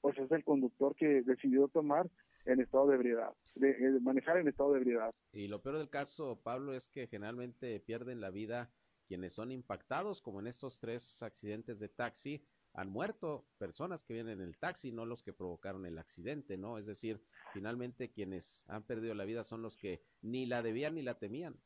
pues 0.01 0.19
es 0.19 0.31
el 0.33 0.45
conductor 0.45 0.97
que 0.97 1.23
decidió 1.23 1.69
tomar 1.69 2.11
en 2.45 2.61
estado 2.61 2.89
de 2.89 2.97
ebriedad, 2.97 3.33
de, 3.55 3.73
de, 3.75 4.01
manejar 4.01 4.39
en 4.39 4.49
estado 4.49 4.73
de 4.73 4.81
ebriedad. 4.81 5.13
Y 5.33 5.47
lo 5.47 5.63
peor 5.63 5.79
del 5.79 5.91
caso, 5.91 6.41
Pablo, 6.43 6.75
es 6.75 6.89
que 6.89 7.07
generalmente 7.07 7.79
pierden 7.79 8.21
la 8.21 8.31
vida 8.31 8.73
quienes 9.07 9.35
son 9.35 9.53
impactados, 9.53 10.21
como 10.21 10.41
en 10.41 10.49
estos 10.49 10.81
tres 10.81 11.23
accidentes 11.23 11.79
de 11.79 11.89
taxi, 11.89 12.45
han 12.75 12.91
muerto 12.91 13.45
personas 13.59 14.05
que 14.05 14.15
vienen 14.15 14.41
en 14.41 14.49
el 14.49 14.57
taxi, 14.57 14.93
no 14.93 15.05
los 15.05 15.23
que 15.23 15.33
provocaron 15.33 15.85
el 15.87 15.99
accidente, 15.99 16.57
¿no? 16.57 16.79
Es 16.79 16.87
decir, 16.87 17.21
finalmente 17.53 18.11
quienes 18.11 18.65
han 18.69 18.83
perdido 18.85 19.15
la 19.15 19.25
vida 19.25 19.45
son 19.45 19.63
los 19.63 19.77
que 19.77 20.03
ni 20.23 20.47
la 20.47 20.63
debían 20.63 20.95
ni 20.95 21.03
la 21.03 21.19
temían. 21.19 21.57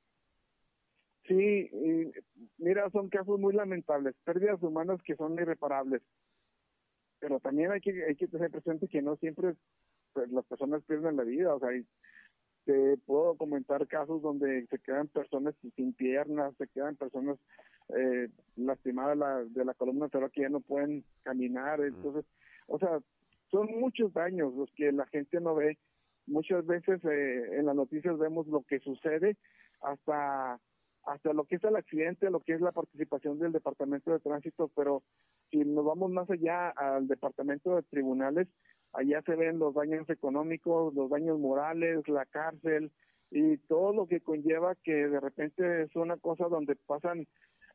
Sí, 1.29 1.71
y 1.73 2.13
mira, 2.59 2.89
son 2.91 3.09
casos 3.09 3.39
muy 3.39 3.55
lamentables, 3.55 4.15
pérdidas 4.25 4.63
humanas 4.63 5.01
que 5.03 5.17
son 5.17 5.35
irreparables. 5.35 6.03
Pero 7.19 7.41
también 7.41 7.73
hay 7.73 7.81
que, 7.81 8.05
hay 8.05 8.15
que 8.15 8.29
tener 8.29 8.51
presente 8.51 8.89
que 8.89 9.03
no 9.03 9.17
siempre 9.17 9.55
pues, 10.13 10.31
las 10.31 10.45
personas 10.47 10.85
pierden 10.85 11.17
la 11.17 11.25
vida, 11.25 11.55
o 11.55 11.61
sea, 11.61 11.71
te 12.65 12.97
puedo 13.07 13.37
comentar 13.37 13.87
casos 13.87 14.21
donde 14.23 14.67
se 14.67 14.79
quedan 14.81 15.09
personas 15.09 15.55
sin 15.77 15.93
piernas, 15.95 16.55
se 16.59 16.67
quedan 16.69 16.97
personas 16.97 17.39
eh, 17.91 18.29
lastimadas 18.57 19.17
la, 19.17 19.45
de 19.45 19.65
la 19.65 19.75
columna 19.75 20.09
pero 20.09 20.31
que 20.31 20.43
ya 20.43 20.49
no 20.49 20.61
pueden 20.61 21.05
caminar, 21.23 21.81
entonces, 21.81 22.25
o 22.67 22.79
sea, 22.79 23.01
son 23.51 23.69
muchos 23.79 24.13
daños 24.13 24.55
los 24.55 24.71
que 24.73 24.91
la 24.93 25.07
gente 25.07 25.41
no 25.41 25.55
ve. 25.55 25.79
Muchas 26.27 26.67
veces 26.67 27.05
eh, 27.05 27.59
en 27.59 27.67
las 27.67 27.77
noticias 27.77 28.19
vemos 28.19 28.49
lo 28.49 28.63
que 28.63 28.81
sucede 28.81 29.37
hasta 29.81 30.59
hasta 31.07 31.33
lo 31.33 31.45
que 31.45 31.57
es 31.57 31.65
el 31.65 31.77
accidente, 31.77 32.31
lo 32.31 32.41
que 32.41 32.55
es 32.55 32.61
la 32.61 32.73
participación 32.73 33.39
del 33.39 33.53
Departamento 33.53 34.11
de 34.11 34.19
Tránsito, 34.19 34.71
pero 34.75 35.05
si 35.51 35.59
nos 35.59 35.85
vamos 35.85 36.11
más 36.11 36.29
allá 36.29 36.71
al 36.71 37.07
Departamento 37.07 37.77
de 37.77 37.83
Tribunales, 37.85 38.49
allá 38.93 39.23
se 39.23 39.37
ven 39.37 39.61
los 39.61 39.73
daños 39.73 40.09
económicos, 40.11 40.93
los 40.95 41.09
daños 41.09 41.39
morales, 41.39 42.07
la 42.09 42.27
cárcel 42.27 42.91
y 43.31 43.57
todo 43.57 43.93
lo 43.93 44.07
que 44.07 44.21
conlleva 44.21 44.75
que 44.83 44.95
de 44.95 45.21
repente 45.21 45.83
es 45.83 45.95
una 45.95 46.17
cosa 46.17 46.49
donde 46.49 46.75
pasan 46.75 47.27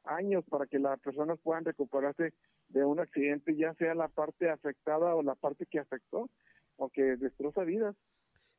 años 0.04 0.44
para 0.50 0.66
que 0.66 0.80
las 0.80 1.00
personas 1.00 1.40
puedan 1.42 1.66
recuperarse 1.66 2.34
de 2.70 2.86
un 2.86 3.00
accidente, 3.00 3.56
ya 3.56 3.74
sea 3.76 3.94
la 3.94 4.08
parte 4.08 4.50
afectada 4.50 5.16
o 5.16 5.24
la 5.24 5.36
parte 5.36 5.66
que 5.66 5.80
afectó 5.80 6.30
o 6.78 6.90
que 6.90 7.18
destroza 7.18 7.64
vidas. 7.64 7.96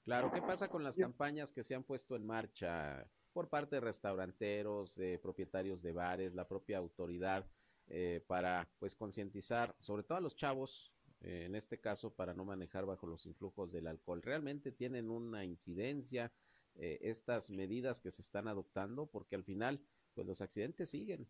Claro, 0.05 0.33
¿qué 0.33 0.43
pasa 0.43 0.69
con 0.69 0.83
las 0.83 0.97
campañas 0.97 1.53
que 1.53 1.63
se 1.63 1.75
han 1.75 1.85
puesto 1.85 2.17
en 2.17 2.27
marcha 2.27 3.07
por 3.33 3.49
parte 3.49 3.77
de 3.77 3.81
restauranteros, 3.81 4.95
de 4.97 5.19
propietarios 5.19 5.81
de 5.83 5.93
bares, 5.93 6.35
la 6.35 6.49
propia 6.49 6.79
autoridad, 6.79 7.47
eh, 7.89 8.23
para 8.27 8.69
pues 8.79 8.95
concientizar, 8.95 9.75
sobre 9.79 10.03
todo 10.03 10.19
a 10.19 10.21
los 10.21 10.37
chavos, 10.37 10.93
eh, 11.21 11.45
en 11.47 11.55
este 11.55 11.79
caso, 11.79 12.15
para 12.15 12.35
no 12.35 12.45
manejar 12.45 12.85
bajo 12.85 13.07
los 13.07 13.27
influjos 13.27 13.73
del 13.73 13.87
alcohol? 13.87 14.23
¿Realmente 14.23 14.73
tienen 14.73 15.09
una 15.09 15.45
incidencia 15.45 16.33
eh, 16.75 16.99
estas 17.03 17.51
medidas 17.51 18.01
que 18.01 18.11
se 18.11 18.23
están 18.23 18.49
adoptando? 18.49 19.07
Porque 19.07 19.37
al 19.37 19.45
final, 19.45 19.81
pues 20.15 20.27
los 20.27 20.41
accidentes 20.41 20.91
siguen. 20.91 21.27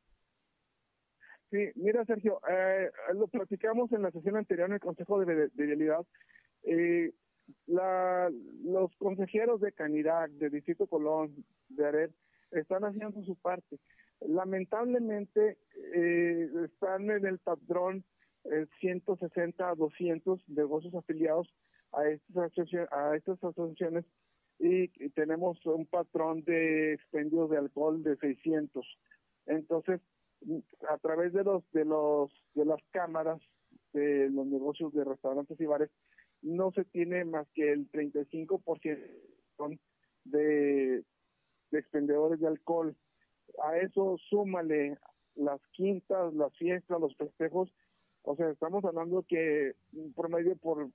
Sí, 1.50 1.70
mira 1.74 2.04
Sergio, 2.06 2.40
lo 3.14 3.28
platicamos 3.28 3.92
en 3.92 4.02
la 4.02 4.10
sesión 4.10 4.36
anterior 4.36 4.68
en 4.68 4.74
el 4.74 4.80
Consejo 4.80 5.22
de, 5.22 5.50
Vialidad. 5.52 6.06
la, 7.66 8.30
los 8.64 8.96
consejeros 8.96 9.60
de 9.60 9.72
Canirac, 9.72 10.30
de 10.32 10.48
Distrito 10.48 10.86
Colón, 10.86 11.44
de 11.68 11.86
ARED, 11.86 12.10
están 12.52 12.84
haciendo 12.84 13.22
su 13.24 13.36
parte. 13.36 13.78
Lamentablemente 14.20 15.58
eh, 15.94 16.48
están 16.64 17.10
en 17.10 17.26
el 17.26 17.38
padrón 17.38 18.04
160 18.80 19.68
a 19.68 19.74
200 19.74 20.48
negocios 20.48 20.94
afiliados 20.94 21.48
a 21.92 22.08
estas, 22.08 22.52
a 22.90 23.16
estas 23.16 23.44
asociaciones 23.44 24.04
y, 24.62 24.88
tenemos 25.10 25.58
un 25.66 25.86
patrón 25.86 26.44
de 26.44 26.94
expendios 26.94 27.50
de 27.50 27.58
alcohol 27.58 28.00
de 28.04 28.16
600. 28.16 28.86
Entonces, 29.46 30.00
a 30.88 30.98
través 30.98 31.32
de 31.32 31.42
los 31.42 31.64
de 31.72 31.84
los 31.84 32.30
de 32.54 32.64
las 32.64 32.80
cámaras 32.92 33.40
de 33.92 34.30
los 34.30 34.46
negocios 34.46 34.92
de 34.92 35.04
restaurantes 35.04 35.60
y 35.60 35.66
bares 35.66 35.90
no 36.42 36.70
se 36.72 36.84
tiene 36.84 37.24
más 37.24 37.46
que 37.54 37.72
el 37.72 37.90
35% 37.90 39.78
de, 40.24 41.04
de 41.70 41.78
expendedores 41.78 42.40
de 42.40 42.46
alcohol. 42.46 42.96
A 43.64 43.78
eso 43.78 44.16
súmale 44.28 44.98
las 45.34 45.60
quintas, 45.72 46.34
las 46.34 46.56
fiestas, 46.56 47.00
los 47.00 47.16
festejos. 47.16 47.72
O 48.22 48.36
sea, 48.36 48.50
estamos 48.50 48.84
hablando 48.84 49.24
que 49.28 49.74
un 49.92 50.12
promedio 50.12 50.56
por, 50.56 50.88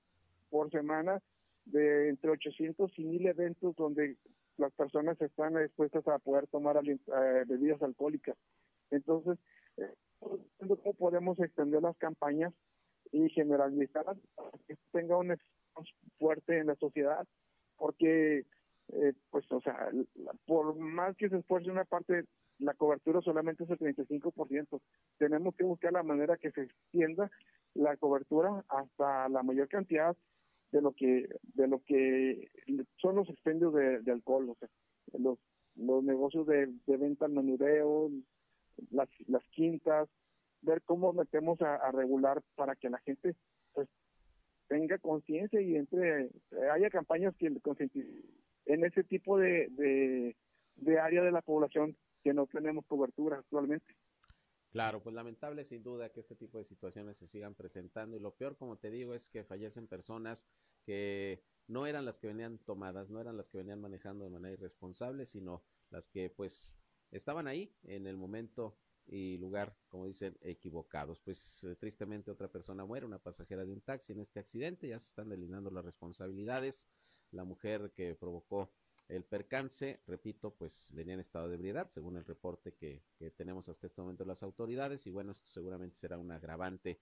por 0.50 0.70
semana 0.70 1.22
de 1.70 2.08
entre 2.08 2.30
800 2.30 2.90
y 2.98 3.04
1000 3.04 3.26
eventos 3.26 3.76
donde 3.76 4.16
las 4.56 4.72
personas 4.72 5.20
están 5.20 5.54
dispuestas 5.54 6.06
a 6.08 6.18
poder 6.18 6.46
tomar 6.48 6.76
eh, 6.86 6.98
bebidas 7.46 7.82
alcohólicas. 7.82 8.36
Entonces, 8.90 9.38
eh, 9.76 9.94
¿cómo 10.18 10.94
podemos 10.94 11.38
extender 11.38 11.82
las 11.82 11.96
campañas 11.98 12.52
y 13.12 13.28
generalizarlas 13.30 14.18
para 14.34 14.50
que 14.66 14.76
tenga 14.92 15.16
un 15.16 15.32
efecto 15.32 15.84
fuerte 16.18 16.58
en 16.58 16.66
la 16.66 16.74
sociedad? 16.76 17.26
Porque 17.76 18.44
eh, 18.92 19.12
pues, 19.30 19.50
o 19.52 19.60
sea, 19.60 19.90
por 20.46 20.76
más 20.76 21.16
que 21.16 21.28
se 21.28 21.38
esfuerce 21.38 21.70
una 21.70 21.84
parte, 21.84 22.24
la 22.58 22.74
cobertura 22.74 23.20
solamente 23.20 23.64
es 23.64 23.70
el 23.70 23.78
35%. 23.78 24.80
Tenemos 25.18 25.54
que 25.54 25.64
buscar 25.64 25.92
la 25.92 26.02
manera 26.02 26.36
que 26.36 26.50
se 26.50 26.62
extienda 26.62 27.30
la 27.74 27.96
cobertura 27.96 28.64
hasta 28.68 29.28
la 29.28 29.42
mayor 29.42 29.68
cantidad 29.68 30.16
de 30.72 30.82
lo 30.82 30.92
que 30.92 31.28
de 31.54 31.68
lo 31.68 31.82
que 31.84 32.48
son 33.00 33.16
los 33.16 33.28
expendios 33.28 33.74
de, 33.74 34.10
alcohol, 34.10 34.50
o 34.50 34.56
sea, 34.56 34.68
los, 35.18 35.38
los 35.76 36.04
negocios 36.04 36.46
de, 36.46 36.68
venta 36.86 37.26
al 37.26 37.32
menudeo, 37.32 38.10
las, 38.90 39.08
las 39.26 39.42
quintas, 39.50 40.08
ver 40.62 40.82
cómo 40.82 41.12
metemos 41.12 41.60
a, 41.62 41.90
regular 41.92 42.42
para 42.54 42.74
que 42.76 42.90
la 42.90 42.98
gente 42.98 43.34
pues 43.72 43.88
tenga 44.68 44.98
conciencia 44.98 45.60
y 45.60 45.76
entre 45.76 46.30
haya 46.72 46.90
campañas 46.90 47.34
que 47.36 47.58
concienticen 47.60 48.24
en 48.66 48.84
ese 48.84 49.02
tipo 49.02 49.38
de, 49.38 50.34
de, 50.76 51.00
área 51.00 51.22
de 51.22 51.32
la 51.32 51.40
población 51.40 51.96
que 52.22 52.34
no 52.34 52.46
tenemos 52.46 52.84
cobertura 52.86 53.38
actualmente. 53.38 53.94
Claro, 54.70 55.02
pues 55.02 55.14
lamentable 55.14 55.64
sin 55.64 55.82
duda 55.82 56.10
que 56.12 56.20
este 56.20 56.36
tipo 56.36 56.58
de 56.58 56.64
situaciones 56.64 57.16
se 57.18 57.26
sigan 57.26 57.54
presentando 57.54 58.16
y 58.16 58.20
lo 58.20 58.34
peor, 58.34 58.56
como 58.56 58.76
te 58.78 58.90
digo, 58.90 59.14
es 59.14 59.28
que 59.28 59.44
fallecen 59.44 59.88
personas 59.88 60.46
que 60.84 61.42
no 61.66 61.86
eran 61.86 62.04
las 62.04 62.18
que 62.18 62.26
venían 62.28 62.58
tomadas, 62.58 63.08
no 63.10 63.20
eran 63.20 63.36
las 63.36 63.48
que 63.48 63.58
venían 63.58 63.80
manejando 63.80 64.24
de 64.24 64.30
manera 64.30 64.52
irresponsable, 64.54 65.26
sino 65.26 65.64
las 65.90 66.06
que 66.08 66.28
pues 66.30 66.76
estaban 67.10 67.46
ahí 67.46 67.74
en 67.84 68.06
el 68.06 68.16
momento 68.18 68.78
y 69.06 69.38
lugar, 69.38 69.74
como 69.88 70.04
dicen, 70.04 70.36
equivocados. 70.42 71.20
Pues 71.20 71.64
eh, 71.64 71.74
tristemente 71.76 72.30
otra 72.30 72.48
persona 72.48 72.84
muere, 72.84 73.06
una 73.06 73.18
pasajera 73.18 73.64
de 73.64 73.72
un 73.72 73.80
taxi 73.80 74.12
en 74.12 74.20
este 74.20 74.38
accidente, 74.40 74.88
ya 74.88 74.98
se 74.98 75.08
están 75.08 75.30
delineando 75.30 75.70
las 75.70 75.84
responsabilidades 75.84 76.88
la 77.30 77.44
mujer 77.44 77.92
que 77.94 78.14
provocó 78.14 78.70
el 79.08 79.24
percance, 79.24 80.00
repito, 80.06 80.54
pues 80.54 80.90
venía 80.92 81.14
en 81.14 81.20
estado 81.20 81.48
de 81.48 81.54
ebriedad, 81.54 81.88
según 81.90 82.16
el 82.16 82.24
reporte 82.24 82.74
que, 82.74 83.02
tenemos 83.36 83.68
hasta 83.68 83.86
este 83.86 84.02
momento 84.02 84.24
las 84.24 84.42
autoridades, 84.42 85.06
y 85.06 85.10
bueno, 85.10 85.32
esto 85.32 85.46
seguramente 85.46 85.96
será 85.96 86.18
un 86.18 86.30
agravante 86.30 87.00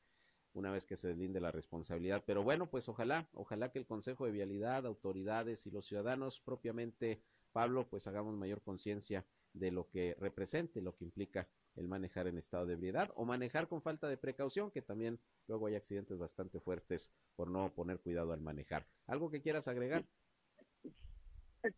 una 0.53 0.71
vez 0.71 0.87
que 0.87 0.97
se 0.97 1.09
deslinde 1.09 1.41
la 1.41 1.53
responsabilidad. 1.53 2.23
Pero 2.27 2.43
bueno, 2.43 2.71
pues 2.71 2.89
ojalá, 2.89 3.29
ojalá 3.35 3.71
que 3.73 3.79
el 3.79 3.87
Consejo 3.87 4.25
de 4.25 4.33
Vialidad, 4.33 4.87
autoridades 4.87 5.67
y 5.67 5.71
los 5.71 5.87
ciudadanos 5.87 6.41
propiamente, 6.41 7.23
Pablo, 7.53 7.89
pues 7.89 8.07
hagamos 8.07 8.37
mayor 8.37 8.63
conciencia 8.63 9.27
de 9.53 9.71
lo 9.71 9.89
que 9.89 10.17
represente, 10.19 10.81
lo 10.81 10.97
que 10.97 11.05
implica 11.05 11.49
el 11.75 11.89
manejar 11.89 12.27
en 12.27 12.39
estado 12.39 12.67
de 12.67 12.75
ebriedad 12.75 13.11
o 13.17 13.25
manejar 13.25 13.69
con 13.69 13.83
falta 13.83 14.09
de 14.09 14.17
precaución, 14.17 14.71
que 14.71 14.81
también 14.81 15.21
luego 15.47 15.67
hay 15.67 15.75
accidentes 15.75 16.17
bastante 16.17 16.61
fuertes 16.61 17.11
por 17.35 17.51
no 17.51 17.75
poner 17.75 18.01
cuidado 18.01 18.33
al 18.33 18.41
manejar. 18.41 18.87
¿Algo 19.07 19.31
que 19.31 19.43
quieras 19.43 19.69
agregar? 19.69 20.07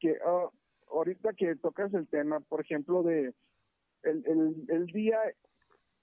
Que 0.01 0.19
ah, 0.25 0.49
ahorita 0.91 1.33
que 1.33 1.57
tocas 1.57 1.93
el 1.95 2.07
tema, 2.09 2.41
por 2.41 2.61
ejemplo, 2.61 3.03
de 3.03 3.35
el, 4.03 4.67
el, 4.69 4.87
día, 4.87 5.19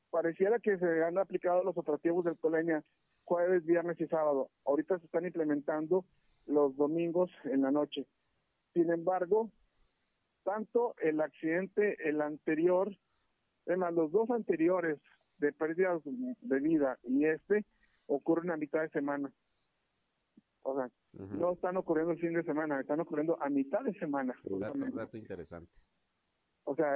pareciera 0.09 0.59
que 0.59 0.77
se 0.77 1.03
han 1.03 1.17
aplicado 1.17 1.63
los 1.63 1.77
operativos 1.77 2.25
del 2.25 2.37
Coleña 2.37 2.83
jueves, 3.23 3.65
viernes 3.65 3.99
y 3.99 4.07
sábado. 4.07 4.49
Ahorita 4.65 4.99
se 4.99 5.05
están 5.05 5.25
implementando 5.25 6.05
los 6.45 6.75
domingos 6.75 7.31
en 7.45 7.61
la 7.61 7.71
noche. 7.71 8.05
Sin 8.73 8.91
embargo, 8.91 9.49
tanto 10.43 10.95
el 10.99 11.21
accidente, 11.21 11.97
el 12.07 12.21
anterior, 12.21 12.95
Además, 13.67 13.93
los 13.93 14.11
dos 14.11 14.29
anteriores 14.29 14.99
de 15.39 15.51
pérdidas 15.51 16.01
de 16.03 16.59
vida 16.59 16.97
y 17.03 17.25
este 17.25 17.65
ocurren 18.07 18.51
a 18.51 18.57
mitad 18.57 18.81
de 18.81 18.89
semana. 18.89 19.31
O 20.67 20.75
sea, 20.75 20.89
no 21.13 21.53
están 21.53 21.77
ocurriendo 21.77 22.13
el 22.13 22.19
fin 22.19 22.33
de 22.33 22.43
semana, 22.43 22.79
están 22.79 22.99
ocurriendo 22.99 23.37
a 23.39 23.49
mitad 23.49 23.81
de 23.81 23.93
semana. 23.93 24.35
Un 24.45 24.59
dato, 24.59 25.15
interesante. 25.15 25.71
O 26.63 26.75
sea, 26.75 26.95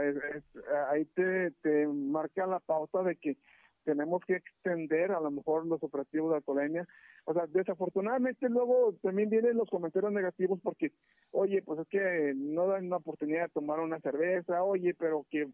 ahí 0.89 1.05
te, 1.05 1.51
te 1.61 1.87
marca 1.87 2.47
la 2.47 2.59
pauta 2.59 3.03
de 3.03 3.15
que 3.17 3.37
tenemos 3.83 4.23
que 4.25 4.37
extender 4.37 5.11
a 5.11 5.19
lo 5.19 5.29
mejor 5.29 5.67
los 5.67 5.83
operativos 5.83 6.31
de 6.31 6.37
alcoholemia. 6.37 6.87
O 7.25 7.33
sea, 7.33 7.45
desafortunadamente 7.45 8.49
luego 8.49 8.95
también 9.03 9.29
vienen 9.29 9.57
los 9.57 9.69
comentarios 9.69 10.11
negativos 10.11 10.59
porque, 10.63 10.91
oye, 11.29 11.61
pues 11.61 11.81
es 11.81 11.87
que 11.89 12.33
no 12.35 12.65
dan 12.65 12.87
una 12.87 12.97
oportunidad 12.97 13.43
de 13.43 13.49
tomar 13.49 13.79
una 13.79 13.99
cerveza, 13.99 14.63
oye, 14.63 14.95
pero 14.95 15.27
que 15.29 15.47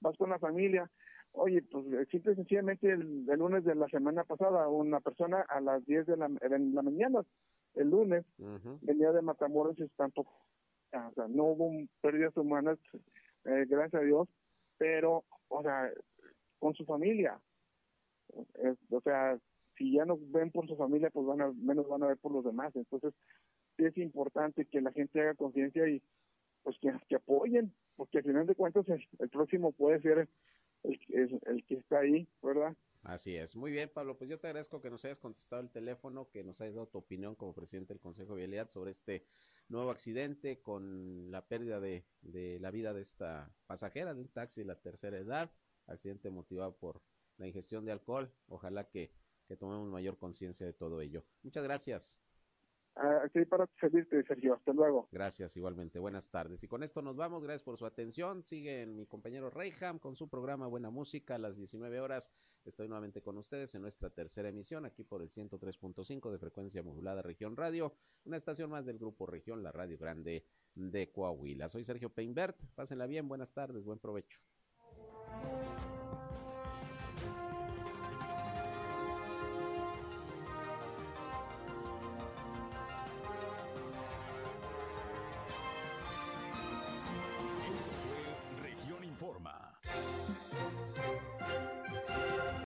vas 0.00 0.16
con 0.18 0.28
la 0.28 0.38
familia. 0.38 0.90
Oye, 1.32 1.62
pues 1.62 1.86
simple 2.10 2.32
y 2.32 2.36
sencillamente 2.36 2.90
el, 2.90 3.24
lunes 3.24 3.64
de 3.64 3.74
la 3.74 3.88
semana 3.88 4.24
pasada, 4.24 4.68
una 4.68 5.00
persona 5.00 5.40
a 5.48 5.60
las 5.62 5.82
10 5.86 6.06
de 6.06 6.16
la, 6.18 6.28
la 6.28 6.82
mañana, 6.82 7.22
el 7.74 7.90
lunes, 7.90 8.24
venía 8.82 9.12
de 9.12 9.22
Matamoros 9.22 9.78
y 9.78 9.88
tampoco, 9.96 10.32
o 10.92 11.12
sea, 11.14 11.28
no 11.28 11.44
hubo 11.44 11.70
pérdidas 12.00 12.36
humanas, 12.36 12.78
eh, 13.44 13.66
gracias 13.68 14.02
a 14.02 14.04
Dios, 14.04 14.28
pero, 14.78 15.24
o 15.48 15.62
sea, 15.62 15.90
con 16.58 16.74
su 16.74 16.84
familia. 16.84 17.40
o 18.90 19.00
sea, 19.00 19.38
si 19.76 19.92
ya 19.92 20.04
no 20.04 20.18
ven 20.20 20.50
por 20.50 20.66
su 20.68 20.76
familia, 20.76 21.10
pues 21.10 21.26
van 21.26 21.40
a, 21.40 21.52
menos 21.52 21.88
van 21.88 22.02
a 22.02 22.08
ver 22.08 22.18
por 22.18 22.32
los 22.32 22.44
demás. 22.44 22.74
Entonces, 22.76 23.14
sí 23.76 23.84
es 23.84 23.96
importante 23.98 24.66
que 24.66 24.80
la 24.80 24.92
gente 24.92 25.20
haga 25.20 25.34
conciencia 25.34 25.88
y 25.88 26.02
pues 26.62 26.76
que, 26.80 26.92
que, 27.08 27.16
apoyen, 27.16 27.74
porque 27.96 28.18
al 28.18 28.24
final 28.24 28.46
de 28.46 28.54
cuentas 28.54 28.88
el, 28.88 29.04
el 29.18 29.28
próximo 29.28 29.72
puede 29.72 30.00
ser 30.00 30.28
el, 30.84 31.00
el, 31.08 31.40
el, 31.46 31.64
que 31.64 31.74
está 31.74 32.00
ahí, 32.00 32.28
¿verdad? 32.42 32.76
Así 33.02 33.34
es. 33.36 33.56
Muy 33.56 33.72
bien, 33.72 33.90
Pablo. 33.92 34.16
Pues 34.16 34.30
yo 34.30 34.38
te 34.38 34.46
agradezco 34.46 34.80
que 34.80 34.90
nos 34.90 35.04
hayas 35.04 35.18
contestado 35.18 35.60
el 35.62 35.70
teléfono, 35.70 36.30
que 36.30 36.44
nos 36.44 36.60
hayas 36.60 36.74
dado 36.74 36.86
tu 36.88 36.98
opinión 36.98 37.34
como 37.34 37.54
presidente 37.54 37.92
del 37.92 38.00
Consejo 38.00 38.34
de 38.34 38.42
Vialidad 38.42 38.70
sobre 38.70 38.92
este 38.92 39.26
nuevo 39.68 39.90
accidente 39.90 40.60
con 40.62 41.30
la 41.30 41.46
pérdida 41.48 41.80
de, 41.80 42.06
de 42.20 42.60
la 42.60 42.70
vida 42.70 42.92
de 42.92 43.02
esta 43.02 43.52
pasajera 43.66 44.14
de 44.14 44.20
un 44.20 44.28
taxi 44.28 44.60
de 44.60 44.66
la 44.66 44.80
tercera 44.80 45.18
edad, 45.18 45.50
accidente 45.86 46.30
motivado 46.30 46.76
por 46.76 47.02
la 47.38 47.48
ingestión 47.48 47.84
de 47.84 47.92
alcohol. 47.92 48.32
Ojalá 48.46 48.88
que, 48.88 49.12
que 49.48 49.56
tomemos 49.56 49.88
mayor 49.90 50.16
conciencia 50.18 50.64
de 50.66 50.72
todo 50.72 51.00
ello. 51.00 51.24
Muchas 51.42 51.64
gracias. 51.64 52.21
Aquí 52.94 53.44
para 53.46 53.66
servirte, 53.80 54.22
Sergio. 54.24 54.54
Hasta 54.54 54.72
luego. 54.72 55.08
Gracias, 55.10 55.56
igualmente. 55.56 55.98
Buenas 55.98 56.28
tardes. 56.28 56.62
Y 56.62 56.68
con 56.68 56.82
esto 56.82 57.00
nos 57.00 57.16
vamos. 57.16 57.42
Gracias 57.42 57.62
por 57.62 57.78
su 57.78 57.86
atención. 57.86 58.42
Sigue 58.42 58.86
mi 58.86 59.06
compañero 59.06 59.48
Reyham 59.50 59.98
con 59.98 60.14
su 60.14 60.28
programa 60.28 60.66
Buena 60.66 60.90
Música 60.90 61.36
a 61.36 61.38
las 61.38 61.56
19 61.56 62.00
horas. 62.00 62.32
Estoy 62.64 62.88
nuevamente 62.88 63.22
con 63.22 63.38
ustedes 63.38 63.74
en 63.74 63.82
nuestra 63.82 64.10
tercera 64.10 64.48
emisión, 64.48 64.84
aquí 64.84 65.02
por 65.02 65.20
el 65.22 65.30
103.5 65.30 66.30
de 66.30 66.38
frecuencia 66.38 66.82
modulada 66.82 67.20
Región 67.20 67.56
Radio, 67.56 67.92
una 68.24 68.36
estación 68.36 68.70
más 68.70 68.86
del 68.86 68.98
Grupo 68.98 69.26
Región, 69.26 69.62
la 69.64 69.72
Radio 69.72 69.98
Grande 69.98 70.44
de 70.74 71.10
Coahuila. 71.10 71.68
Soy 71.68 71.84
Sergio 71.84 72.10
Peinbert. 72.10 72.56
Pásenla 72.74 73.06
bien. 73.06 73.26
Buenas 73.26 73.52
tardes. 73.52 73.84
Buen 73.84 73.98
provecho. 73.98 74.38